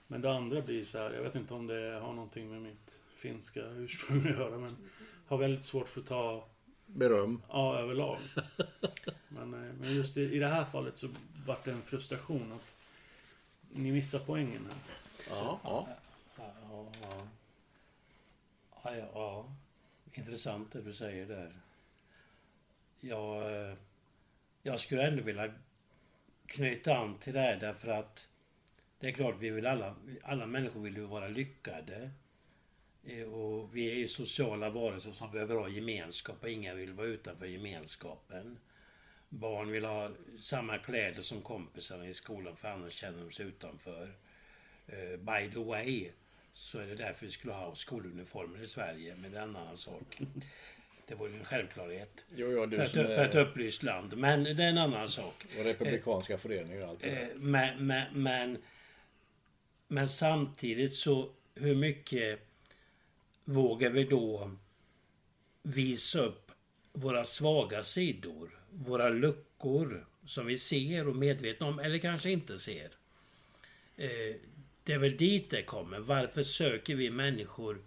Men 0.07 0.21
det 0.21 0.31
andra 0.31 0.61
blir 0.61 0.83
så 0.83 0.97
här, 0.97 1.13
jag 1.13 1.23
vet 1.23 1.35
inte 1.35 1.53
om 1.53 1.67
det 1.67 1.99
har 2.01 2.13
någonting 2.13 2.49
med 2.49 2.61
mitt 2.61 2.99
finska 3.15 3.61
ursprung 3.69 4.19
att 4.19 4.37
göra, 4.37 4.57
men 4.57 4.77
har 5.27 5.37
väldigt 5.37 5.63
svårt 5.63 5.89
för 5.89 6.01
att 6.01 6.07
ta 6.07 6.50
Beröm. 6.93 7.41
Ja, 7.49 7.79
överlag. 7.79 8.17
Men, 9.29 9.53
eh, 9.53 9.73
men 9.73 9.95
just 9.95 10.17
i, 10.17 10.21
i 10.21 10.39
det 10.39 10.47
här 10.47 10.65
fallet 10.65 10.97
så 10.97 11.09
vart 11.45 11.65
det 11.65 11.71
en 11.71 11.81
frustration 11.81 12.51
att 12.51 12.75
ni 13.69 13.91
missar 13.91 14.19
poängen 14.19 14.69
här. 14.71 14.79
Ja, 15.29 15.59
ja. 15.63 15.87
Ja, 16.37 16.53
ja, 16.69 16.91
ja. 17.01 17.27
Ja, 18.83 18.95
ja, 18.95 19.07
ja. 19.13 19.55
Intressant 20.13 20.71
det 20.71 20.81
du 20.81 20.93
säger 20.93 21.25
där. 21.25 21.55
Jag, 22.99 23.55
eh, 23.55 23.75
jag 24.63 24.79
skulle 24.79 25.07
ändå 25.07 25.23
vilja 25.23 25.53
knyta 26.45 26.97
an 26.97 27.17
till 27.19 27.33
det 27.33 27.39
här 27.39 27.57
därför 27.57 27.87
att 27.87 28.29
det 28.99 29.07
är 29.07 29.11
klart, 29.11 29.35
vi 29.39 29.49
vill 29.49 29.67
alla, 29.67 29.95
alla 30.23 30.45
människor 30.45 30.81
vill 30.81 30.97
ju 30.97 31.05
vara 31.05 31.27
lyckade. 31.27 32.11
Eh, 33.07 33.23
Och 33.33 33.75
vi 33.75 33.91
är 33.91 33.95
ju 33.95 34.07
sociala 34.07 34.69
varelser 34.69 35.11
som 35.11 35.31
behöver 35.31 35.55
ha 35.55 35.69
gemenskap 35.69 36.43
och 36.43 36.49
ingen 36.49 36.77
vill 36.77 36.93
vara 36.93 37.07
utanför 37.07 37.45
gemenskapen. 37.45 38.59
Barn 39.29 39.71
vill 39.71 39.85
ha 39.85 40.11
samma 40.39 40.77
kläder 40.77 41.21
som 41.21 41.41
kompisarna 41.41 42.07
i 42.07 42.13
skolan 42.13 42.55
för 42.55 42.67
annars 42.67 42.93
känner 42.93 43.19
de 43.23 43.31
sig 43.31 43.45
utanför. 43.45 44.13
Eh, 44.87 45.17
By 45.19 45.51
the 45.53 45.59
way, 45.59 46.09
så 46.53 46.79
är 46.79 46.85
det 46.87 46.95
därför 46.95 47.25
vi 47.25 47.31
skulle 47.31 47.53
ha 47.53 47.75
skoluniformer 47.75 48.63
i 48.63 48.67
Sverige, 48.67 49.15
men 49.21 49.31
det 49.31 49.37
är 49.37 49.41
en 49.43 49.55
annan 49.55 49.77
sak. 49.77 50.17
Det 51.07 51.15
vore 51.15 51.31
ju 51.31 51.37
en 51.37 51.45
självklarhet. 51.45 52.25
Jo, 52.35 52.51
ja, 52.51 52.69
För 52.69 52.79
ett, 52.79 52.91
som 52.91 53.03
för 53.03 53.25
ett 53.25 53.35
är 53.35 53.39
upplyst 53.39 53.83
land. 53.83 54.17
Men 54.17 54.43
det 54.43 54.63
är 54.63 54.69
en 54.69 54.77
annan 54.77 55.09
sak. 55.09 55.45
och 55.59 55.63
republikanska 55.65 56.37
föreningar 56.37 56.81
och 56.81 56.89
allt 56.89 56.99
det 56.99 57.09
där. 57.09 57.21
Eh, 57.21 57.35
Men, 57.35 57.87
men, 57.87 58.23
men, 58.23 58.57
men 59.87 60.09
samtidigt 60.09 60.93
så 60.95 61.31
hur 61.55 61.75
mycket 61.75 62.39
vågar 63.45 63.89
vi 63.89 64.03
då 64.03 64.51
visa 65.63 66.19
upp 66.19 66.51
våra 66.93 67.23
svaga 67.25 67.83
sidor? 67.83 68.59
Våra 68.69 69.09
luckor 69.09 70.05
som 70.25 70.45
vi 70.45 70.57
ser 70.57 71.07
och 71.07 71.15
är 71.15 71.19
medvetna 71.19 71.67
om 71.67 71.79
eller 71.79 71.97
kanske 71.97 72.31
inte 72.31 72.59
ser. 72.59 72.89
Eh, 73.95 74.35
det 74.83 74.93
är 74.93 74.97
väl 74.97 75.17
dit 75.17 75.49
det 75.49 75.63
kommer. 75.63 75.99
Varför 75.99 76.43
söker 76.43 76.95
vi 76.95 77.11
människor 77.11 77.81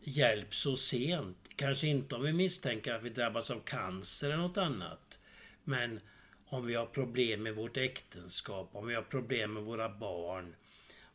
hjälp 0.00 0.54
så 0.54 0.76
sent? 0.76 1.36
Kanske 1.56 1.86
inte 1.86 2.14
om 2.14 2.22
vi 2.22 2.32
misstänker 2.32 2.92
att 2.92 3.02
vi 3.02 3.10
drabbas 3.10 3.50
av 3.50 3.60
cancer 3.60 4.26
eller 4.26 4.36
något 4.36 4.58
annat. 4.58 5.18
Men 5.64 6.00
om 6.46 6.66
vi 6.66 6.74
har 6.74 6.86
problem 6.86 7.42
med 7.42 7.54
vårt 7.54 7.76
äktenskap, 7.76 8.70
om 8.72 8.86
vi 8.86 8.94
har 8.94 9.02
problem 9.02 9.52
med 9.52 9.62
våra 9.62 9.88
barn, 9.88 10.54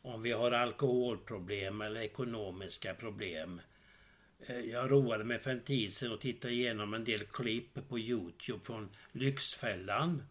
om 0.06 0.22
vi 0.22 0.32
har 0.32 0.52
alkoholproblem 0.52 1.80
eller 1.80 2.00
ekonomiska 2.00 2.94
problem. 2.94 3.60
Eh, 4.46 4.60
jag 4.60 4.90
roade 4.90 5.24
mig 5.24 5.38
för 5.38 5.50
en 5.50 5.60
tid 5.60 5.92
sedan 5.92 6.12
och 6.12 6.20
tittade 6.20 6.54
igenom 6.54 6.94
en 6.94 7.04
del 7.04 7.20
klipp 7.20 7.88
på 7.88 7.98
Youtube 7.98 8.64
från 8.64 8.88
Lyxfällan. 9.12 10.22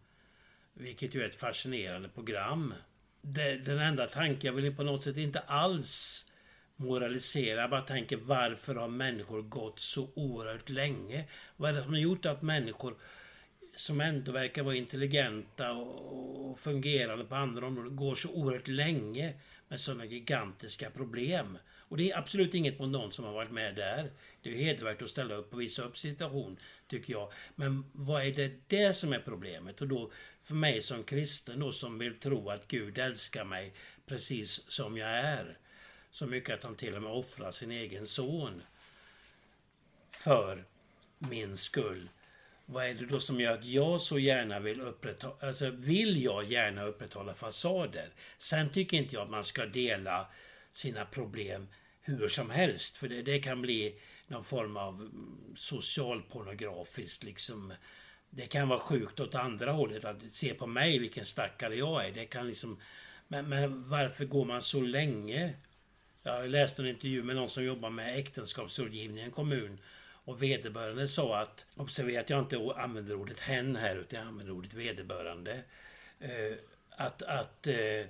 Vilket 0.74 1.16
ju 1.16 1.22
är 1.22 1.26
ett 1.26 1.36
fascinerande 1.36 2.10
program. 2.10 2.74
Den 3.22 3.80
enda 3.80 4.08
tanken, 4.08 4.46
jag 4.56 4.62
vill 4.62 4.76
på 4.76 4.84
något 4.84 5.04
sätt 5.04 5.18
inte 5.18 5.40
alls 5.40 6.26
moralisera. 6.76 7.62
Jag 7.62 7.70
bara 7.70 7.82
tänker 7.82 8.18
varför 8.18 8.76
har 8.76 8.88
människor 8.88 9.42
gått 9.42 9.80
så 9.80 10.10
oerhört 10.16 10.70
länge? 10.70 11.26
Vad 11.58 11.70
är 11.70 11.74
det 11.74 11.84
som 11.84 11.94
har 11.94 12.00
gjort 12.00 12.26
att 12.26 12.42
människor 12.42 12.96
som 13.76 14.02
ändå 14.02 14.32
verkar 14.32 14.64
vara 14.64 14.76
intelligenta 14.76 15.72
och 15.72 16.60
fungerande 16.60 17.26
på 17.26 17.36
andra 17.36 17.68
områden 17.68 17.96
går 17.96 18.16
så 18.16 18.30
oerhört 18.30 18.68
länge 18.68 19.34
med 19.68 19.80
sådana 19.80 20.06
gigantiska 20.06 20.90
problem. 20.90 21.58
Och 21.88 21.98
det 21.98 22.12
är 22.12 22.18
absolut 22.18 22.54
inget 22.54 22.80
mot 22.80 22.90
någon 22.90 23.12
som 23.12 23.26
har 23.26 23.34
varit 23.34 23.52
med 23.52 23.76
där. 23.76 24.12
Det 24.42 24.50
är 24.50 24.56
hedervärt 24.56 25.02
att 25.02 25.10
ställa 25.10 25.36
upp 25.36 25.54
och 25.54 25.62
visa 25.62 25.84
upp 25.84 25.98
situation, 25.98 26.60
tycker 26.88 27.14
jag. 27.14 27.32
Men 27.56 27.86
vad 27.92 28.26
är 28.26 28.32
det 28.32 28.70
där 28.70 28.94
som 28.94 29.14
är 29.14 29.20
problemet? 29.20 29.82
Och 29.82 29.88
då 29.88 30.12
för 30.44 30.56
mig 30.56 30.82
som 30.82 31.04
kristen 31.04 31.60
då 31.60 31.72
som 31.72 32.00
vill 32.00 32.20
tro 32.20 32.50
att 32.50 32.68
Gud 32.68 32.98
älskar 32.98 33.46
mig 33.46 33.74
precis 34.06 34.72
som 34.72 34.98
jag 34.98 35.10
är. 35.10 35.58
Så 36.12 36.26
mycket 36.26 36.56
att 36.56 36.64
han 36.64 36.76
till 36.76 36.96
och 36.96 37.02
med 37.02 37.12
offrar 37.12 37.52
sin 37.52 37.72
egen 37.72 38.08
son 38.08 38.64
för 40.10 40.66
min 41.18 41.58
skull. 41.58 42.10
Vad 42.66 42.86
är 42.86 42.94
det 42.94 43.06
då 43.06 43.20
som 43.20 43.40
gör 43.40 43.54
att 43.54 43.66
jag 43.66 44.02
så 44.02 44.20
gärna 44.20 44.60
vill 44.60 44.82
upprätthålla, 44.82 45.36
alltså 45.42 45.70
vill 45.70 46.24
jag 46.24 46.44
gärna 46.44 46.84
upprätthålla 46.84 47.34
fasader? 47.34 48.10
Sen 48.38 48.70
tycker 48.70 48.98
inte 48.98 49.16
jag 49.16 49.24
att 49.24 49.30
man 49.30 49.44
ska 49.44 49.66
dela 49.66 50.28
sina 50.72 51.06
problem 51.06 51.68
hur 52.02 52.28
som 52.28 52.50
helst, 52.50 52.98
för 52.98 53.08
det, 53.08 53.22
det 53.22 53.40
kan 53.40 53.62
bli 53.62 54.00
någon 54.28 54.44
form 54.44 54.78
av 54.78 54.94
mm, 54.94 55.54
socialpornografiskt 55.56 57.24
liksom. 57.24 57.74
Det 58.30 58.46
kan 58.46 58.68
vara 58.68 58.80
sjukt 58.80 59.20
åt 59.20 59.36
andra 59.36 59.72
hållet 59.72 60.06
att 60.06 60.24
se 60.32 60.54
på 60.54 60.68
mig 60.68 61.00
vilken 61.00 61.26
stackare 61.26 61.76
jag 61.76 62.06
är. 62.06 62.12
Det 62.12 62.26
kan 62.26 62.48
liksom, 62.48 62.80
men, 63.28 63.50
men 63.50 63.90
varför 63.90 64.26
går 64.26 64.46
man 64.46 64.62
så 64.62 64.82
länge? 64.82 65.54
Jag 66.24 66.50
läste 66.50 66.82
en 66.82 66.88
intervju 66.88 67.24
med 67.24 67.36
någon 67.36 67.50
som 67.50 67.64
jobbar 67.64 67.90
med 67.90 68.20
äktenskapsrådgivning 68.20 69.20
i 69.20 69.22
en 69.22 69.32
kommun. 69.32 69.80
Och 70.26 70.44
vederbörande 70.44 71.08
sa 71.08 71.38
att, 71.38 71.66
observera 71.76 72.22
att 72.22 72.30
jag 72.30 72.40
inte 72.40 72.74
använder 72.76 73.16
ordet 73.16 73.40
hen 73.40 73.76
här 73.76 73.96
utan 73.96 74.20
jag 74.20 74.28
använder 74.28 74.54
ordet 74.54 74.74
vederbörande. 74.74 75.64
Eh, 76.20 76.58
att 76.90 77.22
att 77.22 77.68
eh, 77.68 78.06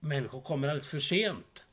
människor 0.00 0.40
kommer 0.40 0.68
alldeles 0.68 0.86
för 0.86 0.98
sent. 0.98 1.64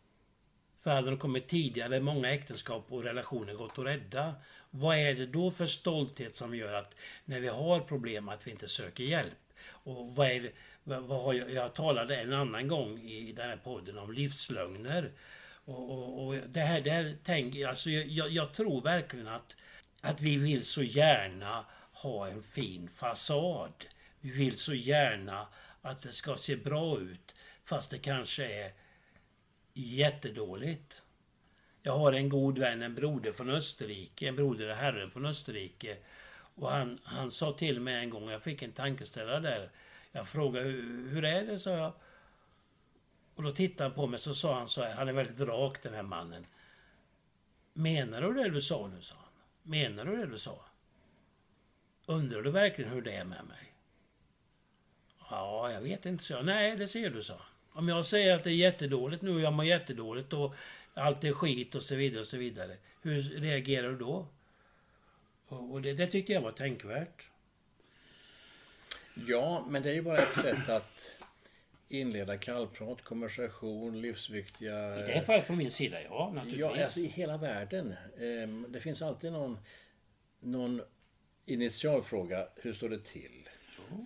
För 0.79 0.91
hade 0.91 1.09
de 1.09 1.17
kommit 1.17 1.47
tidigare, 1.47 1.99
många 1.99 2.31
äktenskap 2.31 2.85
och 2.89 3.03
relationer 3.03 3.53
gått 3.53 3.79
att 3.79 3.85
rädda. 3.85 4.35
Vad 4.69 4.97
är 4.97 5.13
det 5.13 5.25
då 5.25 5.51
för 5.51 5.65
stolthet 5.65 6.35
som 6.35 6.55
gör 6.55 6.75
att 6.75 6.95
när 7.25 7.39
vi 7.39 7.47
har 7.47 7.79
problem 7.79 8.29
att 8.29 8.47
vi 8.47 8.51
inte 8.51 8.67
söker 8.67 9.03
hjälp? 9.03 9.37
Och 9.65 10.15
vad 10.15 10.27
är 10.27 10.41
det, 10.41 10.51
vad, 10.83 11.03
vad 11.03 11.23
har 11.23 11.33
jag, 11.33 11.51
jag 11.51 11.73
talade 11.73 12.15
en 12.15 12.33
annan 12.33 12.67
gång 12.67 12.99
i 12.99 13.31
den 13.31 13.49
här 13.49 13.57
podden 13.57 13.97
om 13.97 14.11
livslögner. 14.13 15.11
Och, 15.67 15.91
och, 15.91 16.27
och 16.27 16.35
det 16.35 16.59
här, 16.59 16.81
det 16.81 16.91
här 16.91 17.17
tänk, 17.23 17.61
alltså 17.61 17.89
jag, 17.89 18.07
jag, 18.07 18.29
jag 18.29 18.53
tror 18.53 18.81
verkligen 18.81 19.27
att, 19.27 19.57
att 20.01 20.21
vi 20.21 20.37
vill 20.37 20.65
så 20.65 20.83
gärna 20.83 21.65
ha 21.91 22.27
en 22.27 22.43
fin 22.43 22.89
fasad. 22.89 23.85
Vi 24.21 24.29
vill 24.29 24.57
så 24.57 24.73
gärna 24.73 25.47
att 25.81 26.01
det 26.01 26.11
ska 26.11 26.35
se 26.35 26.55
bra 26.55 26.99
ut 26.99 27.35
fast 27.63 27.91
det 27.91 27.97
kanske 27.97 28.45
är 28.45 28.73
jättedåligt. 29.73 31.03
Jag 31.81 31.97
har 31.97 32.13
en 32.13 32.29
god 32.29 32.57
vän, 32.57 32.81
en 32.81 32.95
broder 32.95 33.31
från 33.31 33.49
Österrike, 33.49 34.27
en 34.27 34.35
broder 34.35 34.69
i 34.69 34.73
Herren 34.73 35.11
från 35.11 35.25
Österrike. 35.25 35.97
Och 36.55 36.71
han, 36.71 36.97
han 37.03 37.31
sa 37.31 37.53
till 37.53 37.79
mig 37.79 37.95
en 37.95 38.09
gång, 38.09 38.29
jag 38.29 38.43
fick 38.43 38.61
en 38.61 38.71
tankeställare 38.71 39.39
där. 39.39 39.69
Jag 40.11 40.27
frågade 40.27 40.65
hur, 40.65 41.09
hur 41.09 41.25
är 41.25 41.45
det, 41.45 41.59
sa 41.59 41.71
jag. 41.71 41.93
Och 43.37 43.43
då 43.43 43.51
tittade 43.51 43.89
han 43.89 43.95
på 43.95 44.07
mig 44.07 44.19
så 44.19 44.35
sa 44.35 44.57
han 44.57 44.67
så 44.67 44.83
här, 44.83 44.95
han 44.95 45.07
är 45.07 45.13
väldigt 45.13 45.47
rak 45.47 45.83
den 45.83 45.93
här 45.93 46.03
mannen. 46.03 46.45
Menar 47.73 48.21
du 48.21 48.33
det 48.33 48.49
du 48.49 48.61
sa 48.61 48.87
nu, 48.87 49.01
sa 49.01 49.15
han. 49.15 49.33
Menar 49.63 50.05
du 50.05 50.15
det 50.17 50.25
du 50.25 50.37
sa? 50.37 50.65
Undrar 52.05 52.41
du 52.41 52.51
verkligen 52.51 52.91
hur 52.91 53.01
det 53.01 53.11
är 53.11 53.25
med 53.25 53.45
mig? 53.45 53.73
Ja, 55.29 55.71
jag 55.71 55.81
vet 55.81 56.05
inte, 56.05 56.23
så 56.23 56.33
jag. 56.33 56.45
Nej, 56.45 56.75
det 56.75 56.87
ser 56.87 57.09
du, 57.09 57.23
sa 57.23 57.33
han. 57.33 57.79
Om 57.79 57.87
jag 57.87 58.05
säger 58.05 58.35
att 58.35 58.43
det 58.43 58.51
är 58.51 58.55
jättedåligt 58.55 59.21
nu 59.21 59.35
och 59.35 59.41
jag 59.41 59.53
mår 59.53 59.65
jättedåligt 59.65 60.33
och 60.33 60.55
allt 60.93 61.23
är 61.23 61.33
skit 61.33 61.75
och 61.75 61.83
så 61.83 61.95
vidare 61.95 62.19
och 62.19 62.27
så 62.27 62.37
vidare. 62.37 62.77
Hur 63.01 63.21
reagerar 63.21 63.89
du 63.89 63.97
då? 63.97 64.27
Och, 65.47 65.81
det, 65.81 65.93
det 65.93 66.07
tyckte 66.07 66.33
jag 66.33 66.41
var 66.41 66.51
tänkvärt. 66.51 67.29
Ja, 69.13 69.65
men 69.69 69.83
det 69.83 69.89
är 69.89 69.93
ju 69.93 70.01
bara 70.01 70.17
ett 70.17 70.33
sätt 70.33 70.69
att 70.69 71.16
inleda 71.87 72.37
kallprat, 72.37 73.01
konversation, 73.03 74.01
livsviktiga... 74.01 74.99
I 74.99 75.01
det 75.01 75.11
här 75.11 75.21
fallet 75.23 75.45
från 75.47 75.57
min 75.57 75.71
sida, 75.71 76.03
ja, 76.03 76.31
naturligtvis. 76.35 76.61
Ja, 76.61 76.79
alltså 76.81 76.99
i 76.99 77.07
hela 77.07 77.37
världen. 77.37 77.93
Ehm, 78.19 78.65
Det 78.69 78.79
finns 78.79 79.01
alltid 79.01 79.31
någon, 79.31 79.57
någon 80.39 80.81
initialfråga. 81.45 82.47
Hur 82.55 82.73
står 82.73 82.89
det 82.89 83.03
till? 83.05 83.49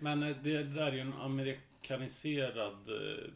Men 0.02 0.24
eh, 0.24 0.38
det 0.44 0.64
där 0.64 0.88
är 0.88 0.92
ju 0.92 1.00
en 1.00 1.14
amerikaniserad 1.14 2.90
eh, 2.90 3.30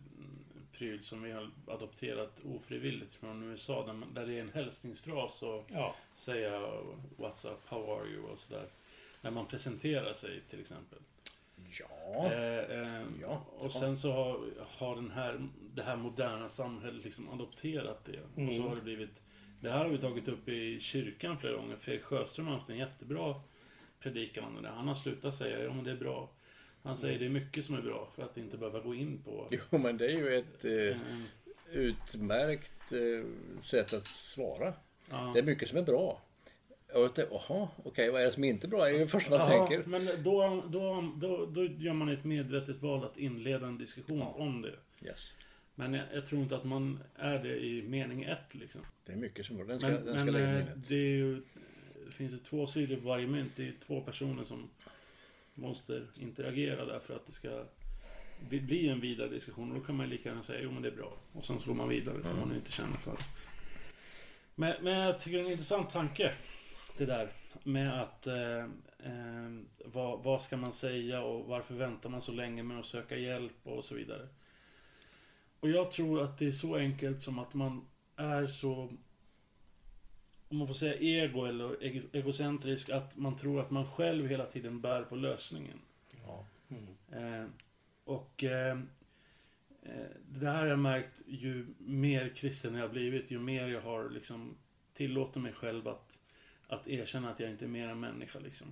pryl 0.72 1.04
som 1.04 1.24
vi 1.24 1.32
har 1.32 1.52
adopterat 1.68 2.40
ofrivilligt 2.44 3.14
från 3.14 3.44
USA. 3.52 3.86
Där, 3.86 3.94
man, 3.94 4.14
där 4.14 4.26
det 4.26 4.34
är 4.34 4.42
en 4.42 4.52
hälsningsfras 4.54 5.44
och 5.44 5.66
Ja. 5.74 5.96
säga 6.16 6.60
What's 7.18 7.48
up, 7.54 7.60
how 7.66 7.92
are 8.00 8.08
you 8.08 8.24
och 8.24 8.40
sådär. 8.40 8.68
När 9.22 9.32
man 9.32 9.46
presenterar 9.48 10.14
sig 10.14 10.42
till 10.50 10.60
exempel. 10.60 11.00
Ja, 11.80 12.32
Eh, 12.32 12.80
eh, 12.80 13.04
Ja. 13.22 13.46
Och 13.58 13.72
sen 13.72 13.98
så 13.98 14.12
har, 14.12 14.40
har 14.78 14.96
den 14.96 15.12
här, 15.12 15.48
det 15.74 15.82
här 15.84 15.96
moderna 15.96 16.50
samhället 16.50 17.04
liksom 17.04 17.30
adopterat 17.30 18.06
det. 18.06 18.20
Och 18.48 18.54
så 18.54 18.68
har 18.68 18.76
det 18.76 18.82
blivit... 18.82 19.10
Det 19.62 19.72
här 19.72 19.78
har 19.84 19.90
vi 19.90 19.98
tagit 19.98 20.28
upp 20.28 20.50
i 20.50 20.80
kyrkan 20.80 21.38
flera 21.38 21.54
gånger. 21.56 21.76
Fredrik 21.76 22.04
Sjöström 22.04 22.48
har 22.48 22.54
haft 22.54 22.70
en 22.70 22.78
jättebra 22.78 23.36
predikan 24.00 24.44
om 24.58 24.64
det. 24.64 24.70
Han 24.70 24.88
har 24.88 24.96
slutat 24.96 25.36
säga 25.36 25.64
ja 25.64 25.74
men 25.74 25.84
det 25.84 25.92
är 25.92 25.96
bra. 25.98 26.30
Han 26.84 26.98
säger 26.98 27.20
det 27.20 27.26
är 27.26 27.30
mycket 27.30 27.66
som 27.66 27.76
är 27.76 27.82
bra 27.82 28.10
för 28.16 28.24
att 28.24 28.38
inte 28.38 28.58
behöva 28.58 28.80
gå 28.80 28.96
in 28.96 29.22
på... 29.24 29.48
jo 29.52 29.78
men 29.78 29.98
det 29.98 30.06
är 30.06 30.18
ju 30.18 30.36
ett 30.38 30.66
eh, 30.66 30.72
Eh, 31.72 31.80
utmärkt 31.80 32.92
eh, 32.92 33.26
sätt 33.62 33.94
att 33.94 34.06
svara. 34.08 34.74
ja. 35.10 35.32
Det 35.34 35.40
är 35.40 35.44
mycket 35.44 35.70
som 35.70 35.78
är 35.78 35.82
bra. 35.84 36.22
Och 36.96 37.12
det- 37.16 37.28
Jaha, 37.32 37.68
okej, 37.84 38.12
vad 38.12 38.22
är 38.22 38.26
det 38.26 38.32
som 38.32 38.44
inte 38.44 38.68
är 38.68 38.70
bra? 38.70 38.84
Det 38.86 38.90
är 38.96 39.00
det 39.00 39.08
första 39.08 39.30
man 39.38 39.40
Ja, 39.52 39.68
tänker. 39.68 39.90
men 39.90 40.10
då, 40.24 40.64
då, 40.70 41.14
då, 41.18 41.46
då 41.46 41.66
gör 41.66 41.94
man 41.94 42.10
ett 42.10 42.24
medvetet 42.24 42.82
val 42.82 43.04
att 43.04 43.18
inleda 43.18 43.68
en 43.68 43.78
diskussion 43.78 44.22
om 44.22 44.62
det. 44.62 44.74
Yes. 45.08 45.34
Men 45.76 45.94
jag, 45.94 46.06
jag 46.14 46.26
tror 46.26 46.42
inte 46.42 46.56
att 46.56 46.64
man 46.64 47.00
är 47.16 47.40
det 47.44 47.58
i 47.66 47.82
mening 47.82 48.24
ett 48.24 48.56
liksom. 48.56 48.82
Det 49.06 49.12
är 49.12 49.16
mycket 49.18 49.46
som 49.46 49.56
bra. 49.58 49.66
Den 49.66 49.80
ska, 49.80 49.88
Men, 49.90 50.06
den 50.06 50.16
ska 50.16 50.24
men 50.26 50.34
lägga 50.34 50.48
eh, 50.50 50.54
minnet. 50.54 50.88
det, 50.90 50.96
är 50.96 51.00
ju, 51.00 51.42
det 52.06 52.12
finns 52.12 52.34
ju 52.34 52.38
två 52.38 52.68
sidor 52.68 52.96
på 52.96 53.08
varje 53.08 53.28
mynt. 53.28 53.52
Det 53.56 53.68
är 53.68 53.74
två 53.88 54.02
personer 54.02 54.44
som 54.44 54.70
måste 55.54 56.02
interagera 56.20 56.86
där 56.86 57.00
för 57.00 57.16
att 57.16 57.28
det 57.28 57.34
ska 57.34 57.64
bli 58.50 58.90
en 58.90 59.02
vidare 59.02 59.30
diskussion. 59.30 59.72
Och 59.72 59.80
då 59.80 59.84
kan 59.86 59.96
man 59.96 60.10
lika 60.10 60.30
gärna 60.30 60.44
säga 60.44 60.60
jo 60.64 60.72
men 60.72 60.82
det 60.82 60.90
är 60.90 60.96
bra. 60.96 61.18
Och 61.34 61.46
sen 61.46 61.60
så 61.60 61.68
går 61.68 61.76
man 61.76 61.90
vidare 61.90 62.16
om 62.18 62.40
man 62.40 62.56
inte 62.56 62.72
känner 62.72 62.98
för 62.98 63.12
det. 63.12 63.24
Men, 64.56 64.74
men 64.84 64.94
jag 64.98 65.20
tycker 65.20 65.38
det 65.38 65.44
är 65.44 65.46
en 65.46 65.52
intressant 65.52 65.90
tanke. 65.90 66.32
Det 66.98 67.06
där 67.06 67.30
med 67.64 68.02
att 68.02 68.28
eh, 68.28 68.64
eh, 69.00 69.50
vad, 69.86 70.24
vad 70.24 70.42
ska 70.42 70.58
man 70.58 70.74
säga 70.74 71.22
och 71.24 71.46
varför 71.46 71.76
väntar 71.76 72.10
man 72.10 72.22
så 72.22 72.32
länge 72.32 72.64
med 72.64 72.80
att 72.80 72.86
söka 72.86 73.18
hjälp 73.18 73.54
och 73.64 73.84
så 73.84 73.96
vidare. 73.96 74.28
Och 75.60 75.70
jag 75.70 75.92
tror 75.92 76.22
att 76.24 76.38
det 76.38 76.48
är 76.48 76.52
så 76.52 76.76
enkelt 76.76 77.22
som 77.22 77.40
att 77.40 77.54
man 77.54 77.86
är 78.16 78.48
så 78.48 78.90
om 80.48 80.58
man 80.58 80.68
får 80.68 80.74
säga 80.74 80.96
ego 80.96 81.46
eller 81.46 81.84
ego- 81.84 82.10
egocentrisk, 82.14 82.90
att 82.90 83.18
man 83.18 83.38
tror 83.38 83.60
att 83.62 83.72
man 83.72 83.88
själv 83.88 84.28
hela 84.28 84.46
tiden 84.46 84.82
bär 84.82 85.04
på 85.04 85.16
lösningen. 85.16 85.80
Ja. 86.26 86.46
Eh, 87.12 87.46
och 88.04 88.44
eh, 88.44 88.78
eh, 89.82 90.08
det 90.30 90.50
här 90.50 90.58
har 90.60 90.66
jag 90.66 90.80
märkt 90.80 91.22
ju 91.28 91.68
mer 91.78 92.30
kristen 92.30 92.76
jag 92.76 92.82
har 92.82 92.90
blivit, 92.90 93.32
ju 93.32 93.40
mer 93.40 93.68
jag 93.68 93.82
har 93.82 94.10
liksom 94.10 94.58
tillåter 94.94 95.40
mig 95.40 95.54
själv 95.54 95.88
att, 95.88 96.05
att 96.68 96.88
erkänna 96.88 97.32
att 97.32 97.40
jag 97.40 97.50
inte 97.50 97.66
är 97.66 97.70
mer 97.70 97.88
än 97.88 98.00
människa. 98.00 98.40
Liksom. 98.40 98.68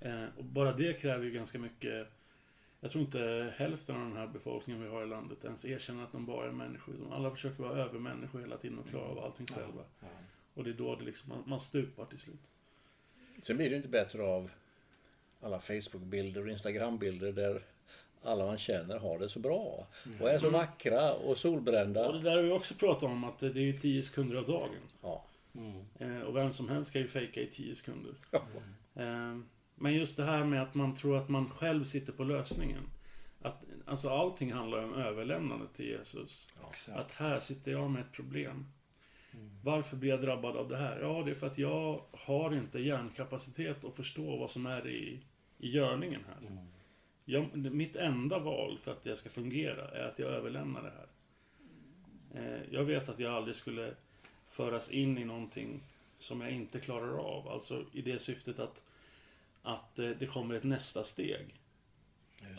Eh, 0.00 0.24
och 0.36 0.44
bara 0.44 0.72
det 0.72 1.00
kräver 1.00 1.24
ju 1.24 1.30
ganska 1.30 1.58
mycket 1.58 2.08
jag 2.80 2.90
tror 2.90 3.04
inte 3.04 3.52
hälften 3.56 3.96
av 3.96 4.02
den 4.02 4.16
här 4.16 4.26
befolkningen 4.26 4.82
vi 4.82 4.88
har 4.88 5.02
i 5.02 5.06
landet 5.06 5.44
ens 5.44 5.64
erkänner 5.64 6.04
att 6.04 6.12
de 6.12 6.26
bara 6.26 6.46
är 6.46 6.52
människor. 6.52 6.94
De 6.98 7.12
alla 7.12 7.30
försöker 7.30 7.62
vara 7.62 7.82
övermänniskor 7.82 8.40
hela 8.40 8.56
tiden 8.56 8.78
och 8.78 8.88
klara 8.88 9.04
av 9.04 9.18
allting 9.18 9.46
själva. 9.46 9.84
Och 10.54 10.64
det 10.64 10.70
är 10.70 10.74
då 10.74 10.96
det 10.96 11.04
liksom, 11.04 11.28
man, 11.28 11.42
man 11.46 11.60
stupar 11.60 12.04
till 12.04 12.18
slut. 12.18 12.50
Sen 13.42 13.56
blir 13.56 13.70
det 13.70 13.76
inte 13.76 13.88
bättre 13.88 14.22
av 14.22 14.50
alla 15.40 15.60
Facebook-bilder 15.60 16.42
och 16.42 16.50
Instagram-bilder 16.50 17.32
där 17.32 17.62
alla 18.22 18.46
man 18.46 18.58
känner 18.58 18.98
har 18.98 19.18
det 19.18 19.28
så 19.28 19.38
bra. 19.38 19.86
Och 20.20 20.30
är 20.30 20.38
så 20.38 20.50
vackra 20.50 21.12
och 21.12 21.38
solbrända. 21.38 22.08
Och 22.08 22.14
det 22.14 22.20
där 22.20 22.36
har 22.36 22.42
vi 22.42 22.50
också 22.50 22.74
pratat 22.74 23.02
om 23.02 23.24
att 23.24 23.38
det 23.38 23.46
är 23.46 23.54
ju 23.54 23.72
10 23.72 24.02
sekunder 24.02 24.36
av 24.36 24.46
dagen. 24.46 24.70
Ja. 25.02 25.24
Eh, 25.98 26.20
och 26.20 26.36
vem 26.36 26.52
som 26.52 26.68
helst 26.68 26.90
ska 26.90 26.98
ju 26.98 27.08
fejka 27.08 27.40
i 27.40 27.46
10 27.46 27.74
sekunder. 27.74 28.14
Eh, 28.94 29.38
men 29.74 29.94
just 29.94 30.16
det 30.16 30.24
här 30.24 30.44
med 30.44 30.62
att 30.62 30.74
man 30.74 30.94
tror 30.94 31.16
att 31.16 31.28
man 31.28 31.48
själv 31.48 31.84
sitter 31.84 32.12
på 32.12 32.24
lösningen. 32.24 32.82
Att, 33.42 33.64
alltså 33.86 34.10
allting 34.10 34.52
handlar 34.52 34.84
om 34.84 34.94
överlämnande 34.94 35.66
till 35.74 35.86
Jesus. 35.86 36.52
Att 36.92 37.12
här 37.12 37.38
sitter 37.38 37.72
jag 37.72 37.90
med 37.90 38.00
ett 38.00 38.12
problem. 38.12 38.66
Varför 39.64 39.96
blir 39.96 40.10
jag 40.10 40.20
drabbad 40.20 40.56
av 40.56 40.68
det 40.68 40.76
här? 40.76 41.00
Ja, 41.00 41.22
det 41.24 41.30
är 41.30 41.34
för 41.34 41.46
att 41.46 41.58
jag 41.58 42.04
har 42.12 42.54
inte 42.54 42.78
hjärnkapacitet 42.78 43.84
att 43.84 43.96
förstå 43.96 44.36
vad 44.36 44.50
som 44.50 44.66
är 44.66 44.88
i, 44.88 45.20
i 45.58 45.70
görningen 45.70 46.20
här. 46.28 46.66
Jag, 47.24 47.56
mitt 47.56 47.96
enda 47.96 48.38
val 48.38 48.78
för 48.78 48.92
att 48.92 49.06
jag 49.06 49.18
ska 49.18 49.28
fungera 49.28 49.88
är 49.88 50.08
att 50.08 50.18
jag 50.18 50.28
överlämnar 50.28 50.82
det 50.82 50.90
här. 50.90 51.08
Eh, 52.34 52.62
jag 52.70 52.84
vet 52.84 53.08
att 53.08 53.18
jag 53.18 53.34
aldrig 53.34 53.54
skulle 53.54 53.94
föras 54.50 54.90
in 54.90 55.18
i 55.18 55.24
någonting 55.24 55.82
som 56.18 56.40
jag 56.40 56.50
inte 56.50 56.80
klarar 56.80 57.18
av. 57.18 57.48
Alltså 57.48 57.84
i 57.92 58.02
det 58.02 58.18
syftet 58.18 58.58
att, 58.58 58.82
att 59.62 59.98
eh, 59.98 60.10
det 60.10 60.26
kommer 60.26 60.54
ett 60.54 60.64
nästa 60.64 61.04
steg. 61.04 61.54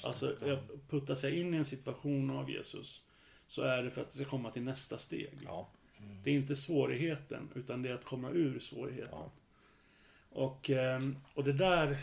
Alltså, 0.04 0.38
jag 0.46 0.60
puttar 0.90 1.16
sig 1.16 1.40
in 1.40 1.54
i 1.54 1.58
en 1.58 1.66
situation 1.66 2.30
av 2.30 2.50
Jesus 2.50 3.06
så 3.48 3.62
är 3.62 3.84
det 3.84 3.92
för 3.92 4.02
att 4.02 4.10
det 4.10 4.16
ska 4.16 4.26
komma 4.26 4.52
till 4.52 4.64
nästa 4.64 4.98
steg. 4.98 5.38
Ja. 5.46 5.70
Det 6.24 6.32
är 6.32 6.36
inte 6.36 6.56
svårigheten, 6.56 7.50
utan 7.56 7.82
det 7.82 7.90
är 7.90 7.94
att 7.94 8.06
komma 8.06 8.30
ur 8.30 8.60
svårigheten. 8.60 9.12
Ja. 9.12 9.32
Och, 10.30 10.70
ehm, 10.70 11.18
och 11.34 11.44
det 11.44 11.54
där, 11.54 11.98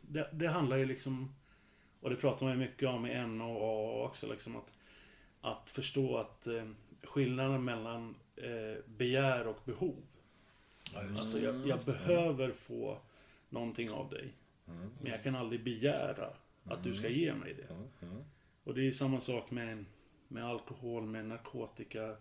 det, 0.00 0.30
det 0.32 0.48
handlar 0.48 0.76
ju 0.76 0.84
liksom, 0.84 1.34
och 2.00 2.10
det 2.10 2.16
pratar 2.16 2.46
man 2.46 2.54
ju 2.54 2.60
mycket 2.60 2.88
om 2.88 3.06
i 3.06 3.26
NO 3.26 3.56
och 3.56 4.02
AA 4.02 4.06
också, 4.06 4.26
liksom 4.26 4.56
att, 4.56 4.78
att 5.40 5.70
förstå 5.70 6.16
att 6.16 6.46
eh, 6.46 6.64
skillnaden 7.02 7.64
mellan 7.64 8.14
eh, 8.36 8.84
begär 8.86 9.46
och 9.46 9.58
behov. 9.64 10.02
Alltså 10.94 11.38
jag, 11.38 11.66
jag 11.66 11.84
behöver 11.84 12.50
få 12.50 12.98
någonting 13.48 13.90
av 13.90 14.10
dig. 14.10 14.32
Men 15.00 15.12
jag 15.12 15.22
kan 15.22 15.36
aldrig 15.36 15.64
begära 15.64 16.30
att 16.64 16.84
du 16.84 16.94
ska 16.94 17.08
ge 17.08 17.34
mig 17.34 17.54
det. 17.54 17.66
Och 18.64 18.74
det 18.74 18.80
är 18.80 18.84
ju 18.84 18.92
samma 18.92 19.20
sak 19.20 19.50
med, 19.50 19.84
med 20.28 20.44
alkohol, 20.44 21.06
med 21.06 21.26
narkotika, 21.26 22.16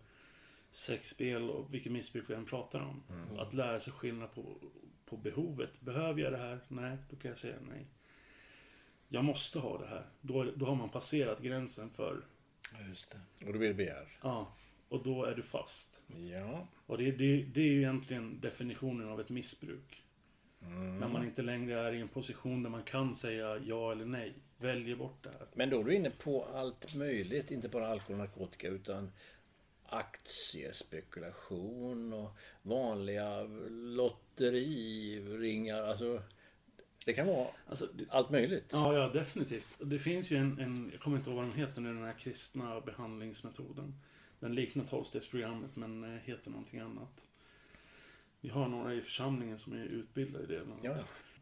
sexspel 0.71 1.49
och 1.49 1.73
vilket 1.73 1.91
missbruk 1.91 2.23
vi 2.29 2.33
än 2.33 2.45
pratar 2.45 2.79
om. 2.79 3.03
Att 3.37 3.53
lära 3.53 3.79
sig 3.79 3.93
skillnad 3.93 4.33
på, 4.35 4.57
på 5.05 5.17
behovet. 5.17 5.81
Behöver 5.81 6.21
jag 6.21 6.31
det 6.31 6.37
här? 6.37 6.59
Nej, 6.67 6.97
då 7.09 7.15
kan 7.15 7.29
jag 7.29 7.37
säga 7.37 7.55
nej. 7.69 7.85
Jag 9.07 9.23
måste 9.25 9.59
ha 9.59 9.77
det 9.77 9.87
här. 9.87 10.05
Då, 10.21 10.43
då 10.55 10.65
har 10.65 10.75
man 10.75 10.89
passerat 10.89 11.39
gränsen 11.41 11.89
för, 11.89 12.21
Just 12.87 13.11
det. 13.39 13.45
Och 13.45 13.53
då 13.53 13.59
blir 13.59 13.67
det 13.67 13.73
begär. 13.73 14.07
ja, 14.21 14.53
och 14.89 15.03
då 15.03 15.25
är 15.25 15.35
du 15.35 15.43
fast. 15.43 16.01
Ja. 16.31 16.67
Och 16.85 16.97
det, 16.97 17.11
det, 17.11 17.43
det 17.43 17.61
är 17.61 17.65
ju 17.65 17.77
egentligen 17.77 18.39
definitionen 18.39 19.09
av 19.09 19.21
ett 19.21 19.29
missbruk. 19.29 20.01
När 20.99 21.07
man 21.07 21.25
inte 21.25 21.41
längre 21.41 21.79
är 21.79 21.93
i 21.93 22.01
en 22.01 22.07
position 22.07 22.63
där 22.63 22.69
man 22.69 22.83
kan 22.83 23.15
säga 23.15 23.57
ja 23.57 23.91
eller 23.91 24.05
nej. 24.05 24.33
Väljer 24.57 24.95
bort 24.95 25.23
det 25.23 25.29
här. 25.29 25.47
Men 25.53 25.69
då 25.69 25.79
är 25.79 25.83
du 25.83 25.95
inne 25.95 26.09
på 26.09 26.45
allt 26.45 26.95
möjligt, 26.95 27.51
inte 27.51 27.69
bara 27.69 27.87
alkohol 27.87 28.13
och 28.13 28.19
narkotika 28.19 28.67
utan 28.67 29.11
aktiespekulation 29.85 32.13
och 32.13 32.37
vanliga 32.61 33.43
lotteriringar. 33.69 35.83
Alltså, 35.83 36.21
det 37.05 37.13
kan 37.13 37.27
vara 37.27 37.47
Alltså, 37.67 37.85
det, 37.93 38.05
allt 38.09 38.29
möjligt. 38.29 38.69
ja, 38.71 38.97
ja, 38.97 39.09
definitivt. 39.09 39.67
Det 39.79 39.99
finns 39.99 40.31
ju 40.31 40.37
en, 40.37 40.59
en, 40.59 40.89
jag 40.91 41.01
kommer 41.01 41.17
inte 41.17 41.29
ihåg 41.29 41.37
vad 41.37 41.45
den 41.45 41.53
heter 41.53 41.81
nu, 41.81 41.93
den 41.93 42.03
här 42.03 42.19
kristna 42.19 42.81
behandlingsmetoden. 42.81 43.95
Den 44.39 44.55
liknar 44.55 44.85
tolvstegsprogrammet 44.85 45.75
men 45.75 46.03
eh, 46.03 46.19
heter 46.19 46.51
någonting 46.51 46.79
annat. 46.79 47.21
Vi 48.41 48.49
har 48.49 48.67
några 48.67 48.93
i 48.93 49.01
församlingen 49.01 49.59
som 49.59 49.73
är 49.73 49.85
utbildade 49.85 50.43
i 50.43 50.47
det. 50.47 50.65
Ja. 50.83 50.97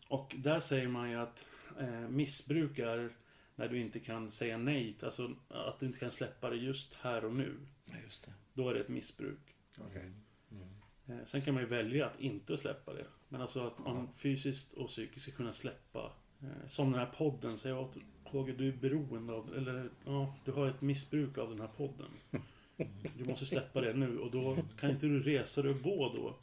Och 0.07 0.35
där 0.37 0.59
säger 0.59 0.87
man 0.87 1.09
ju 1.09 1.15
att 1.15 1.49
eh, 1.79 2.09
missbruk 2.09 2.79
är 2.79 3.15
när 3.55 3.67
du 3.67 3.79
inte 3.79 3.99
kan 3.99 4.31
säga 4.31 4.57
nej, 4.57 4.97
alltså 5.03 5.35
att 5.47 5.79
du 5.79 5.85
inte 5.85 5.99
kan 5.99 6.11
släppa 6.11 6.49
det 6.49 6.55
just 6.55 6.93
här 6.93 7.25
och 7.25 7.33
nu. 7.33 7.55
Ja, 7.85 7.93
just 8.03 8.25
det. 8.25 8.33
Då 8.53 8.69
är 8.69 8.73
det 8.73 8.79
ett 8.79 8.89
missbruk. 8.89 9.55
Okej. 9.79 10.11
Eh, 11.07 11.25
sen 11.25 11.41
kan 11.41 11.53
man 11.53 11.63
ju 11.63 11.69
välja 11.69 12.05
att 12.05 12.19
inte 12.19 12.57
släppa 12.57 12.93
det. 12.93 13.05
Men 13.29 13.41
alltså 13.41 13.67
att 13.67 13.79
man 13.79 14.13
fysiskt 14.13 14.73
och 14.73 14.87
psykiskt 14.87 15.25
ska 15.25 15.31
kunna 15.31 15.53
släppa. 15.53 16.11
Eh, 16.41 16.67
som 16.67 16.91
den 16.91 16.99
här 16.99 17.13
podden 17.17 17.57
säger 17.57 17.77
åt 17.77 17.97
KG, 18.23 18.51
du 18.51 18.67
är 18.67 18.77
beroende 18.77 19.33
av, 19.33 19.55
eller 19.55 19.89
ja, 20.05 20.35
du 20.45 20.51
har 20.51 20.67
ett 20.67 20.81
missbruk 20.81 21.37
av 21.37 21.49
den 21.49 21.59
här 21.59 21.67
podden. 21.67 22.09
Du 23.17 23.25
måste 23.25 23.45
släppa 23.45 23.81
det 23.81 23.93
nu 23.93 24.19
och 24.19 24.31
då 24.31 24.57
kan 24.79 24.89
inte 24.89 25.05
du 25.05 25.19
resa 25.19 25.61
dig 25.61 25.71
och 25.71 25.81
gå 25.81 26.13
då. 26.15 26.35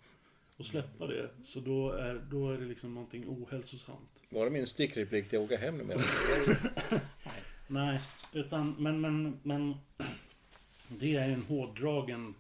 Och 0.57 0.67
släppa 0.67 1.07
det. 1.07 1.31
Så 1.45 1.61
då 1.61 1.93
är, 1.93 2.15
då 2.31 2.51
är 2.51 2.59
det 2.59 2.65
liksom 2.65 2.95
någonting 2.95 3.25
ohälsosamt. 3.29 4.23
Var 4.29 4.45
det 4.45 4.51
min 4.51 4.67
stickreplik 4.67 5.29
till 5.29 5.39
att 5.39 5.45
åka 5.45 5.57
hem 5.57 5.79
numera? 5.79 5.99
Nej, 7.67 8.01
utan 8.33 8.75
men, 8.79 9.01
men, 9.01 9.41
men 9.43 9.75
det 10.89 11.17
är 11.17 11.29
en 11.29 11.43
hårdragen 11.43 12.35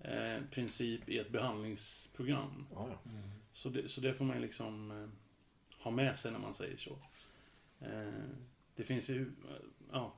eh, 0.00 0.42
princip 0.50 1.08
i 1.08 1.18
ett 1.18 1.30
behandlingsprogram. 1.30 2.66
Ja, 2.74 2.88
ja. 3.04 3.10
Så 3.52 3.68
det, 3.68 3.88
så 3.88 4.00
det 4.00 4.14
får 4.14 4.24
man 4.24 4.40
liksom 4.40 4.90
eh, 4.90 5.08
ha 5.82 5.90
med 5.90 6.18
sig 6.18 6.32
när 6.32 6.38
man 6.38 6.54
säger 6.54 6.76
så. 6.76 6.98
Eh, 7.80 8.24
det 8.76 8.84
finns 8.84 9.10
ju, 9.10 9.22
eh, 9.22 9.64
ja, 9.92 10.14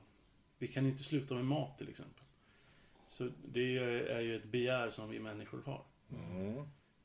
vi 0.57 0.67
kan 0.67 0.85
inte 0.85 1.03
sluta 1.03 1.35
med 1.35 1.45
mat 1.45 1.77
till 1.77 1.89
exempel. 1.89 2.23
Så 3.17 3.29
det 3.45 3.59
är 3.59 4.19
ju- 4.19 4.35
ett 4.35 4.45
begär 4.45 4.89
som 4.89 5.09
vi 5.09 5.19
människor 5.19 5.61
har. 5.65 5.85
Mm. 6.11 6.57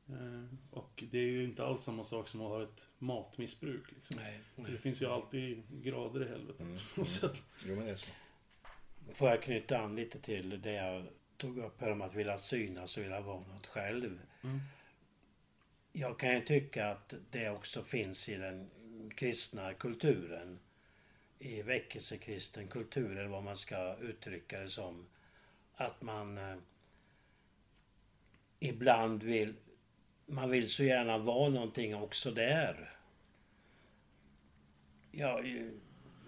Eh, 0.09 0.49
och 0.71 1.05
det 1.11 1.19
är 1.19 1.23
ju 1.27 1.45
inte 1.45 1.65
alls 1.65 1.83
samma 1.83 2.05
sak 2.05 2.29
som 2.29 2.41
att 2.41 2.49
ha 2.49 2.63
ett 2.63 2.87
matmissbruk. 2.99 3.93
Liksom. 3.93 4.17
Nej, 4.17 4.41
Så 4.57 4.63
det 4.63 4.79
finns 4.79 5.03
ju 5.03 5.07
alltid 5.07 5.63
grader 5.83 6.23
i 6.27 6.29
helvetet. 6.29 6.61
Mm. 6.97 7.35
Jo, 7.67 7.77
men 7.77 7.85
det 7.87 7.91
är 7.93 7.97
så. 7.97 8.11
Får 9.15 9.29
jag 9.29 9.43
knyta 9.43 9.79
an 9.79 9.97
lite 9.97 10.21
till 10.21 10.61
det 10.63 10.73
jag 10.73 11.07
tog 11.37 11.59
upp 11.59 11.81
här 11.81 11.93
om 11.93 12.03
att 12.03 12.15
vilja 12.15 12.39
synas 12.39 12.97
och 12.97 13.03
vilja 13.03 13.21
vara 13.21 13.41
något 13.41 13.67
själv. 13.67 14.21
Mm. 14.45 14.61
Jag 15.93 16.19
kan 16.19 16.35
ju 16.35 16.41
tycka 16.41 16.91
att 16.91 17.15
det 17.31 17.51
också 17.51 17.83
finns 17.83 18.29
i 18.29 18.37
den 18.37 18.71
kristna 19.17 19.75
kulturen. 19.75 20.59
I 21.39 21.63
väckelsekristen 21.63 22.69
kultur, 22.69 23.17
eller 23.19 23.29
vad 23.29 23.43
man 23.43 23.57
ska 23.57 23.97
uttrycka 23.97 24.61
det 24.61 24.69
som. 24.69 25.07
Att 25.87 26.03
man 26.03 26.39
eh, 26.39 26.57
ibland 28.61 29.23
vill... 29.23 29.55
Man 30.27 30.51
vill 30.51 30.71
så 30.71 30.85
gärna 30.85 31.19
vara 31.19 31.49
någonting 31.49 31.95
också 31.95 32.31
där. 32.31 32.91
Ja, 35.11 35.43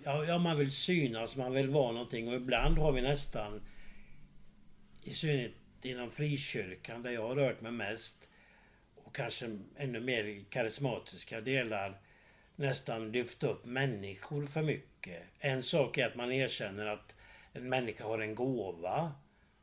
ja, 0.05 0.25
ja, 0.25 0.38
man 0.38 0.59
vill 0.59 0.73
synas, 0.73 1.37
man 1.37 1.53
vill 1.53 1.71
vara 1.71 1.93
någonting 1.93 2.29
och 2.29 2.35
ibland 2.35 2.79
har 2.79 2.93
vi 2.93 3.03
nästan, 3.03 3.62
i 5.03 5.12
synnerhet 5.12 5.53
inom 5.83 6.11
frikyrkan 6.11 7.03
där 7.03 7.11
jag 7.11 7.29
har 7.29 7.37
rört 7.37 7.61
mig 7.61 7.73
mest 7.73 8.29
och 8.95 9.14
kanske 9.14 9.59
ännu 9.77 10.01
mer 10.01 10.25
i 10.25 10.45
karismatiska 10.51 11.40
delar, 11.40 12.01
nästan 12.57 13.12
lyft 13.12 13.43
upp 13.43 13.64
människor 13.64 14.47
för 14.47 14.62
mycket. 14.62 15.23
En 15.38 15.62
sak 15.62 15.99
är 15.99 16.07
att 16.07 16.17
man 16.17 16.33
erkänner 16.33 16.87
att 16.87 17.14
en 17.53 17.69
människa 17.69 18.05
har 18.05 18.19
en 18.19 18.35
gåva 18.35 19.12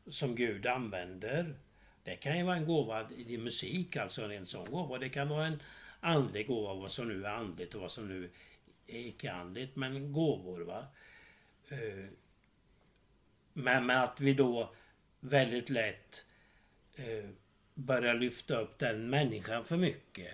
som 0.08 0.36
Gud 0.36 0.68
använder. 0.68 1.56
Det 2.04 2.16
kan 2.16 2.38
ju 2.38 2.44
vara 2.44 2.56
en 2.56 2.66
gåva 2.66 3.12
i 3.12 3.38
musik, 3.38 3.96
alltså 3.96 4.32
en 4.32 4.46
sån 4.46 4.72
gåva. 4.72 4.98
Det 4.98 5.10
kan 5.10 5.30
vara 5.30 5.46
en 5.46 5.62
andlig 6.00 6.48
gåva, 6.48 6.74
vad 6.74 6.92
som 6.92 7.08
nu 7.08 7.26
är 7.26 7.30
andligt 7.30 7.76
och 7.76 7.82
vad 7.82 7.92
som 7.92 8.08
nu 8.08 8.30
är 8.88 9.00
icke-andligt. 9.00 9.76
Men 9.76 10.14
gåvor, 10.14 10.62
va. 10.62 10.86
Eh, 11.70 12.06
men, 13.54 13.86
men 13.86 13.98
att 13.98 14.22
vi 14.22 14.34
då 14.34 14.74
väldigt 15.20 15.70
lätt 15.70 16.26
eh, 16.96 17.30
börjar 17.74 18.14
lyfta 18.14 18.58
upp 18.58 18.78
den 18.78 19.10
människan 19.10 19.64
för 19.64 19.78
mycket. 19.78 20.34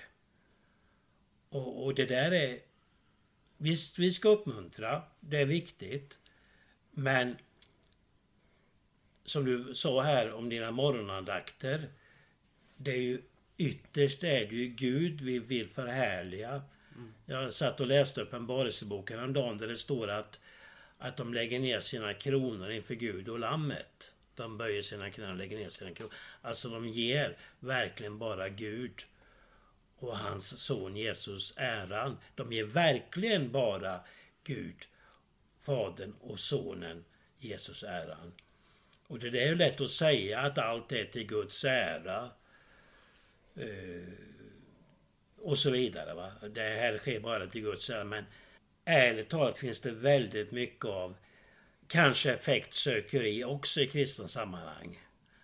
Och, 1.50 1.86
och 1.86 1.96
det 1.96 2.06
där 2.06 2.32
är... 2.32 2.60
Visst, 3.58 4.00
vi 4.00 4.12
ska 4.12 4.30
uppmuntra. 4.30 5.02
Det 5.20 5.38
är 5.38 5.46
viktigt. 5.46 6.20
Men 6.92 7.38
som 9.28 9.46
du 9.46 9.76
sa 9.76 10.02
här 10.02 10.34
om 10.34 10.50
dina 10.50 10.72
morgonandakter. 10.72 11.90
Det 12.78 12.92
är 12.92 13.02
ju 13.02 13.22
ytterst 13.58 14.24
är 14.24 14.48
det 14.48 14.56
ju 14.56 14.68
Gud 14.68 15.22
vi 15.22 15.40
vill 15.40 15.68
förhärliga. 15.68 16.62
Mm. 16.96 17.14
Jag 17.26 17.54
satt 17.54 17.80
och 17.80 17.88
läste 17.88 18.22
upp 18.22 18.34
en 18.34 18.48
Barelsebok 18.48 19.12
häromdagen 19.12 19.58
där 19.58 19.68
det 19.68 19.76
står 19.76 20.08
att, 20.08 20.42
att 20.98 21.18
de 21.18 21.34
lägger 21.34 21.60
ner 21.60 21.80
sina 21.80 22.14
kronor 22.14 22.72
inför 22.72 22.94
Gud 22.96 23.30
och 23.30 23.40
Lammet. 23.40 24.14
De 24.36 24.58
böjer 24.58 24.82
sina 24.82 25.10
knän 25.10 25.32
och 25.32 25.38
lägger 25.38 25.58
ner 25.58 25.70
sina 25.70 25.94
kronor. 25.94 26.14
Alltså 26.42 26.70
de 26.70 26.88
ger 26.88 27.38
verkligen 27.60 28.18
bara 28.18 28.50
Gud 28.50 29.04
och 30.00 30.18
hans 30.18 30.60
son 30.60 30.96
Jesus 30.96 31.54
äran. 31.58 32.18
De 32.36 32.54
ger 32.54 32.64
verkligen 32.64 33.52
bara 33.52 34.00
Gud, 34.44 34.88
Fadern 35.60 36.14
och 36.22 36.40
Sonen 36.40 37.06
Jesus 37.40 37.84
äran. 37.84 38.34
Och 39.08 39.20
det 39.20 39.44
är 39.44 39.48
ju 39.48 39.56
lätt 39.56 39.82
att 39.82 39.90
säga 39.90 40.40
att 40.40 40.58
allt 40.58 40.92
är 40.92 41.06
till 41.06 41.28
Guds 41.28 41.66
ära. 41.66 42.30
Eh, 43.56 44.14
och 45.38 45.58
så 45.58 45.70
vidare. 45.70 46.14
Va? 46.14 46.32
Det 46.50 46.62
här 46.62 46.98
sker 46.98 47.20
bara 47.20 47.48
till 47.48 47.62
Guds 47.62 47.90
ära. 47.90 48.04
Men 48.04 48.26
ärligt 48.86 49.30
talat 49.30 49.58
finns 49.58 49.82
det 49.82 49.92
väldigt 49.92 50.52
mycket 50.52 50.86
av 50.86 51.16
kanske 51.88 52.34
effektsökeri 52.34 53.44
också 53.44 53.82
i 53.82 53.88
kristna 53.88 54.28
sammanhang. 54.28 55.00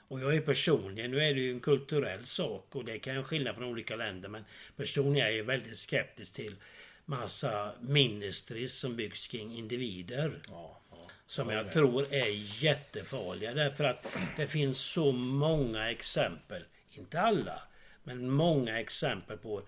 Och 0.07 0.19
jag 0.19 0.35
är 0.35 0.41
personligen, 0.41 1.11
nu 1.11 1.23
är 1.23 1.33
det 1.33 1.39
ju 1.39 1.51
en 1.51 1.59
kulturell 1.59 2.25
sak 2.25 2.75
och 2.75 2.85
det 2.85 2.99
kan 2.99 3.23
skilja 3.23 3.53
från 3.53 3.63
olika 3.65 3.95
länder 3.95 4.29
men 4.29 4.45
personligen 4.75 5.27
är 5.27 5.31
jag 5.31 5.43
väldigt 5.43 5.77
skeptisk 5.77 6.33
till 6.33 6.55
massa 7.05 7.71
ministries 7.81 8.73
som 8.73 8.95
byggs 8.95 9.27
kring 9.27 9.57
individer. 9.57 10.41
Ja, 10.49 10.81
ja. 10.91 10.97
Som 11.25 11.49
jag 11.49 11.71
tror 11.71 12.13
är 12.13 12.63
jättefarliga 12.63 13.53
därför 13.53 13.83
att 13.83 14.05
det 14.37 14.47
finns 14.47 14.77
så 14.79 15.11
många 15.11 15.91
exempel, 15.91 16.63
inte 16.91 17.21
alla, 17.21 17.61
men 18.03 18.29
många 18.29 18.79
exempel 18.79 19.37
på 19.37 19.61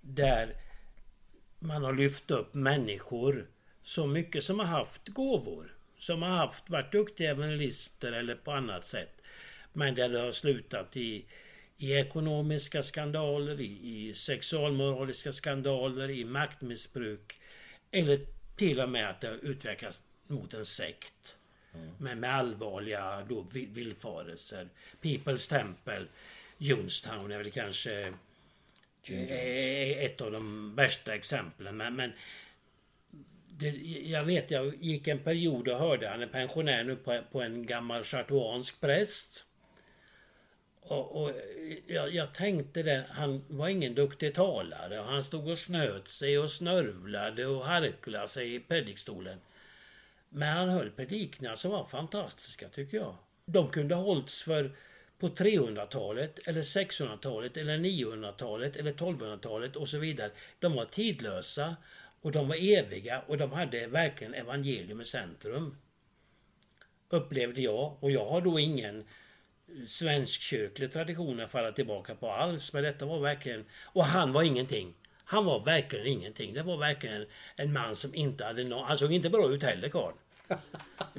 där 0.00 0.56
man 1.58 1.84
har 1.84 1.92
lyft 1.92 2.30
upp 2.30 2.54
människor 2.54 3.46
så 3.82 4.06
mycket 4.06 4.44
som 4.44 4.58
har 4.58 4.66
haft 4.66 5.08
gåvor. 5.08 5.72
Som 5.98 6.22
har 6.22 6.30
haft, 6.30 6.70
varit 6.70 6.92
duktiga 6.92 7.30
evangelister 7.30 8.12
eller 8.12 8.34
på 8.34 8.52
annat 8.52 8.84
sätt. 8.84 9.22
Men 9.72 9.94
där 9.94 10.08
det 10.08 10.20
har 10.20 10.32
slutat 10.32 10.96
i, 10.96 11.24
i 11.78 11.92
ekonomiska 11.92 12.82
skandaler, 12.82 13.60
i, 13.60 13.80
i 13.82 14.14
sexualmoraliska 14.14 15.32
skandaler, 15.32 16.10
i 16.10 16.24
maktmissbruk. 16.24 17.40
Eller 17.90 18.18
till 18.56 18.80
och 18.80 18.88
med 18.88 19.10
att 19.10 19.20
det 19.20 19.28
har 19.28 19.44
utvecklats 19.44 20.02
mot 20.26 20.54
en 20.54 20.64
sekt. 20.64 21.36
Mm. 21.74 21.90
Men 21.98 22.20
med 22.20 22.34
allvarliga 22.34 23.26
då, 23.28 23.46
villfarelser. 23.52 24.68
People's 25.02 25.48
Temple, 25.50 26.06
Jonestown 26.58 27.32
är 27.32 27.38
väl 27.38 27.50
kanske 27.50 28.12
ett 29.98 30.20
av 30.20 30.32
de 30.32 30.74
värsta 30.74 31.14
exemplen. 31.14 31.76
Men, 31.76 31.96
men 31.96 32.12
det, 33.48 33.68
jag 33.86 34.24
vet, 34.24 34.50
jag 34.50 34.74
gick 34.76 35.08
en 35.08 35.18
period 35.18 35.68
och 35.68 35.78
hörde, 35.78 36.08
han 36.08 36.22
är 36.22 36.26
pensionär 36.26 36.84
nu, 36.84 36.96
på, 36.96 37.22
på 37.32 37.42
en 37.42 37.66
gammal 37.66 38.04
chartuansk 38.04 38.80
präst. 38.80 39.46
Och, 40.88 41.22
och 41.22 41.32
jag, 41.86 42.14
jag, 42.14 42.34
tänkte 42.34 42.82
det, 42.82 43.04
han 43.10 43.44
var 43.48 43.68
ingen 43.68 43.94
duktig 43.94 44.34
talare. 44.34 44.94
Han 44.94 45.24
stod 45.24 45.48
och 45.48 45.58
snöt 45.58 46.08
sig 46.08 46.38
och 46.38 46.50
snörvlade 46.50 47.46
och 47.46 47.66
harklade 47.66 48.28
sig 48.28 48.54
i 48.54 48.60
predikstolen. 48.60 49.38
Men 50.28 50.56
han 50.56 50.68
höll 50.68 50.90
predikningar 50.90 51.54
som 51.54 51.70
var 51.70 51.84
fantastiska 51.84 52.68
tycker 52.68 52.96
jag. 52.96 53.16
De 53.46 53.68
kunde 53.68 53.94
ha 53.94 54.02
hållits 54.02 54.42
för 54.42 54.76
på 55.18 55.28
300-talet 55.28 56.38
eller 56.44 56.62
600-talet 56.62 57.56
eller 57.56 57.78
900-talet 57.78 58.76
eller 58.76 58.92
1200-talet 58.92 59.76
och 59.76 59.88
så 59.88 59.98
vidare. 59.98 60.30
De 60.58 60.74
var 60.74 60.84
tidlösa 60.84 61.76
och 62.20 62.32
de 62.32 62.48
var 62.48 62.56
eviga 62.56 63.22
och 63.26 63.38
de 63.38 63.52
hade 63.52 63.86
verkligen 63.86 64.34
evangelium 64.34 65.00
i 65.00 65.04
centrum. 65.04 65.76
Upplevde 67.08 67.60
jag 67.60 67.96
och 68.00 68.10
jag 68.10 68.26
har 68.26 68.40
då 68.40 68.58
ingen 68.58 69.04
svenskkyrklig 69.86 70.92
tradition 70.92 71.40
att 71.40 71.50
falla 71.50 71.72
tillbaka 71.72 72.14
på 72.14 72.30
alls. 72.30 72.72
Men 72.72 72.82
detta 72.82 73.06
var 73.06 73.18
verkligen... 73.18 73.64
Och 73.82 74.04
han 74.04 74.32
var 74.32 74.42
ingenting. 74.42 74.94
Han 75.24 75.44
var 75.44 75.60
verkligen 75.60 76.06
ingenting. 76.06 76.54
Det 76.54 76.62
var 76.62 76.76
verkligen 76.76 77.26
en 77.56 77.72
man 77.72 77.96
som 77.96 78.14
inte 78.14 78.44
hade 78.44 78.64
någon... 78.64 78.84
Han 78.84 78.98
såg 78.98 79.12
inte 79.12 79.30
bra 79.30 79.50
ut 79.50 79.62
heller 79.62 79.88
karln. 79.88 80.16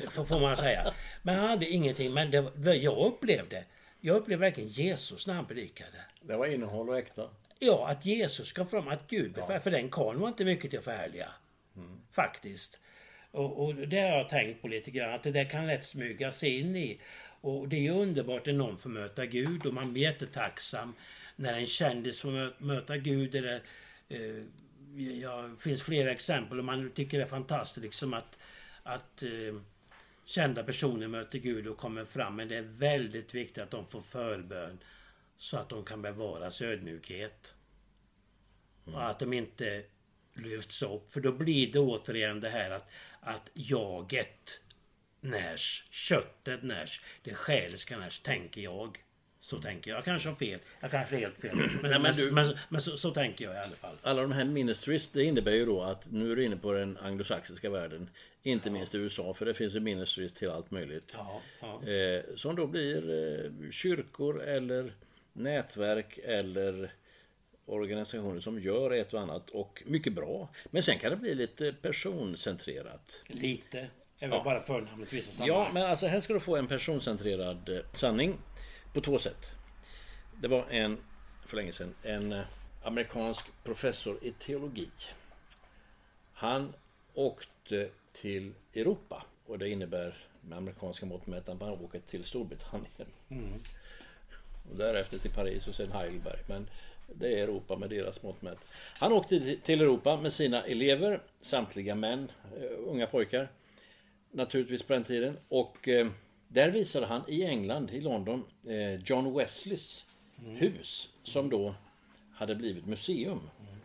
Får 0.27 0.39
man 0.39 0.57
säga. 0.57 0.93
Men 1.21 1.35
han 1.35 1.49
hade 1.49 1.65
ingenting. 1.69 2.13
Men 2.13 2.31
det, 2.31 2.75
jag 2.75 2.97
upplevde... 2.97 3.63
Jag 3.99 4.15
upplevde 4.15 4.45
verkligen 4.45 4.69
Jesus 4.69 5.27
när 5.27 5.33
han 5.33 5.45
predikade. 5.45 5.97
Det 6.21 6.37
var 6.37 6.47
innehåll 6.47 6.89
och 6.89 6.97
äkta. 6.97 7.29
Ja, 7.59 7.87
att 7.87 8.05
Jesus 8.05 8.51
kom 8.51 8.67
fram, 8.67 8.87
att 8.87 9.07
Gud 9.07 9.33
ja. 9.37 9.59
För 9.59 9.71
den 9.71 9.89
karln 9.89 10.19
var 10.19 10.27
inte 10.27 10.45
mycket 10.45 10.69
till 10.69 10.79
att 10.79 10.85
förhärliga. 10.85 11.29
Mm. 11.75 11.99
Faktiskt. 12.11 12.79
Och, 13.31 13.65
och 13.65 13.75
det 13.75 13.99
har 13.99 14.17
jag 14.17 14.29
tänkt 14.29 14.61
på 14.61 14.67
lite 14.67 14.91
grann. 14.91 15.13
Att 15.13 15.23
det 15.23 15.31
där 15.31 15.49
kan 15.49 15.67
lätt 15.67 15.85
smygas 15.85 16.43
in 16.43 16.75
i. 16.75 17.01
Och 17.41 17.67
det 17.67 17.87
är 17.87 17.91
underbart 17.91 18.45
när 18.45 18.53
någon 18.53 18.77
får 18.77 18.89
möta 18.89 19.25
Gud 19.25 19.65
och 19.65 19.73
man 19.73 19.93
blir 19.93 20.03
jättetacksam 20.03 20.93
när 21.35 21.53
en 21.53 21.65
kändis 21.65 22.19
får 22.19 22.63
möta 22.63 22.97
Gud. 22.97 23.35
Eller, 23.35 23.61
eh, 24.09 24.43
ja, 25.21 25.41
det 25.41 25.57
finns 25.57 25.81
flera 25.81 26.11
exempel 26.11 26.59
och 26.59 26.65
man 26.65 26.91
tycker 26.91 27.17
det 27.17 27.23
är 27.23 27.27
fantastiskt 27.27 27.83
liksom 27.83 28.13
att, 28.13 28.37
att 28.83 29.23
eh, 29.23 29.61
kända 30.25 30.63
personer 30.63 31.07
möter 31.07 31.39
Gud 31.39 31.67
och 31.67 31.77
kommer 31.77 32.05
fram. 32.05 32.35
Men 32.35 32.47
det 32.47 32.57
är 32.57 32.61
väldigt 32.61 33.33
viktigt 33.33 33.63
att 33.63 33.71
de 33.71 33.87
får 33.87 34.01
förbön 34.01 34.77
så 35.37 35.57
att 35.57 35.69
de 35.69 35.85
kan 35.85 36.01
bevara 36.01 36.51
ödmjukhet. 36.61 37.55
Mm. 38.87 38.95
Och 38.95 39.09
att 39.09 39.19
de 39.19 39.33
inte 39.33 39.83
lyfts 40.33 40.81
upp. 40.81 41.13
För 41.13 41.21
då 41.21 41.31
blir 41.31 41.71
det 41.71 41.79
återigen 41.79 42.39
det 42.39 42.49
här 42.49 42.71
att, 42.71 42.91
att 43.19 43.49
jaget 43.53 44.61
närs, 45.21 45.87
köttet 45.89 46.63
närs, 46.63 47.01
det 47.23 47.33
själska 47.33 47.97
närs, 47.97 48.19
tänker 48.19 48.61
jag. 48.61 48.97
Så 49.39 49.57
tänker 49.57 49.91
jag. 49.91 49.97
Jag 49.97 50.05
kanske 50.05 50.29
har 50.29 50.35
fel. 50.35 50.59
Jag 50.79 50.91
kanske 50.91 51.15
är 51.15 51.19
helt 51.19 51.41
fel. 51.41 51.55
Men, 51.55 51.91
Nej, 51.91 51.99
men, 51.99 52.13
du, 52.13 52.31
men, 52.31 52.57
men 52.69 52.81
så, 52.81 52.97
så, 52.97 53.11
tänker 53.11 53.45
jag 53.45 53.55
i 53.55 53.57
alla 53.57 53.75
fall. 53.75 53.95
Alla 54.01 54.21
de 54.21 54.31
här 54.31 54.45
ministries, 54.45 55.07
det 55.07 55.23
innebär 55.23 55.51
ju 55.51 55.65
då 55.65 55.81
att 55.81 56.11
nu 56.11 56.31
är 56.31 56.35
du 56.35 56.45
inne 56.45 56.57
på 56.57 56.71
den 56.71 56.97
anglosaxiska 56.97 57.69
världen. 57.69 58.09
Inte 58.43 58.69
ja. 58.69 58.73
minst 58.73 58.95
i 58.95 58.97
USA, 58.97 59.33
för 59.33 59.45
det 59.45 59.53
finns 59.53 59.75
ju 59.75 59.79
ministries 59.79 60.33
till 60.33 60.49
allt 60.49 60.71
möjligt. 60.71 61.15
Ja, 61.17 61.41
ja. 61.59 61.87
Eh, 61.91 62.23
som 62.35 62.55
då 62.55 62.67
blir 62.67 63.09
eh, 63.09 63.71
kyrkor 63.71 64.43
eller 64.43 64.93
nätverk 65.33 66.19
eller 66.23 66.91
organisationer 67.65 68.39
som 68.39 68.59
gör 68.59 68.91
ett 68.91 69.13
och 69.13 69.21
annat 69.21 69.49
och 69.49 69.83
mycket 69.85 70.13
bra. 70.13 70.49
Men 70.71 70.83
sen 70.83 70.99
kan 70.99 71.11
det 71.11 71.17
bli 71.17 71.35
lite 71.35 71.73
personcentrerat. 71.73 73.21
Lite. 73.27 73.87
Väl 74.19 74.29
ja. 74.29 74.43
bara 74.43 74.61
förnamnet 74.61 75.13
vissa 75.13 75.31
sammanhang. 75.31 75.65
Ja, 75.65 75.73
men 75.73 75.83
alltså 75.83 76.07
här 76.07 76.19
ska 76.19 76.33
du 76.33 76.39
få 76.39 76.55
en 76.55 76.67
personcentrerad 76.67 77.69
eh, 77.69 77.79
sanning 77.91 78.37
på 78.93 79.01
två 79.01 79.19
sätt. 79.19 79.51
Det 80.41 80.47
var 80.47 80.65
en, 80.69 80.97
för 81.45 81.55
länge 81.55 81.71
sedan, 81.71 81.95
en 82.03 82.31
eh, 82.31 82.41
amerikansk 82.83 83.45
professor 83.63 84.17
i 84.21 84.31
teologi. 84.31 84.89
Han 86.33 86.73
åkte 87.13 87.89
till 88.13 88.53
Europa 88.75 89.25
och 89.45 89.59
det 89.59 89.69
innebär 89.69 90.15
med 90.41 90.57
amerikanska 90.57 91.05
mått 91.05 91.27
mätt 91.27 91.49
att 91.49 91.59
man 91.59 91.69
åker 91.69 91.99
till 91.99 92.23
Storbritannien. 92.23 93.07
Mm. 93.29 93.53
Och 94.71 94.77
därefter 94.77 95.17
till 95.17 95.31
Paris 95.31 95.67
och 95.67 95.75
sen 95.75 95.91
Heidelberg. 95.91 96.39
Men 96.47 96.69
det 97.15 97.39
är 97.39 97.43
Europa 97.43 97.75
med 97.75 97.89
deras 97.89 98.23
mått 98.23 98.41
mätt. 98.41 98.67
Han 98.99 99.13
åkte 99.13 99.57
till 99.63 99.81
Europa 99.81 100.17
med 100.17 100.33
sina 100.33 100.63
elever, 100.63 101.21
samtliga 101.41 101.95
män, 101.95 102.31
eh, 102.57 102.71
unga 102.87 103.07
pojkar 103.07 103.49
naturligtvis 104.31 104.83
på 104.83 104.93
den 104.93 105.03
tiden. 105.03 105.37
Och 105.47 105.87
eh, 105.87 106.07
där 106.47 106.69
visade 106.69 107.05
han 107.05 107.21
i 107.27 107.43
England, 107.43 107.91
i 107.91 108.01
London, 108.01 108.43
eh, 108.67 109.01
John 109.05 109.33
Wesleys 109.33 110.05
mm. 110.39 110.55
hus 110.55 111.09
som 111.23 111.49
då 111.49 111.75
hade 112.31 112.55
blivit 112.55 112.85
museum. 112.85 113.39
Mm. 113.59 113.79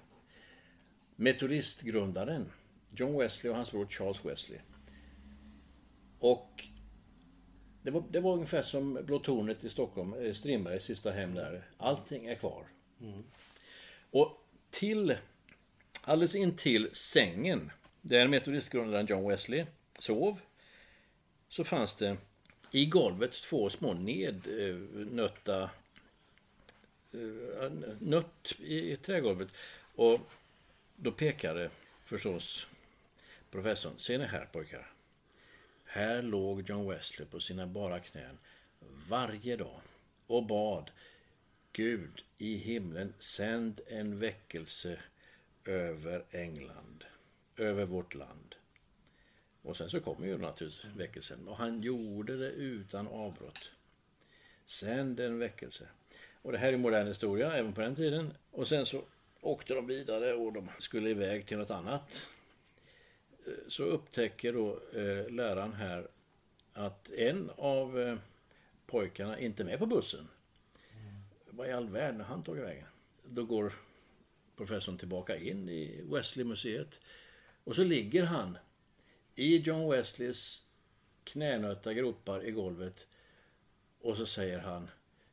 metodistgrundaren 1.16 2.52
John 2.96 3.18
Wesley 3.18 3.50
och 3.50 3.56
hans 3.56 3.72
bror 3.72 3.86
Charles 3.86 4.24
Wesley. 4.24 4.58
Och 6.18 6.68
det 7.82 7.90
var, 7.90 8.04
det 8.10 8.20
var 8.20 8.32
ungefär 8.32 8.62
som 8.62 8.94
Blå 9.04 9.18
tornet 9.18 9.64
i 9.64 9.68
Stockholm, 9.68 10.14
eh, 10.14 10.32
Strindbergs 10.32 10.84
sista 10.84 11.10
hem 11.10 11.34
där. 11.34 11.68
Allting 11.76 12.26
är 12.26 12.34
kvar. 12.34 12.66
Och 14.10 14.46
till, 14.70 15.16
alldeles 16.02 16.34
intill 16.34 16.88
sängen, 16.92 17.70
där 18.00 18.28
metodistgrundaren 18.28 19.06
John 19.06 19.28
Wesley 19.28 19.64
sov, 19.98 20.40
så 21.48 21.64
fanns 21.64 21.96
det 21.96 22.16
i 22.70 22.86
golvet 22.86 23.32
två 23.32 23.70
små 23.70 23.94
nednötta 23.94 25.70
eh, 27.12 27.72
nött 27.98 28.54
i 28.60 28.96
trägolvet. 28.96 29.48
Och 29.94 30.20
då 30.96 31.12
pekade 31.12 31.70
förstås 32.04 32.66
professorn, 33.50 33.98
ser 33.98 34.18
ni 34.18 34.24
här 34.24 34.48
pojkar? 34.52 34.92
Här 35.84 36.22
låg 36.22 36.68
John 36.70 36.88
Wesley 36.88 37.28
på 37.28 37.40
sina 37.40 37.66
bara 37.66 38.00
knän 38.00 38.38
varje 39.08 39.56
dag 39.56 39.80
och 40.26 40.46
bad 40.46 40.90
Gud 41.72 42.24
i 42.38 42.56
himlen, 42.56 43.14
sänd 43.18 43.80
en 43.86 44.18
väckelse 44.18 44.98
över 45.64 46.24
England, 46.30 47.04
över 47.56 47.84
vårt 47.84 48.14
land. 48.14 48.54
Och 49.62 49.76
sen 49.76 49.90
så 49.90 50.00
kommer 50.00 50.26
ju 50.26 50.38
naturligtvis 50.38 50.84
väckelsen. 50.96 51.48
Och 51.48 51.56
han 51.56 51.82
gjorde 51.82 52.36
det 52.36 52.50
utan 52.50 53.08
avbrott. 53.08 53.72
Sänd 54.66 55.20
en 55.20 55.38
väckelse. 55.38 55.88
Och 56.42 56.52
det 56.52 56.58
här 56.58 56.72
är 56.72 56.76
modern 56.76 57.06
historia, 57.06 57.52
även 57.52 57.72
på 57.72 57.80
den 57.80 57.94
tiden. 57.94 58.34
Och 58.50 58.68
sen 58.68 58.86
så 58.86 59.02
åkte 59.40 59.74
de 59.74 59.86
vidare 59.86 60.34
och 60.34 60.52
de 60.52 60.68
skulle 60.78 61.10
iväg 61.10 61.46
till 61.46 61.58
något 61.58 61.70
annat. 61.70 62.26
Eh, 63.46 63.52
Så 63.68 63.82
upptäcker 63.82 64.52
då 64.52 64.80
eh, 64.92 65.30
läraren 65.30 65.72
här 65.72 66.08
att 66.72 67.10
en 67.10 67.50
av 67.56 68.00
eh, 68.00 68.18
pojkarna 68.86 69.38
inte 69.38 69.62
är 69.62 69.64
med 69.64 69.78
på 69.78 69.86
bussen. 69.86 70.28
Vad 71.50 71.68
i 71.68 71.72
all 71.72 71.88
världen 71.88 72.20
har 72.20 72.26
han 72.26 72.42
tagit 72.42 72.64
vägen? 72.64 72.86
Då 73.24 73.44
går 73.44 73.72
professorn 74.56 74.98
tillbaka 74.98 75.36
in 75.36 75.68
i 75.68 76.00
Wesley-museet. 76.04 77.00
Och 77.64 77.76
så 77.76 77.84
ligger 77.84 78.22
han 78.24 78.58
i 79.34 79.56
John 79.56 79.90
Wesleys 79.90 80.66
knänötta 81.24 81.94
gropar 81.94 82.44
i 82.44 82.50
golvet. 82.50 83.06
Och 84.00 84.16
så 84.16 84.26
säger 84.26 84.58
han 84.58 84.90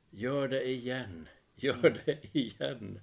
Gör 0.09 0.47
det 0.47 0.69
igen, 0.69 1.27
gör 1.55 2.01
det 2.05 2.37
igen. 2.37 2.99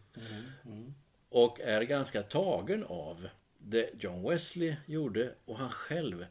Och 1.29 1.61
är 1.61 1.83
ganska 1.83 2.23
tagen 2.23 2.85
av 2.85 3.29
det 3.59 3.91
John 4.01 4.29
Wesley 4.29 4.77
gjorde 4.87 5.35
och 5.45 5.59
han 5.59 5.71
själv 5.71 6.27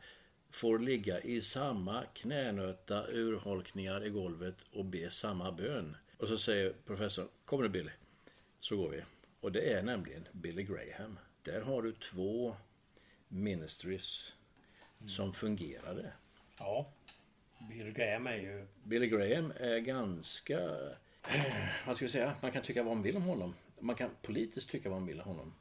får 0.50 0.80
ligga 0.80 1.22
i 1.22 1.42
samma 1.42 2.04
knänötta 2.14 3.08
urholkningar 3.08 4.06
i 4.06 4.10
golvet 4.10 4.66
och 4.72 4.86
be 4.86 5.10
samma 5.10 5.52
bön. 5.52 5.98
Och 6.18 6.28
så 6.28 6.38
säger 6.38 6.74
professorn, 6.86 7.28
kom 7.46 7.62
nu 7.62 7.70
Billy, 7.70 7.92
så 8.60 8.78
går 8.78 8.90
vi. 8.90 9.02
Och 9.40 9.52
det 9.52 9.74
är 9.74 9.84
nämligen 9.84 10.28
Billy 10.32 10.64
Graham. 10.64 11.20
Där 11.44 11.62
har 11.62 11.82
du 11.82 11.92
två 11.92 12.56
ministries 13.28 14.34
som 15.08 15.34
fungerade. 15.34 16.14
Ja. 16.60 16.92
Bill 17.70 17.92
Graham 17.92 18.28
är 18.28 18.36
ju... 18.36 18.68
Billy 18.84 19.08
Graham 19.08 19.54
är 19.60 19.78
ganska... 19.78 20.60
Vad 21.86 21.96
ska 21.96 22.06
vi 22.06 22.12
säga? 22.12 22.36
Man 22.42 22.52
kan 22.52 22.64
tycka 22.64 22.84
vad 22.84 22.96
man 22.96 23.04
vill 23.04 23.18
om 23.18 23.24
honom. 23.24 23.56
Man 23.80 23.96
kan 23.96 24.10
politiskt 24.22 24.70
tycka 24.70 24.90
vad 24.90 25.00
man 25.00 25.08
vill 25.08 25.22
om 25.22 25.28
honom. 25.28 25.54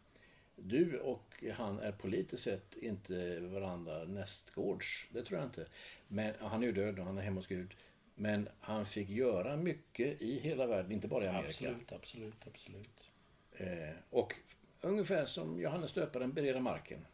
Du 0.57 0.99
och 0.99 1.45
han 1.53 1.79
är 1.79 1.93
politiskt 1.93 2.43
sett 2.43 2.77
inte 2.77 3.41
varandra 3.41 4.05
nästgårds. 4.05 5.07
Det 5.11 5.23
tror 5.23 5.39
jag 5.39 5.49
inte. 5.49 5.67
Men 6.09 6.35
han 6.41 6.63
är 6.63 6.67
ju 6.67 6.73
död 6.73 6.99
och 6.99 7.05
han 7.05 7.19
är 7.19 7.23
hemma 7.23 7.39
hos 7.39 7.47
Gud. 7.47 7.75
Men 8.15 8.49
han 8.61 8.87
fick 8.87 9.09
göra 9.09 9.57
mycket 9.57 10.23
i 10.23 10.39
hela 10.39 10.67
världen, 10.67 10.93
inte 10.93 11.09
bara 11.09 11.25
i 11.25 11.29
Amerika. 11.29 11.49
Absolut, 11.49 11.93
absolut, 11.93 12.47
absolut. 12.47 13.11
Eh, 13.53 13.97
och 14.11 14.35
ungefär 14.81 15.25
som 15.25 15.61
Johannes 15.61 15.93
döparen 15.93 16.33
bereder 16.33 16.61
marken. 16.61 17.07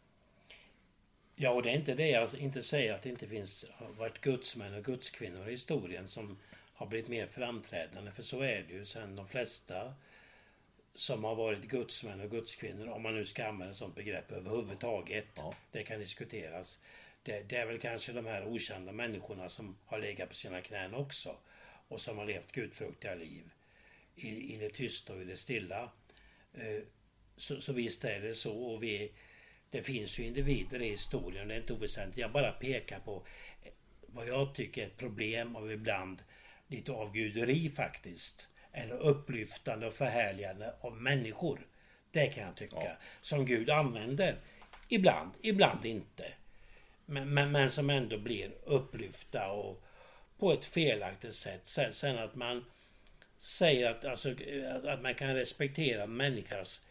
Ja, 1.42 1.50
och 1.50 1.62
det 1.62 1.70
är 1.70 1.74
inte 1.74 1.94
det 1.94 2.08
jag 2.08 2.34
inte 2.38 2.62
säger 2.62 2.94
att 2.94 3.02
det 3.02 3.08
inte 3.08 3.26
finns, 3.26 3.64
har 3.72 3.88
varit 3.88 4.20
gudsmän 4.20 4.74
och 4.74 4.84
gudskvinnor 4.84 5.48
i 5.48 5.50
historien 5.50 6.08
som 6.08 6.38
har 6.74 6.86
blivit 6.86 7.08
mer 7.08 7.26
framträdande. 7.26 8.12
För 8.12 8.22
så 8.22 8.40
är 8.40 8.64
det 8.68 8.74
ju 8.74 8.84
sen 8.84 9.16
de 9.16 9.28
flesta 9.28 9.94
som 10.94 11.24
har 11.24 11.34
varit 11.34 11.64
gudsmän 11.64 12.20
och 12.20 12.30
gudskvinnor, 12.30 12.88
om 12.88 13.02
man 13.02 13.14
nu 13.14 13.24
ska 13.24 13.46
använda 13.46 13.74
sånt 13.74 13.94
begrepp 13.94 14.32
överhuvudtaget. 14.32 15.26
Ja. 15.36 15.54
Det 15.72 15.82
kan 15.82 15.98
diskuteras. 15.98 16.80
Det, 17.22 17.42
det 17.42 17.56
är 17.56 17.66
väl 17.66 17.78
kanske 17.78 18.12
de 18.12 18.26
här 18.26 18.44
okända 18.46 18.92
människorna 18.92 19.48
som 19.48 19.76
har 19.86 19.98
legat 19.98 20.28
på 20.28 20.34
sina 20.34 20.60
knän 20.60 20.94
också. 20.94 21.36
Och 21.88 22.00
som 22.00 22.18
har 22.18 22.26
levt 22.26 22.52
gudfruktiga 22.52 23.14
liv. 23.14 23.50
I, 24.16 24.54
i 24.54 24.58
det 24.58 24.70
tysta 24.70 25.14
och 25.14 25.22
i 25.22 25.24
det 25.24 25.36
stilla. 25.36 25.90
Eh, 26.54 26.82
Så, 27.36 27.60
så 27.60 27.72
visst 27.72 28.04
är 28.04 28.20
det 28.20 28.34
så. 28.34 28.52
Och 28.52 28.82
vi, 28.82 29.12
det 29.70 29.82
finns 29.82 30.18
ju 30.18 30.24
individer 30.24 30.82
i 30.82 30.88
historien, 30.88 31.48
det 31.48 31.54
är 31.54 31.58
inte 31.58 31.72
oväsentligt. 31.72 32.18
Jag 32.18 32.32
bara 32.32 32.52
pekar 32.52 33.00
på 33.00 33.22
eh, 33.62 33.72
vad 34.06 34.28
jag 34.28 34.54
tycker 34.54 34.82
är 34.82 34.86
ett 34.86 34.96
problem 34.96 35.56
av 35.56 35.72
ibland 35.72 36.22
lite 36.66 36.92
avguderi 36.92 37.70
faktiskt. 37.76 38.48
Eller 38.72 38.96
upplyftande 38.96 39.86
och 39.86 39.94
förhärligande 39.94 40.74
av 40.80 40.96
människor. 40.96 41.66
Det 42.10 42.26
kan 42.26 42.44
jag 42.44 42.56
tycka. 42.56 42.96
Som 43.20 43.46
Gud 43.46 43.70
använder. 43.70 44.36
Ibland, 44.88 45.30
ibland 45.40 45.84
inte. 45.84 46.32
Men, 47.06 47.34
men, 47.34 47.52
men 47.52 47.70
som 47.70 47.90
ändå 47.90 48.18
blir 48.18 48.50
upplyfta 48.64 49.50
och 49.50 49.82
på 50.38 50.52
ett 50.52 50.64
felaktigt 50.64 51.34
sätt. 51.34 51.60
Sen, 51.62 51.92
sen 51.92 52.18
att 52.18 52.34
man 52.34 52.64
säger 53.38 53.90
att, 53.90 54.04
alltså, 54.04 54.34
att 54.84 55.02
man 55.02 55.14
kan 55.14 55.34
respektera 55.34 56.06
människans 56.06 56.82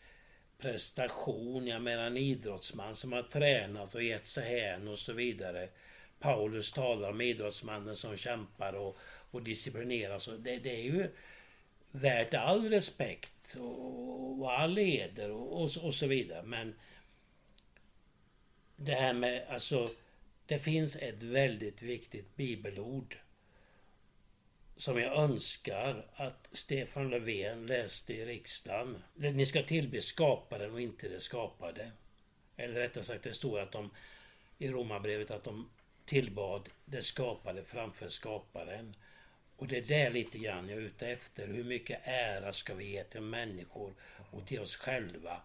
prestation. 0.60 1.68
Jag 1.68 1.82
menar 1.82 2.04
en 2.04 2.18
idrottsman 2.18 2.96
som 2.96 3.12
har 3.12 3.24
tränat 3.24 3.96
och 3.96 4.04
gett 4.04 4.26
sig 4.26 4.60
hän 4.60 4.88
och 4.88 5.00
så 5.00 5.14
vidare. 5.14 5.70
Paulus 6.20 6.72
talar 6.72 7.10
om 7.10 7.22
idrottsmannen 7.22 7.96
som 7.96 8.18
kämpar 8.18 8.74
och, 8.74 8.98
och 9.32 9.44
disciplineras. 9.44 10.28
Och 10.28 10.40
det, 10.40 10.58
det 10.58 10.76
är 10.76 10.84
ju 10.84 11.10
värt 11.92 12.34
all 12.34 12.70
respekt 12.70 13.56
och, 13.60 14.42
och 14.42 14.60
all 14.60 14.78
heder 14.78 15.32
och, 15.32 15.62
och, 15.64 15.70
och 15.84 15.94
så 15.94 16.08
vidare. 16.08 16.44
Men 16.44 16.76
det 18.76 18.94
här 18.94 19.14
med, 19.14 19.48
alltså, 19.50 19.90
det 20.46 20.60
finns 20.60 20.96
ett 20.96 21.24
väldigt 21.24 21.82
viktigt 21.82 22.36
bibelord 22.36 23.18
som 24.80 25.00
jag 25.00 25.14
önskar 25.14 26.06
att 26.16 26.50
Stefan 26.52 27.10
Löfven 27.10 27.66
läste 27.66 28.14
i 28.14 28.26
riksdagen. 28.26 29.04
Ni 29.16 29.46
ska 29.46 29.64
tillbe 29.64 30.02
skaparen 30.02 30.74
och 30.74 30.82
inte 30.82 31.10
det 31.10 31.20
skapade. 31.20 31.92
Eller 32.58 32.74
rättare 32.74 33.04
sagt, 33.04 33.24
det 33.24 33.34
står 33.34 33.60
att 33.60 33.72
de 33.72 33.90
i 34.58 34.70
Romarbrevet 34.70 35.32
att 35.32 35.44
de 35.44 35.70
tillbad 36.06 36.70
det 36.86 37.02
skapade 37.02 37.64
framför 37.64 38.10
skaparen. 38.10 38.96
Och 39.58 39.68
det 39.68 39.78
är 39.78 39.82
där 39.82 40.10
lite 40.10 40.38
grann 40.38 40.70
jag 40.70 40.78
är 40.78 40.82
ute 40.82 41.08
efter. 41.08 41.48
Hur 41.48 41.64
mycket 41.64 42.00
ära 42.04 42.54
ska 42.54 42.74
vi 42.74 42.92
ge 42.92 43.04
till 43.04 43.22
människor 43.22 43.94
och 44.32 44.48
till 44.48 44.60
oss 44.60 44.78
själva 44.78 45.42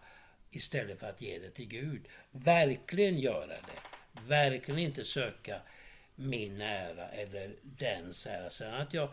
istället 0.51 0.99
för 0.99 1.09
att 1.09 1.21
ge 1.21 1.39
det 1.39 1.49
till 1.49 1.67
Gud? 1.67 2.07
Verkligen 2.31 3.19
göra 3.19 3.47
det. 3.47 3.79
Verkligen 4.27 4.79
inte 4.79 5.03
söka 5.03 5.61
min 6.15 6.61
ära 6.61 7.09
eller 7.09 7.55
dens 7.63 8.27
ära. 8.27 8.49
Sen 8.49 8.73
att 8.73 8.93
jag 8.93 9.09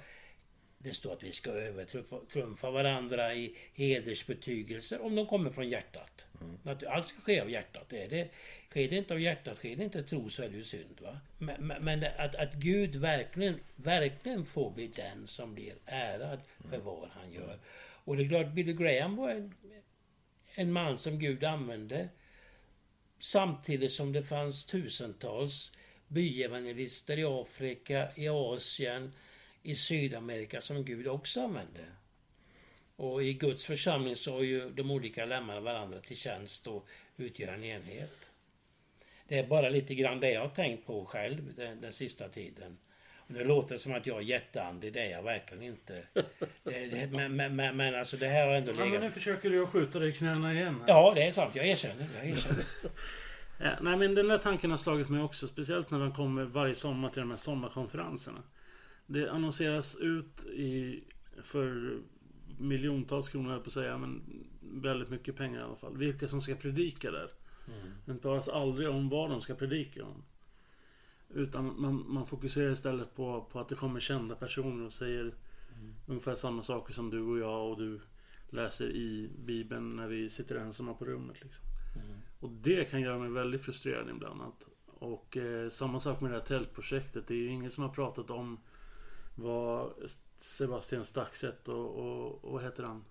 det 0.79 0.95
står 0.95 1.13
att 1.13 1.23
vi 1.23 1.33
ska 1.33 1.51
övertrumfa 1.51 2.71
varandra 2.71 3.35
i 3.35 3.57
hedersbetygelser 3.75 5.03
om 5.03 5.15
de 5.15 5.27
kommer 5.27 5.51
från 5.51 5.69
hjärtat. 5.69 6.27
Att 6.65 6.87
Allt 6.87 7.09
ska 7.09 7.21
ske 7.21 7.41
av 7.41 7.51
hjärtat. 7.51 7.93
Är 7.93 8.09
det, 8.09 8.29
sker 8.71 8.89
det 8.89 8.97
inte 8.97 9.15
av 9.15 9.21
hjärtat, 9.21 9.57
sker 9.57 9.77
det 9.77 9.85
inte 9.85 10.03
tro 10.03 10.31
så 10.31 10.43
är 10.43 10.49
det 10.49 10.57
ju 10.57 10.65
synd. 10.65 11.01
Va? 11.01 11.21
Men, 11.39 11.67
men, 11.67 12.05
att, 12.19 12.35
att 12.35 12.55
Gud 12.55 12.97
verkligen, 12.97 13.61
verkligen 13.77 14.45
får 14.45 14.71
bli 14.71 14.87
den 14.87 15.27
som 15.27 15.55
blir 15.55 15.75
ärad 15.87 16.41
för 16.71 16.79
vad 16.79 17.09
han 17.09 17.33
gör. 17.33 17.59
Och 18.05 18.17
det 18.17 18.23
är 18.23 18.29
klart, 18.29 18.53
Billy 18.53 18.73
Graham 18.73 19.17
var 19.17 19.31
en, 19.31 19.55
en 20.55 20.73
man 20.73 20.99
som 20.99 21.19
Gud 21.19 21.45
använde 21.45 22.09
Samtidigt 23.23 23.93
som 23.93 24.13
det 24.13 24.23
fanns 24.23 24.65
tusentals 24.65 25.73
byevangelister 26.13 27.19
i 27.19 27.25
Afrika, 27.25 28.09
i 28.15 28.29
Asien, 28.29 29.13
i 29.63 29.75
Sydamerika 29.75 30.61
som 30.61 30.85
Gud 30.85 31.07
också 31.07 31.41
använde. 31.41 31.85
Och 32.97 33.23
i 33.25 33.33
Guds 33.33 33.65
församling 33.65 34.17
så 34.17 34.33
har 34.33 34.43
ju 34.43 34.71
de 34.71 34.91
olika 34.91 35.25
lemmarna 35.25 35.61
varandra 35.61 36.01
till 36.01 36.17
tjänst 36.17 36.67
och 36.67 36.87
utgör 37.17 37.53
en 37.53 37.65
enhet. 37.65 38.31
Det 39.29 39.39
är 39.39 39.47
bara 39.47 39.69
lite 39.69 39.95
grann 39.95 40.21
det 40.21 40.31
jag 40.31 40.41
har 40.41 40.49
tänkt 40.49 40.87
på 40.87 41.05
själv 41.05 41.55
den, 41.57 41.81
den 41.81 41.93
sista 41.93 42.29
tiden. 42.29 42.79
Och 43.27 43.35
det 43.35 43.45
låter 43.45 43.79
som 43.79 43.93
att 43.95 44.07
jag 44.07 44.17
är 44.17 44.23
jätteandlig, 44.23 44.93
det 44.93 45.01
är 45.01 45.11
jag 45.11 45.23
verkligen 45.23 45.63
inte. 45.63 46.03
Det, 46.65 46.87
det, 46.87 47.07
men, 47.07 47.57
men, 47.57 47.77
men, 47.77 47.95
alltså 47.95 48.17
det 48.17 48.29
här 48.29 48.47
har 48.47 48.55
ändå 48.55 48.71
Ja, 48.71 48.77
men 48.77 48.89
nu 48.91 48.99
legat... 48.99 49.15
försöker 49.15 49.51
du 49.51 49.63
att 49.63 49.69
skjuta 49.69 49.99
dig 49.99 50.09
i 50.09 50.13
knäna 50.13 50.55
igen. 50.55 50.81
Här. 50.81 50.89
Ja, 50.89 51.13
det 51.15 51.23
är 51.23 51.33
sant. 51.33 51.57
Jag 51.57 51.67
erkänner. 51.67 52.09
Jag 52.17 52.29
erkänner. 52.29 52.65
Nej 53.59 53.97
men 53.97 54.15
den 54.15 54.29
där 54.29 54.39
tanken 54.39 54.71
har 54.71 54.79
slagit 54.79 55.09
mig 55.09 55.23
också. 55.23 55.49
Speciellt 55.49 55.91
när 55.91 56.01
de 56.01 56.13
kommer 56.13 56.45
varje 56.45 56.75
sommar 56.75 57.11
till 57.11 57.21
de 57.21 57.31
här 57.31 57.37
sommarkonferenserna. 57.37 58.43
Det 59.07 59.31
annonseras 59.31 59.97
ut 59.97 60.45
i, 60.45 61.05
för 61.43 61.99
miljontals 62.59 63.29
kronor 63.29 63.51
höll 63.51 63.61
på 63.61 63.67
att 63.67 63.73
säga. 63.73 63.99
Men 63.99 64.23
väldigt 64.61 65.11
mycket 65.11 65.37
pengar 65.37 65.61
i 65.61 65.63
alla 65.63 65.77
fall. 65.77 65.97
Vilka 65.97 66.29
som 66.29 66.43
ska 66.43 66.55
predika 66.55 67.11
där. 67.11 67.31
Men 68.05 68.17
det 68.17 68.23
talas 68.23 68.49
aldrig 68.49 68.89
om 68.89 69.09
vad 69.09 69.31
de 69.31 69.41
ska 69.41 69.55
predika 69.55 70.05
om. 70.05 70.23
Utan 71.35 71.81
man, 71.81 72.05
man 72.09 72.27
fokuserar 72.27 72.73
istället 72.73 73.15
på, 73.15 73.49
på 73.53 73.61
att 73.61 73.69
det 73.69 73.75
kommer 73.75 74.01
kända 74.01 74.35
personer 74.35 74.87
och 74.87 74.93
säger 74.93 75.35
ungefär 76.07 76.35
samma 76.35 76.63
saker 76.63 76.95
som 76.95 77.11
du 77.11 77.21
och 77.21 77.39
jag 77.39 77.71
och 77.71 77.79
du 77.79 78.01
läser 78.51 78.91
i 78.91 79.31
Bibeln 79.45 79.97
när 79.97 80.09
vi 80.09 80.31
sitter 80.31 80.57
ensamma 80.57 80.95
på 80.95 81.05
rummet. 81.05 81.43
Liksom. 81.43 81.65
Och 82.41 82.51
det 82.51 82.91
kan 82.91 83.01
göra 83.01 83.19
mig 83.19 83.31
väldigt 83.31 83.63
frustrerad 83.63 84.11
ibland. 84.11 84.43
Att, 84.43 84.65
och 84.87 85.37
eh, 85.37 85.69
samma 85.69 86.01
sak 86.01 86.21
med 86.21 86.31
det 86.31 86.37
här 86.37 86.45
tältprojektet. 86.45 87.27
Det 87.27 87.35
är 87.35 87.39
ju 87.39 87.49
ingen 87.49 87.71
som 87.71 87.85
har 87.85 87.91
pratat 87.91 88.31
om 88.31 88.61
vad 89.35 89.93
Sebastian 90.37 91.05
Staxet 91.05 91.69
och, 91.69 91.99
och, 91.99 92.45
och 92.45 92.53
vad 92.53 92.63
heter 92.63 92.83
han? 92.83 93.05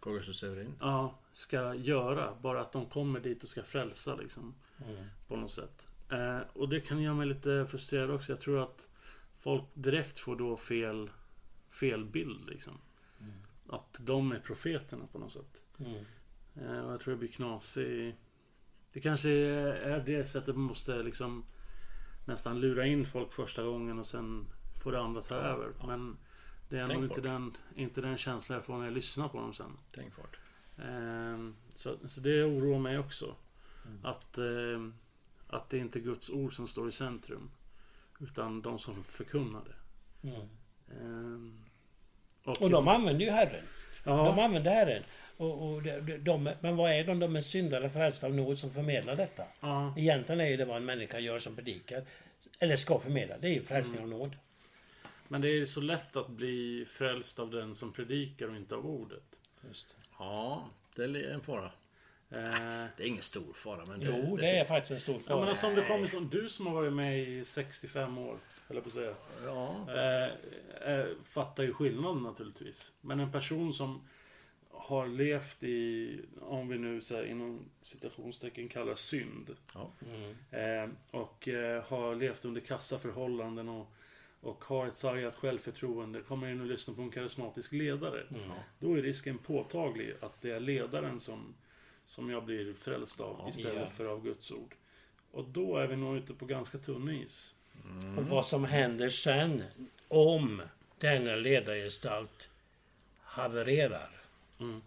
Augustus 0.00 0.38
Severin. 0.38 0.74
Ja, 0.80 1.18
ska 1.32 1.74
göra. 1.74 2.34
Bara 2.40 2.60
att 2.60 2.72
de 2.72 2.86
kommer 2.86 3.20
dit 3.20 3.42
och 3.42 3.48
ska 3.48 3.62
frälsa 3.62 4.16
liksom. 4.16 4.54
På 5.28 5.36
något 5.36 5.52
sätt. 5.52 5.86
Eh, 6.10 6.40
och 6.52 6.68
det 6.68 6.80
kan 6.80 7.02
göra 7.02 7.14
mig 7.14 7.26
lite 7.26 7.66
frustrerad 7.70 8.10
också. 8.10 8.32
Jag 8.32 8.40
tror 8.40 8.62
att 8.62 8.88
folk 9.38 9.64
direkt 9.74 10.18
får 10.18 10.36
då 10.36 10.56
fel, 10.56 11.10
fel 11.70 12.04
bild 12.04 12.48
liksom. 12.48 12.80
Att 13.68 13.96
de 13.98 14.32
är 14.32 14.40
profeterna 14.40 15.06
på 15.12 15.18
något 15.18 15.32
sätt. 15.32 15.62
Eh, 15.78 16.02
och 16.66 16.92
jag 16.92 17.00
tror 17.00 17.14
det 17.14 17.18
blir 17.18 17.28
knasig... 17.28 18.16
Det 18.92 19.00
kanske 19.00 19.30
är 19.30 20.00
det 20.06 20.24
sättet 20.24 20.56
man 20.56 20.64
måste 20.64 21.02
liksom 21.02 21.44
nästan 22.24 22.60
lura 22.60 22.86
in 22.86 23.06
folk 23.06 23.32
första 23.32 23.62
gången 23.62 23.98
och 23.98 24.06
sen 24.06 24.46
får 24.82 24.92
det 24.92 25.00
andra 25.00 25.22
ta 25.22 25.34
över. 25.34 25.72
Men 25.86 26.16
det 26.68 26.78
är 26.78 26.86
Tänk 26.86 27.00
nog 27.00 27.10
inte 27.10 27.20
den, 27.20 27.56
inte 27.74 28.00
den 28.00 28.16
känslan 28.16 28.56
jag 28.56 28.64
får 28.64 28.76
när 28.78 28.84
jag 28.84 28.94
lyssnar 28.94 29.28
på 29.28 29.38
dem 29.40 29.54
sen. 29.54 29.78
Tänkbart. 29.94 30.38
Ehm, 30.78 31.54
så, 31.74 31.96
så 32.08 32.20
det 32.20 32.44
oroar 32.44 32.78
mig 32.78 32.98
också. 32.98 33.34
Att, 34.02 34.38
ehm, 34.38 34.94
att 35.48 35.70
det 35.70 35.78
inte 35.78 35.98
är 35.98 36.00
Guds 36.00 36.30
ord 36.30 36.54
som 36.54 36.68
står 36.68 36.88
i 36.88 36.92
centrum. 36.92 37.50
Utan 38.20 38.62
de 38.62 38.78
som 38.78 39.04
förkunnar 39.04 39.62
det. 39.64 39.74
Ehm, 40.94 41.58
Och 42.44 42.70
de 42.70 42.88
använder 42.88 43.24
ju 43.24 43.30
Herren. 43.30 43.64
ja, 44.04 44.24
De 44.24 44.38
använder 44.44 44.70
Herren. 44.70 45.02
Och, 45.38 45.62
och 45.74 45.82
de, 45.82 46.00
de, 46.18 46.50
men 46.60 46.76
vad 46.76 46.90
är 46.92 47.04
de? 47.04 47.18
De 47.18 47.36
är 47.36 47.40
syndare 47.40 47.90
frälsta 47.90 48.26
av 48.26 48.34
nåd 48.34 48.58
som 48.58 48.70
förmedlar 48.70 49.16
detta. 49.16 49.44
ja, 49.60 49.94
Egentligen 49.96 50.40
är 50.40 50.46
ju 50.46 50.56
det 50.56 50.64
vad 50.64 50.76
en 50.76 50.84
människa 50.84 51.18
gör 51.18 51.38
som 51.38 51.54
predikar. 51.56 52.02
Eller 52.58 52.76
ska 52.76 52.98
förmedla. 52.98 53.38
Det 53.38 53.48
är 53.48 53.52
ju 53.54 53.62
frälsning 53.62 54.02
av 54.02 54.08
nåd. 54.08 54.36
men 55.28 55.40
det 55.40 55.48
är 55.48 55.66
så 55.66 55.80
lätt 55.80 56.16
att 56.16 56.28
bli 56.28 56.84
frälst 56.88 57.38
av 57.38 57.50
den 57.50 57.74
som 57.74 57.92
predikar 57.92 58.48
och 58.48 58.56
inte 58.56 58.74
av 58.74 58.86
ordet. 58.86 59.22
Ja, 60.18 60.68
det 60.96 61.04
är 61.04 61.30
en 61.34 61.40
fara. 61.40 61.70
Eh, 62.30 62.86
Det 62.96 63.02
är 63.02 63.06
ingen 63.06 63.22
stor 63.22 63.52
fara, 63.54 63.84
men 63.86 64.00
det, 64.00 64.06
Jo, 64.06 64.36
det 64.36 64.48
är 64.58 64.64
faktiskt 64.64 64.90
en 64.90 65.00
stor 65.00 65.14
Ja, 65.14 65.20
fara. 65.20 65.40
men 65.40 65.48
alltså, 65.48 65.66
om 65.66 65.74
det 65.74 65.82
kommer 65.84 66.06
som 66.06 66.28
du 66.28 66.48
som 66.48 66.66
har 66.66 66.74
varit 66.74 66.92
med 66.92 67.18
i 67.18 67.44
65 67.44 68.18
år, 68.18 68.36
eller 68.68 68.80
på 68.80 68.88
att 68.88 68.94
säga. 68.94 69.14
Ja, 69.44 69.86
Eh, 69.94 70.92
eh, 70.92 71.06
fattar 71.24 71.62
ju 71.62 71.72
skillnaden 71.72 72.22
naturligtvis. 72.22 72.92
Men 73.00 73.20
en 73.20 73.32
person 73.32 73.74
som 73.74 74.08
har 74.78 75.06
levt 75.06 75.62
i, 75.62 76.20
om 76.40 76.68
vi 76.68 76.78
nu 76.78 77.00
säger 77.00 77.24
inom 77.24 77.60
citationstecken 77.82 78.68
kallar 78.68 78.94
synd. 78.94 79.56
ja. 79.74 79.90
Eh, 80.58 80.88
och 81.10 81.48
eh, 81.48 81.82
har 81.84 82.14
levt 82.14 82.44
under 82.44 82.60
kassa 82.60 82.98
förhållanden 82.98 83.68
och, 83.68 83.92
och 84.40 84.64
har 84.64 84.86
ett 84.86 84.94
sargat 84.96 85.34
självförtroende. 85.34 86.20
Kommer 86.20 86.50
in 86.50 86.60
och 86.60 86.66
lyssnar 86.66 86.94
på 86.94 87.02
en 87.02 87.10
karismatisk 87.10 87.72
ledare. 87.72 88.22
Då 88.78 88.98
är 88.98 89.02
risken 89.02 89.38
påtaglig 89.38 90.14
att 90.20 90.40
det 90.42 90.50
är 90.50 90.60
ledaren 90.60 91.20
som, 91.20 91.54
som 92.04 92.30
jag 92.30 92.44
blir 92.44 92.74
frälst 92.74 93.20
av 93.20 93.46
istället 93.48 93.74
Ja. 93.80 93.86
för 93.86 94.04
av 94.04 94.22
Guds 94.24 94.52
ord. 94.52 94.74
Och 95.30 95.44
då 95.44 95.76
är 95.76 95.86
vi 95.86 95.96
nog 95.96 96.16
ute 96.16 96.34
på 96.34 96.46
ganska 96.46 96.78
tunn 96.78 97.10
is. 97.10 97.54
Och 98.18 98.24
vad 98.24 98.46
som 98.46 98.64
händer 98.64 99.08
sen 99.08 99.62
om 100.08 100.62
denna 100.98 101.36
ledargestalt 101.36 102.50
havererar. 103.20 104.10
Mm. 104.60 104.82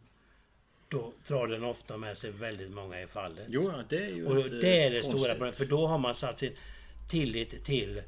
Då 0.90 1.14
drar 1.28 1.48
den 1.48 1.64
ofta 1.64 1.98
med 1.98 2.18
sig 2.18 2.32
väldigt 2.32 2.72
många 2.72 3.02
i 3.02 3.08
fallet. 3.08 3.46
Jo, 3.50 3.74
det 3.90 4.06
är 4.06 4.10
ju 4.10 4.26
och 4.26 4.50
det 4.50 4.84
är 4.84 4.90
det 4.90 5.02
konstigt. 5.02 5.18
stora 5.18 5.34
problemet. 5.34 5.58
För 5.58 5.66
då 5.66 5.88
har 5.88 5.98
man 5.98 6.16
satt 6.16 6.40
sin 6.40 6.58
tillit 7.10 7.66
till 7.66 8.02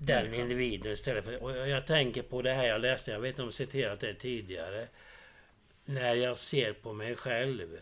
den 0.00 0.34
individen 0.34 0.92
istället 0.92 1.24
för... 1.24 1.42
Och 1.42 1.68
jag 1.68 1.86
tänker 1.86 2.22
på 2.22 2.42
det 2.42 2.52
här 2.52 2.64
jag 2.64 2.80
läste, 2.80 3.10
jag 3.10 3.20
vet 3.20 3.28
inte 3.28 3.42
om 3.42 3.48
jag 3.48 3.54
citerat 3.54 4.00
det 4.00 4.14
tidigare. 4.14 4.88
När 5.84 6.14
jag 6.14 6.36
ser 6.36 6.72
på 6.72 6.92
mig 6.92 7.16
själv 7.16 7.80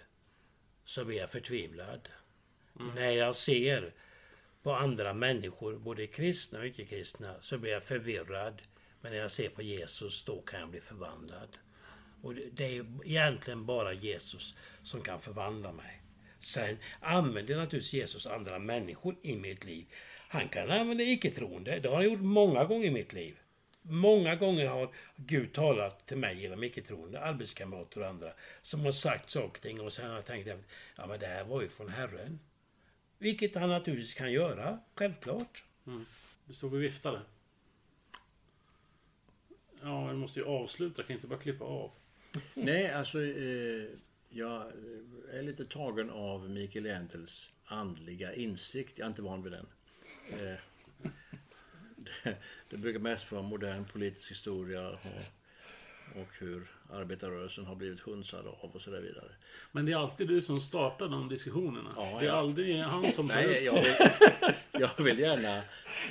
så 0.84 1.04
blir 1.04 1.18
jag 1.18 1.30
förtvivlad. 1.30 2.08
När 2.94 3.10
jag 3.10 3.36
ser 3.36 3.92
på 4.62 4.74
andra 4.74 5.14
människor, 5.14 5.76
både 5.76 6.06
kristna 6.06 6.58
och 6.58 6.66
icke-kristna, 6.66 7.34
så 7.40 7.58
blir 7.58 7.72
jag 7.72 7.82
förvirrad. 7.82 8.62
Men 9.00 9.12
när 9.12 9.18
jag 9.18 9.30
ser 9.30 9.48
på 9.48 9.62
Jesus, 9.62 10.24
då 10.24 10.40
kan 10.40 10.60
jag 10.60 10.68
bli 10.68 10.80
förvandlad. 10.80 11.58
Och 12.22 12.34
det- 12.34 12.76
är 12.76 12.86
egentligen 13.04 13.66
bara 13.66 13.92
Jesus 13.92 14.54
som 14.82 15.02
kan 15.02 15.20
förvandla 15.20 15.72
mig. 15.72 16.02
Sen 16.38 16.78
använder 17.00 17.56
naturligtvis 17.56 17.92
Jesus 17.92 18.26
andra 18.26 18.58
människor 18.58 19.16
i 19.22 19.36
mitt 19.36 19.64
liv. 19.64 19.86
Han 20.28 20.48
kan 20.48 20.70
använda 20.70 21.04
icke-troende. 21.04 21.78
Det 21.80 21.88
har 21.88 21.96
han 21.96 22.04
gjort 22.04 22.20
många 22.20 22.64
gånger 22.64 22.86
i 22.86 22.90
mitt 22.90 23.12
liv. 23.12 23.38
Många 23.82 24.36
gånger 24.36 24.68
har 24.68 24.94
Gud 25.16 25.52
talat 25.52 26.06
till 26.06 26.16
mig 26.16 26.40
genom 26.40 26.62
icke-troende, 26.64 27.20
arbetskamrater 27.20 28.00
och 28.00 28.06
andra, 28.06 28.32
som 28.62 28.80
har 28.84 28.92
sagt 28.92 29.30
saker 29.30 29.46
och 29.58 29.60
ting 29.60 29.80
och 29.80 29.92
sen 29.92 30.08
har 30.08 30.14
jag 30.14 30.24
tänkt 30.24 30.50
att 30.50 30.60
ja, 30.96 31.06
men 31.06 31.20
det 31.20 31.26
här 31.26 31.44
var 31.44 31.62
ju 31.62 31.68
från 31.68 31.88
Herren. 31.88 32.40
Vilket 33.18 33.54
han 33.54 33.68
naturligtvis 33.68 34.14
kan 34.14 34.32
göra, 34.32 34.78
självklart. 34.94 35.64
Mm. 35.86 36.06
Du 36.46 36.54
stod 36.54 36.74
och 36.74 36.82
viftade. 36.82 37.20
Ja, 39.82 40.08
jag 40.08 40.16
måste 40.16 40.40
ju 40.40 40.46
avsluta. 40.46 40.94
Jag 41.02 41.06
kan 41.06 41.16
inte 41.16 41.26
bara 41.26 41.38
klippa 41.38 41.64
av. 41.64 41.90
Nej, 42.54 42.90
alltså 42.90 43.22
eh, 43.22 43.84
jag 44.28 44.72
är 45.32 45.42
lite 45.42 45.64
tagen 45.64 46.10
av 46.10 46.50
Mikael 46.50 46.84
Jentels 46.84 47.50
andliga 47.64 48.34
insikt. 48.34 48.98
Jag 48.98 49.06
är 49.06 49.08
inte 49.08 49.22
van 49.22 49.42
vid 49.42 49.52
den. 49.52 49.66
Eh, 50.30 50.58
det, 51.96 52.36
det 52.70 52.78
brukar 52.78 53.00
mest 53.00 53.32
vara 53.32 53.42
modern 53.42 53.84
politisk 53.84 54.30
historia 54.30 54.88
och, 54.88 54.98
och 56.20 56.28
hur 56.38 56.70
arbetarrörelsen 56.90 57.66
har 57.66 57.74
blivit 57.74 58.00
hunsad 58.00 58.46
av 58.46 58.70
och 58.74 58.82
så 58.82 58.90
där 58.90 59.00
vidare. 59.00 59.32
Men 59.72 59.86
det 59.86 59.92
är 59.92 59.96
alltid 59.96 60.28
du 60.28 60.42
som 60.42 60.60
startar 60.60 61.08
de 61.08 61.28
diskussionerna. 61.28 61.92
Ja, 61.96 62.16
det 62.20 62.26
är 62.26 62.28
ja. 62.28 62.34
aldrig 62.34 62.80
han 62.80 63.12
som 63.12 63.26
Nej, 63.26 63.64
jag 63.64 63.74
vill, 63.74 63.94
jag 64.72 65.04
vill 65.04 65.18
gärna 65.18 65.62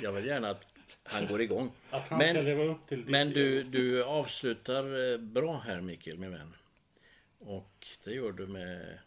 jag 0.02 0.12
vill 0.12 0.26
gärna 0.26 0.50
att 0.50 0.71
han 1.04 1.26
går 1.26 1.42
igång. 1.42 1.72
att 1.90 2.08
han 2.08 2.20
ska 2.20 2.32
Men, 2.34 2.44
leva 2.44 2.62
upp 2.62 2.86
till 2.86 3.04
men 3.06 3.30
du, 3.30 3.62
du 3.62 4.04
avslutar 4.04 5.12
eh, 5.12 5.18
bra 5.18 5.58
här 5.58 5.80
Mikael, 5.80 6.18
min 6.18 6.30
vän. 6.30 6.54
Och 7.38 7.86
det 8.04 8.12
gör 8.12 8.32
du 8.32 8.46
med 8.46 8.98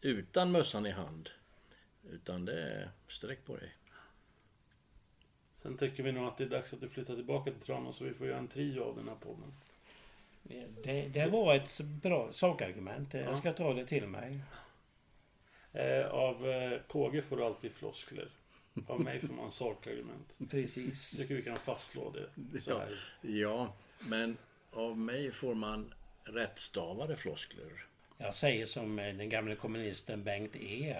utan 0.00 0.52
mössan 0.52 0.86
i 0.86 0.90
hand. 0.90 1.30
Utan 2.10 2.44
det 2.44 2.62
är 2.62 2.90
sträck 3.08 3.44
på 3.44 3.56
dig. 3.56 3.72
Sen 5.54 5.76
tycker 5.76 6.02
vi 6.02 6.12
nog 6.12 6.28
att 6.28 6.38
det 6.38 6.44
är 6.44 6.48
dags 6.48 6.72
att 6.72 6.80
du 6.80 6.88
flyttar 6.88 7.14
tillbaka 7.14 7.50
till 7.50 7.60
Tranås 7.60 7.96
så 7.96 8.04
vi 8.04 8.14
får 8.14 8.26
göra 8.26 8.38
en 8.38 8.48
trio 8.48 8.82
av 8.82 8.96
den 8.96 9.08
här 9.08 9.14
podden. 9.14 9.54
Det, 10.82 11.08
det 11.08 11.26
var 11.26 11.54
ett 11.54 11.80
bra 11.80 12.32
sakargument. 12.32 13.14
Jag 13.14 13.36
ska 13.36 13.52
ta 13.52 13.74
det 13.74 13.86
till 13.86 14.06
mig. 14.06 14.40
Eh, 15.72 16.06
av 16.06 16.48
eh, 16.48 16.80
KG 16.88 17.22
får 17.22 17.36
du 17.36 17.44
alltid 17.44 17.72
floskler. 17.72 18.28
Av 18.86 19.00
mig 19.00 19.20
får 19.20 19.34
man 19.34 19.50
sakargument. 19.50 20.36
Precis. 20.50 21.12
Jag 21.12 21.20
tycker 21.22 21.34
vi 21.34 21.42
kan 21.42 21.56
fastslå 21.56 22.10
det. 22.10 22.60
Så 22.60 22.70
Ja. 22.70 22.78
här. 22.78 22.98
Ja, 23.20 23.72
men 24.08 24.36
av 24.72 24.98
mig 24.98 25.32
får 25.32 25.54
man 25.54 25.94
rättstavade 26.24 27.16
floskler. 27.16 27.84
Jag 28.18 28.34
säger 28.34 28.66
som 28.66 28.98
eh, 28.98 29.14
den 29.14 29.28
gamle 29.28 29.54
kommunisten 29.54 30.24
Bengt 30.24 30.56
E. 30.56 30.96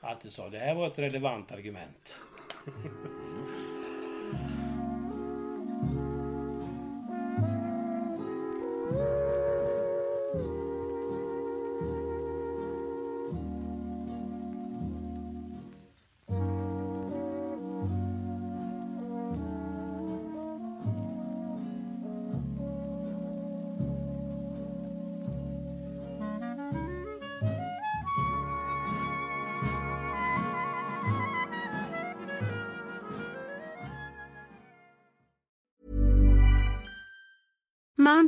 alltid 0.00 0.32
sa. 0.32 0.48
Det 0.48 0.58
här 0.58 0.74
var 0.74 0.86
ett 0.86 0.98
relevant 0.98 1.52
argument. 1.52 2.20